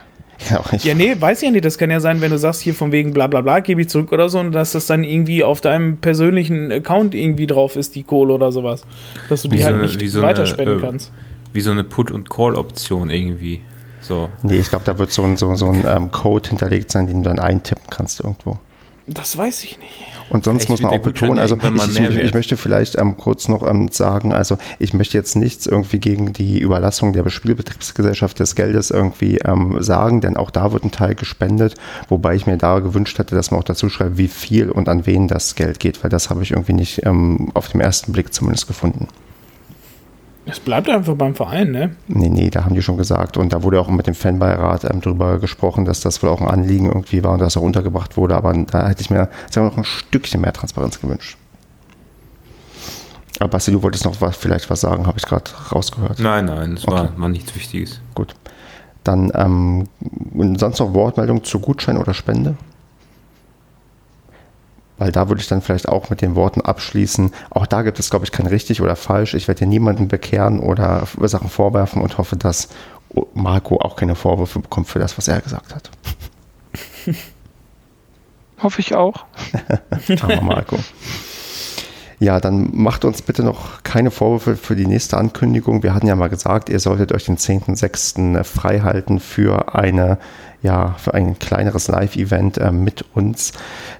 [0.49, 1.65] Ja, ja, nee, weiß ich ja nicht.
[1.65, 3.89] Das kann ja sein, wenn du sagst, hier von wegen bla bla bla, gebe ich
[3.89, 7.95] zurück oder so, und dass das dann irgendwie auf deinem persönlichen Account irgendwie drauf ist,
[7.95, 8.83] die Kohle oder sowas.
[9.29, 11.11] Dass du die wie halt so nicht so weiterspenden eine, äh, kannst.
[11.53, 13.61] Wie so eine Put- und Call-Option irgendwie.
[14.07, 14.29] So.
[14.43, 17.23] Nee, ich glaube, da wird so ein, so, so ein ähm, Code hinterlegt sein, den
[17.23, 18.59] du dann eintippen kannst irgendwo.
[19.07, 19.91] Das weiß ich nicht.
[20.29, 23.67] Und sonst muss man auch betonen, also ich, ich, ich, möchte vielleicht ähm, kurz noch
[23.67, 28.89] ähm, sagen, also ich möchte jetzt nichts irgendwie gegen die Überlassung der Spielbetriebsgesellschaft des Geldes
[28.89, 31.75] irgendwie ähm, sagen, denn auch da wird ein Teil gespendet,
[32.09, 35.05] wobei ich mir da gewünscht hätte, dass man auch dazu schreibt, wie viel und an
[35.05, 38.33] wen das Geld geht, weil das habe ich irgendwie nicht ähm, auf dem ersten Blick
[38.33, 39.07] zumindest gefunden.
[40.47, 41.95] Es bleibt einfach beim Verein, ne?
[42.07, 43.37] Nee, nee, da haben die schon gesagt.
[43.37, 46.47] Und da wurde auch mit dem Fanbeirat ähm, drüber gesprochen, dass das wohl auch ein
[46.47, 48.35] Anliegen irgendwie war und dass er untergebracht wurde.
[48.35, 51.37] Aber da hätte ich mir sagen wir, noch ein Stückchen mehr Transparenz gewünscht.
[53.39, 56.19] Aber Basti, du wolltest noch was, vielleicht was sagen, habe ich gerade rausgehört.
[56.19, 57.09] Nein, nein, es war, Okay.
[57.17, 57.99] war nichts Wichtiges.
[58.13, 58.35] Gut.
[59.03, 59.87] Dann ähm,
[60.57, 62.55] sonst noch Wortmeldung zu Gutschein oder Spende?
[64.97, 67.31] Weil da würde ich dann vielleicht auch mit den Worten abschließen.
[67.49, 69.33] Auch da gibt es, glaube ich, kein richtig oder falsch.
[69.33, 72.69] Ich werde hier niemanden bekehren oder Sachen vorwerfen und hoffe, dass
[73.33, 75.89] Marco auch keine Vorwürfe bekommt für das, was er gesagt hat.
[78.61, 79.25] Hoffe ich auch.
[80.21, 80.79] Aber Marco.
[82.19, 85.83] Ja, dann macht uns bitte noch keine Vorwürfe für die nächste Ankündigung.
[85.83, 88.43] Wir hatten ja mal gesagt, ihr solltet euch den 10.06.
[88.43, 90.17] frei halten für eine
[90.65, 93.53] ja, für ein kleineres Live-Event äh, mit uns.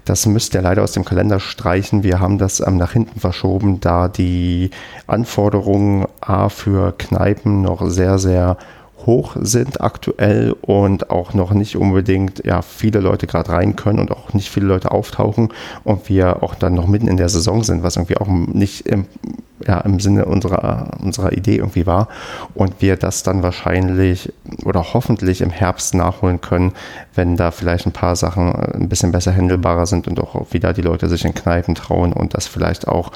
[0.04, 2.04] Das müsst ihr leider aus dem Kalender streichen.
[2.04, 4.72] Wir haben das ähm, nach hinten verschoben, da die
[5.06, 8.58] Anforderungen A für Kneipen noch sehr, sehr
[9.06, 14.10] hoch sind aktuell und auch noch nicht unbedingt ja, viele Leute gerade rein können und
[14.12, 15.50] auch nicht viele Leute auftauchen
[15.84, 19.06] und wir auch dann noch mitten in der Saison sind, was irgendwie auch nicht im,
[19.66, 22.10] ja, im Sinne unserer, unserer Idee irgendwie war
[22.54, 24.34] und wir das dann wahrscheinlich
[24.66, 26.74] oder hoffentlich im Herbst nachholen können,
[27.16, 30.82] wenn da vielleicht ein paar Sachen ein bisschen besser handelbarer sind und auch wieder die
[30.82, 33.12] Leute sich in Kneipen trauen und das vielleicht auch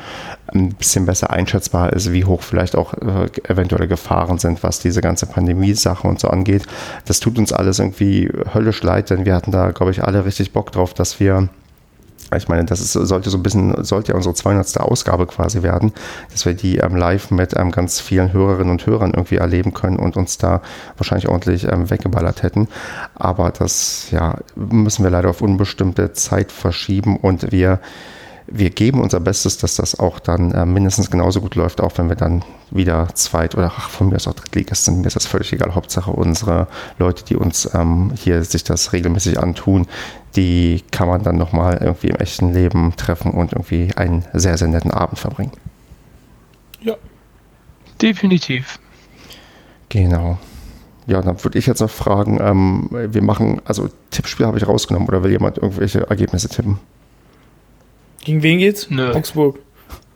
[0.48, 5.02] ein bisschen besser einschätzbar ist, wie hoch vielleicht auch äh, eventuelle Gefahren sind, was diese
[5.02, 6.64] ganze Pandemie-Sache und so angeht.
[7.06, 10.54] Das tut uns alles irgendwie höllisch leid, denn wir hatten da, glaube ich, alle richtig
[10.54, 11.50] Bock drauf, dass wir
[12.36, 14.80] ich meine, das ist, sollte so ein bisschen, sollte ja unsere 200.
[14.80, 15.94] Ausgabe quasi werden,
[16.32, 19.98] dass wir die ähm, live mit ähm, ganz vielen Hörerinnen und Hörern irgendwie erleben können
[19.98, 20.62] und uns da
[20.98, 22.68] wahrscheinlich ordentlich ähm, weggeballert hätten.
[23.16, 27.80] Aber das, ja, müssen wir leider auf unbestimmte Zeit verschieben und wir,
[28.52, 32.10] wir geben unser Bestes, dass das auch dann äh, mindestens genauso gut läuft, auch wenn
[32.10, 35.00] wir dann wieder zweit oder ach, von mir aus auch Drittligist sind.
[35.00, 35.76] Mir ist das völlig egal.
[35.76, 36.68] Hauptsache unsere
[36.98, 39.88] Leute, die uns ähm, hier sich das regelmäßig antun,
[40.36, 44.68] die kann man dann nochmal irgendwie im echten Leben treffen und irgendwie einen sehr, sehr
[44.68, 45.52] netten Abend verbringen.
[46.82, 46.96] Ja.
[48.02, 48.80] Definitiv.
[49.90, 50.38] Genau.
[51.08, 55.10] Ja, dann würde ich jetzt noch fragen, ähm, wir machen, also Tippspiel habe ich rausgenommen
[55.10, 56.80] oder will jemand irgendwelche Ergebnisse tippen?
[58.30, 58.92] Gegen wen geht's?
[58.92, 59.12] Nö.
[59.12, 59.58] Augsburg.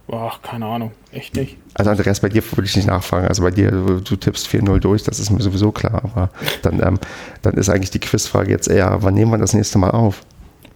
[0.05, 0.91] Boah, keine Ahnung.
[1.11, 1.57] Echt nicht.
[1.73, 3.27] Also Andreas, bei dir würde ich nicht nachfragen.
[3.27, 6.03] Also bei dir, du, du tippst 4-0 durch, das ist mir sowieso klar.
[6.03, 6.29] Aber
[6.61, 6.99] dann, ähm,
[7.41, 10.21] dann ist eigentlich die Quizfrage jetzt eher, wann nehmen wir das nächste Mal auf?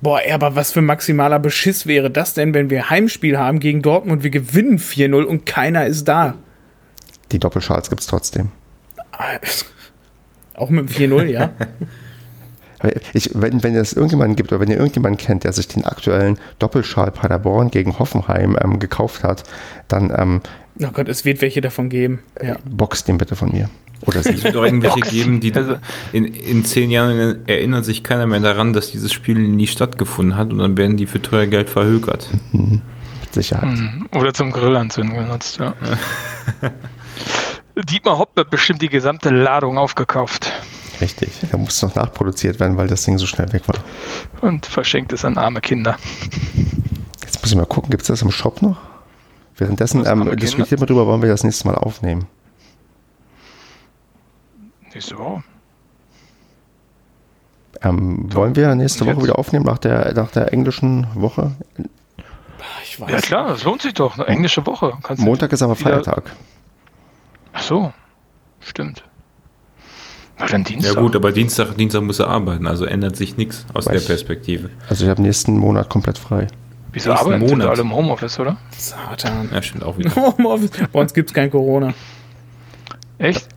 [0.02, 3.84] Boah, ey, aber was für maximaler Beschiss wäre das denn, wenn wir Heimspiel haben gegen
[3.84, 6.34] Dortmund, wir gewinnen 4-0 und keiner ist da?
[7.32, 8.50] Die Doppelschals gibt es trotzdem.
[10.56, 11.52] Auch mit dem 4-0, ja?
[13.14, 16.38] Ich, wenn, wenn es irgendjemanden gibt oder wenn ihr irgendjemanden kennt, der sich den aktuellen
[16.60, 19.44] Doppelschal Paderborn gegen Hoffenheim ähm, gekauft hat,
[19.88, 20.42] dann ähm,
[20.80, 22.20] Oh Gott, es wird welche davon geben.
[22.42, 22.56] Ja.
[22.70, 23.68] boxt den bitte von mir.
[24.06, 24.44] Oder Es sie.
[24.44, 25.10] wird auch irgendwelche Box.
[25.10, 25.78] geben, die Also-
[26.14, 30.52] in, in zehn Jahren erinnert sich keiner mehr daran, dass dieses Spiel nie stattgefunden hat
[30.52, 32.30] und dann werden die für teuer Geld verhökert.
[32.52, 32.82] Mit
[33.32, 33.76] Sicherheit.
[33.76, 34.08] Mhm.
[34.16, 35.74] Oder zum Grillanzünden genutzt, ja.
[37.90, 40.52] Dietmar Hopp wird bestimmt die gesamte Ladung aufgekauft
[41.02, 41.30] Richtig.
[41.52, 43.76] Da muss noch nachproduziert werden, weil das Ding so schnell weg war.
[44.42, 45.98] und verschenkt es an arme Kinder.
[47.22, 48.78] Jetzt muss ich mal gucken, gibt es das im Shop noch?
[49.58, 50.36] Währenddessen ähm, Kinder?
[50.36, 52.26] diskutiert mal drüber, wollen wir das nächste Mal aufnehmen.
[54.94, 55.44] Nächste Woche.
[57.82, 61.52] Ähm, wollen wir nächste Woche wieder aufnehmen nach der, nach der englischen Woche?
[62.84, 64.18] Ich weiß Ja klar, das lohnt sich doch.
[64.18, 64.94] Eine englische Woche.
[65.04, 66.32] Kannst du- Montag ist aber Feiertag.
[67.54, 67.94] Ach so,
[68.60, 69.04] stimmt.
[70.38, 70.96] War dann Dienstag?
[70.96, 74.02] Ja gut, aber Dienstag, Dienstag muss er arbeiten, also ändert sich nichts aus Weiß der
[74.02, 74.08] ich.
[74.08, 74.70] Perspektive.
[74.90, 76.48] Also ich habe nächsten Monat komplett frei.
[76.94, 77.72] Wieso nächsten arbeiten sind Monat.
[77.74, 78.58] alle im Homeoffice, oder?
[78.78, 79.50] Satan.
[79.54, 80.16] Ja, stimmt auch wieder.
[80.16, 80.72] Homeoffice.
[80.92, 81.94] Bei uns gibt es kein Corona.
[83.18, 83.48] Echt?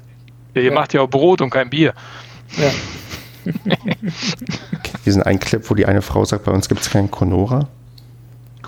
[0.54, 0.74] Ja, ihr Ja.
[0.74, 1.92] macht ja auch Brot und kein Bier.
[2.56, 2.70] Ja.
[5.06, 7.68] Diesen einen Clip, wo die eine Frau sagt, bei uns gibt es keinen Conora.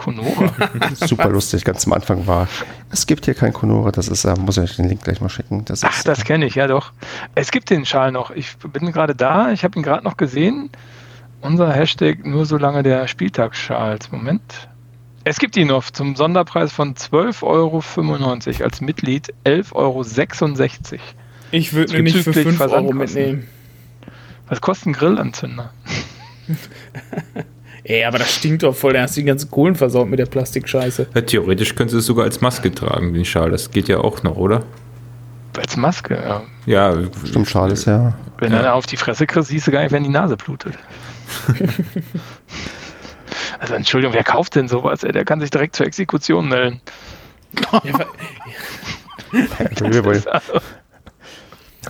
[0.03, 0.53] Konora.
[0.95, 2.49] Super lustig, ganz am Anfang war,
[2.91, 5.29] es gibt hier kein Conora, das ist, äh, muss ich euch den Link gleich mal
[5.29, 5.65] schicken.
[5.65, 6.93] Das Ach, ist, das kenne ich, ja doch.
[7.35, 8.31] Es gibt den Schal noch.
[8.33, 10.70] Ich bin gerade da, ich habe ihn gerade noch gesehen.
[11.41, 13.99] Unser Hashtag nur solange der Spieltagsschal.
[14.11, 14.69] Moment.
[15.24, 20.05] Es gibt ihn noch zum Sonderpreis von 12,95 Euro als Mitglied 11,66 Euro.
[21.53, 23.47] Ich würde mir nicht für Zuzüglich 5 Euro mitnehmen.
[24.49, 25.73] Was kostet ein Grillanzünder?
[27.93, 28.94] Ey, aber das stinkt doch voll.
[28.94, 31.09] Da hast du die ganzen Kohlen versaut mit der Plastikscheiße.
[31.14, 33.51] Ja, theoretisch könntest du es sogar als Maske tragen, den Schal.
[33.51, 34.62] Das geht ja auch noch, oder?
[35.59, 36.43] Als Maske, ja.
[36.64, 36.97] Ja,
[37.27, 38.14] Stimmt, schade ist ja.
[38.39, 38.60] Wenn Ja.
[38.60, 40.78] einer auf die Fresse kriegt, siehst du gar nicht, wenn die Nase blutet.
[43.59, 45.02] also Entschuldigung, wer kauft denn sowas?
[45.05, 45.12] Ey?
[45.12, 46.81] Der kann sich direkt zur Exekution melden.
[47.85, 48.06] Ja, wa-
[49.90, 50.23] Wir wollen-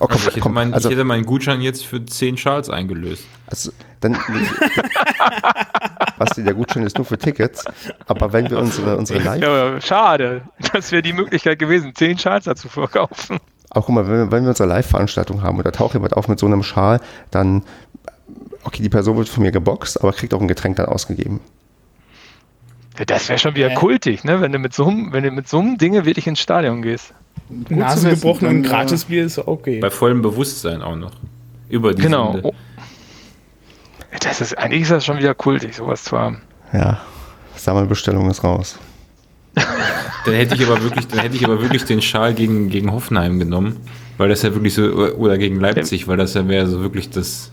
[0.01, 2.37] Oh, komm, Also ich, hätte komm, meinen, also, ich hätte meinen Gutschein jetzt für 10
[2.39, 3.25] Schals eingelöst.
[3.47, 4.17] also, dann,
[6.19, 7.65] Basti, der Gutschein ist nur für Tickets,
[8.07, 10.43] aber wenn wir unsere, unsere Live, Ja, schade.
[10.73, 13.39] Das wäre die Möglichkeit gewesen, zehn Schals dazu verkaufen.
[13.71, 16.29] auch guck mal, wenn, wir- wenn wir unsere Live-Veranstaltung haben und da taucht jemand auf
[16.29, 17.01] mit so einem Schal,
[17.31, 17.63] dann,
[18.65, 21.41] okay, die Person wird von mir geboxt, aber kriegt auch ein Getränk dann ausgegeben.
[22.99, 24.41] Ja, Das wäre schon wieder kultig, ne?
[24.41, 27.15] wenn du mit so einem, wenn du mit so einem Dinge wirklich ins Stadion gehst.
[27.69, 29.81] Nase gebrochen und äh, Gratisbier ist okay.
[29.81, 31.13] Bei vollem Bewusstsein auch noch.
[31.69, 32.33] Über die Genau.
[32.33, 32.49] Sünde.
[32.49, 32.55] Oh.
[34.21, 36.43] Das ist, eigentlich ist das schon wieder kultig, sowas zu haben.
[36.73, 37.01] Ja,
[37.57, 38.79] Sammelbestellung ist raus.
[39.55, 43.39] Dann hätte ich aber wirklich, dann hätte ich aber wirklich den Schal gegen, gegen Hoffenheim
[43.39, 43.77] genommen,
[44.19, 47.53] weil das ja wirklich so, oder gegen Leipzig, weil das ja wäre so wirklich das.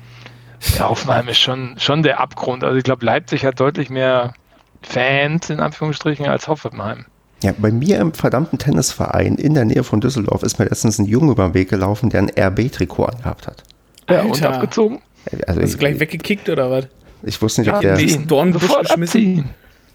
[0.78, 2.64] Ja, Hoffenheim ist schon, schon der Abgrund.
[2.64, 4.34] Also ich glaube, Leipzig hat deutlich mehr
[4.82, 7.06] Fans in Anführungsstrichen als Hoffenheim.
[7.42, 11.06] Ja, bei mir im verdammten Tennisverein in der Nähe von Düsseldorf ist mir letztens ein
[11.06, 13.64] Junge über den Weg gelaufen, der ein RB-Trikot angehabt hat.
[14.10, 14.56] Ja, und Alter.
[14.56, 15.00] abgezogen?
[15.48, 16.86] Also Hast du gleich weggekickt oder was?
[17.24, 18.20] ich wusste nicht, ob Ja, der, nee.
[18.28, 18.94] Dornbusch geschmissen?
[19.04, 19.50] abziehen.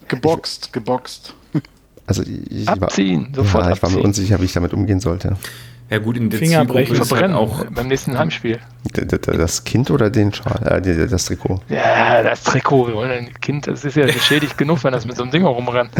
[0.09, 1.35] Geboxt, geboxt.
[2.07, 3.33] also ich, ich war, Abziehen.
[3.35, 4.07] Sofort ja, ich war mir abziehen.
[4.07, 5.37] unsicher, wie ich damit umgehen sollte.
[5.91, 7.03] Ja gut, in der Finger Zielgruppe brechen.
[7.03, 8.59] ist halt auch, beim nächsten Heimspiel.
[9.27, 11.61] Das Kind oder den Schal, äh, das Trikot?
[11.69, 15.17] Ja, das Trikot, wir wollen ein Kind, das ist ja geschädigt genug, wenn das mit
[15.17, 15.91] so einem Ding rumrennt.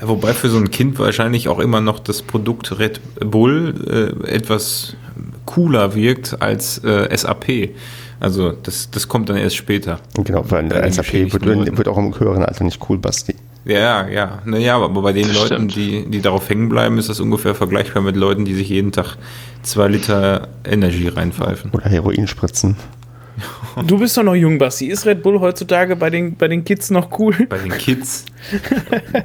[0.00, 3.74] Ja, wobei für so ein Kind wahrscheinlich auch immer noch das Produkt Red Bull
[4.24, 4.96] äh, etwas
[5.44, 7.70] cooler wirkt als äh, SAP.
[8.18, 10.00] Also das, das kommt dann erst später.
[10.14, 13.34] Genau, weil den SAP wird, wird auch im höheren Alter nicht cool, Basti.
[13.66, 15.76] Ja, ja, naja, aber bei den Das Leuten, stimmt.
[15.76, 19.16] die, die darauf hängen bleiben, ist das ungefähr vergleichbar mit Leuten, die sich jeden Tag
[19.62, 21.72] zwei Liter Energie reinpfeifen.
[21.72, 22.76] Oder Heroin spritzen.
[23.84, 24.86] Du bist doch noch jung, Basti.
[24.86, 27.34] Ist Red Bull heutzutage bei den, bei den Kids noch cool?
[27.48, 28.24] Bei den Kids?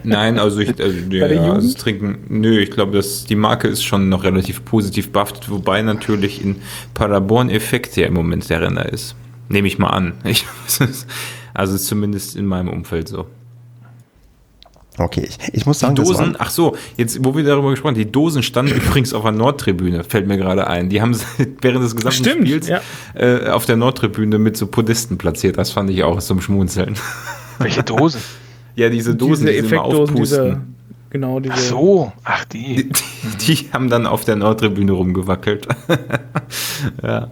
[0.03, 4.09] Nein, also ich, also, ja, also trinken, nö, ich glaube, dass die Marke ist schon
[4.09, 6.57] noch relativ positiv behaftet, wobei natürlich in
[6.93, 9.15] Paderborn Effekt ja im Moment der Renner ist.
[9.47, 10.13] Nehme ich mal an.
[10.25, 10.45] Ich,
[11.53, 13.27] also zumindest in meinem Umfeld so.
[15.03, 17.71] Okay, ich, ich muss sagen, Die das Dosen, war, ach so, jetzt, wo wir darüber
[17.71, 20.89] gesprochen haben, die Dosen standen übrigens auf der Nordtribüne, fällt mir gerade ein.
[20.89, 21.25] Die haben sie
[21.61, 22.81] während des gesamten Stimmt, Spiels ja.
[23.15, 25.57] äh, auf der Nordtribüne mit so Podesten platziert.
[25.57, 26.95] Das fand ich auch zum Schmunzeln.
[27.59, 28.21] Welche Dosen?
[28.75, 30.75] Ja, diese Dosen, diese die sie immer aufpusten.
[31.09, 31.53] genau, diese.
[31.55, 32.91] Ach so, ach Die, die.
[33.39, 35.67] die, die haben dann auf der Nordtribüne rumgewackelt.
[37.03, 37.29] ja.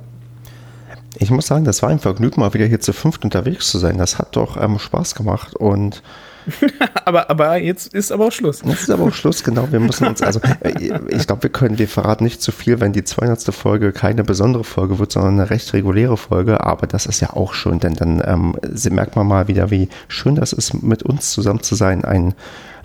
[1.18, 3.98] ich muss sagen, das war ein Vergnügen, mal wieder hier zu fünft unterwegs zu sein.
[3.98, 6.04] Das hat doch ähm, Spaß gemacht und
[7.06, 8.62] Aber, aber jetzt ist aber auch Schluss.
[8.64, 9.68] Jetzt ist aber auch Schluss, genau.
[9.72, 12.94] Wir müssen uns, also äh, ich glaube, wir können, wir verraten nicht zu viel, wenn
[12.94, 13.42] die 200.
[13.54, 16.64] Folge keine besondere Folge wird, sondern eine recht reguläre Folge.
[16.64, 19.90] Aber das ist ja auch schön, denn dann ähm, sie- merkt man mal wieder, wie
[20.08, 22.36] schön das ist, mit uns zusammen zu sein, einen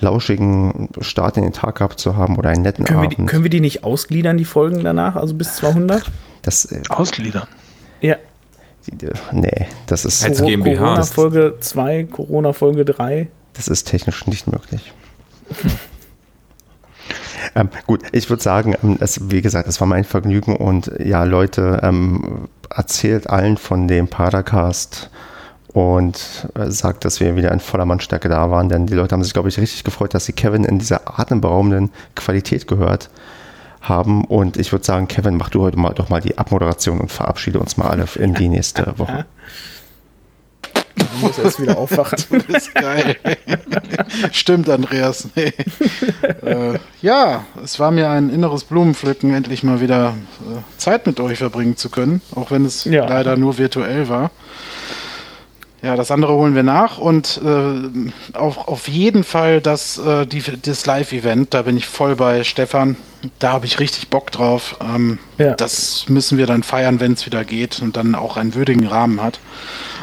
[0.01, 3.28] lauschigen Start in den Tag gehabt zu haben oder einen netten Können wir, die, Abend.
[3.31, 5.16] können wir die nicht ausgliedern, die Folgen danach?
[5.16, 6.03] Also bis 200?
[6.43, 7.47] das, äh, Ausgliedern.
[8.01, 8.16] Ja.
[8.86, 10.78] die, nee, das ist, Als GmbH.
[10.78, 13.28] Corona-Folge 2, Corona-Folge 3.
[13.55, 14.93] das ist technisch nicht möglich.
[17.55, 21.24] Ähm, gut, ich würde sagen, ähm, es, wie gesagt, es war mein Vergnügen und ja,
[21.24, 25.10] Leute, ähm, erzählt allen von dem Padercast
[25.72, 29.22] und äh, sagt, dass wir wieder in voller Mannstärke da waren, denn die Leute haben
[29.22, 33.10] sich, glaube ich, richtig gefreut, dass sie Kevin in dieser atemberaubenden Qualität gehört
[33.81, 37.12] haben und ich würde sagen, Kevin, mach du heute mal doch mal die Abmoderation und
[37.12, 39.26] verabschiede uns mal alle in die nächste Woche.
[41.16, 42.19] Ich muss erst wieder aufwachen.
[42.49, 43.16] Das ist geil.
[44.32, 45.28] Stimmt, Andreas.
[45.35, 45.53] Nee.
[46.45, 50.15] äh, ja, es war mir ein inneres Blumenpflücken, endlich mal wieder
[50.51, 53.07] äh, Zeit mit euch verbringen zu können, auch wenn es Ja.
[53.07, 54.31] leider nur virtuell war.
[55.85, 60.43] Ja, das andere holen wir nach und äh, auch auf jeden Fall das, äh, die,
[60.62, 62.97] das Live-Event, da bin ich voll bei Stefan.
[63.39, 64.77] Da habe ich richtig Bock drauf.
[64.81, 65.52] Ähm, Ja.
[65.52, 69.20] Das müssen wir dann feiern, wenn es wieder geht und dann auch einen würdigen Rahmen
[69.23, 69.40] hat.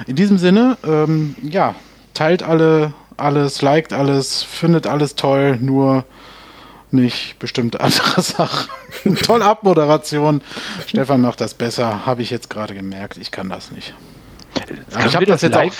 [0.06, 1.74] In diesem Sinne, ähm, ja,
[2.14, 6.06] teilt alle alles, liked alles, findet alles toll, nur
[6.92, 8.70] nicht bestimmte andere Sachen.
[9.24, 10.42] Tolle Abmoderation.
[10.86, 13.18] Stefan macht das besser, habe ich jetzt gerade gemerkt.
[13.18, 13.94] Ich kann das nicht.
[15.06, 15.72] Ich habe das jetzt auch,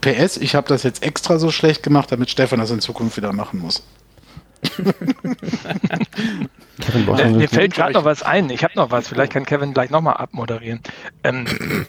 [0.00, 3.32] PS, ich habe das jetzt extra so schlecht gemacht, damit Stefan das in Zukunft wieder
[3.32, 3.82] machen muss.
[6.80, 8.50] Kevin, mir fällt gerade noch was ein.
[8.50, 9.08] Ich habe noch was.
[9.08, 10.80] Vielleicht kann Kevin gleich nochmal abmoderieren.
[11.22, 11.44] Ähm,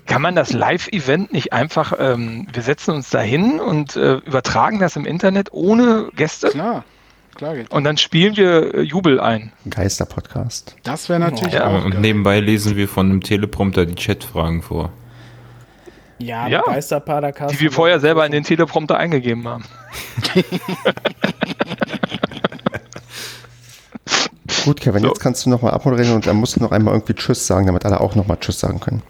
[0.05, 4.79] kann man das Live-Event nicht einfach, ähm, wir setzen uns da hin und äh, übertragen
[4.79, 6.83] das im Internet ohne Gäste Klar,
[7.35, 7.71] klar geht.
[7.71, 9.51] und dann spielen wir äh, Jubel ein.
[9.69, 10.75] Geister-Podcast.
[10.83, 14.91] Das wäre natürlich Ja, auch Und nebenbei lesen wir von einem Teleprompter die Chatfragen vor.
[16.17, 16.61] Ja, Ja.
[16.61, 17.53] Geisterpadercast.
[17.55, 19.65] Die wir vorher selber in den Teleprompter eingegeben haben.
[24.63, 25.07] Gut, Kevin, So.
[25.09, 27.85] jetzt kannst du nochmal abmoderieren und dann musst du noch einmal irgendwie Tschüss sagen, damit
[27.85, 29.03] alle auch nochmal Tschüss sagen können.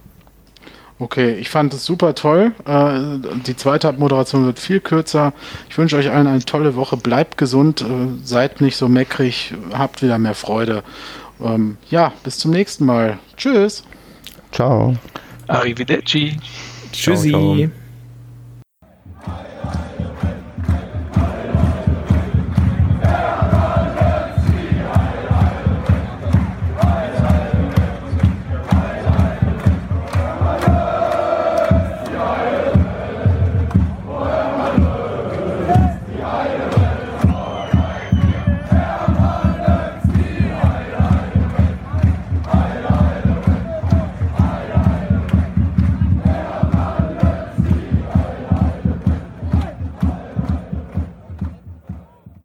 [0.97, 2.53] Okay, ich fand es super toll.
[2.65, 5.33] Äh, die zweite Abmoderation wird viel kürzer.
[5.69, 6.95] Ich wünsche euch allen eine tolle Woche.
[6.95, 7.85] Bleibt gesund, äh,
[8.23, 10.83] seid nicht so meckrig, habt wieder mehr Freude.
[11.43, 13.19] Ähm, ja, bis zum nächsten Mal.
[13.35, 13.83] Tschüss.
[14.53, 14.95] Ciao.
[15.47, 16.37] Arrivederci.
[16.95, 17.29] Tschüssi.
[17.29, 17.69] Ciao, ciao.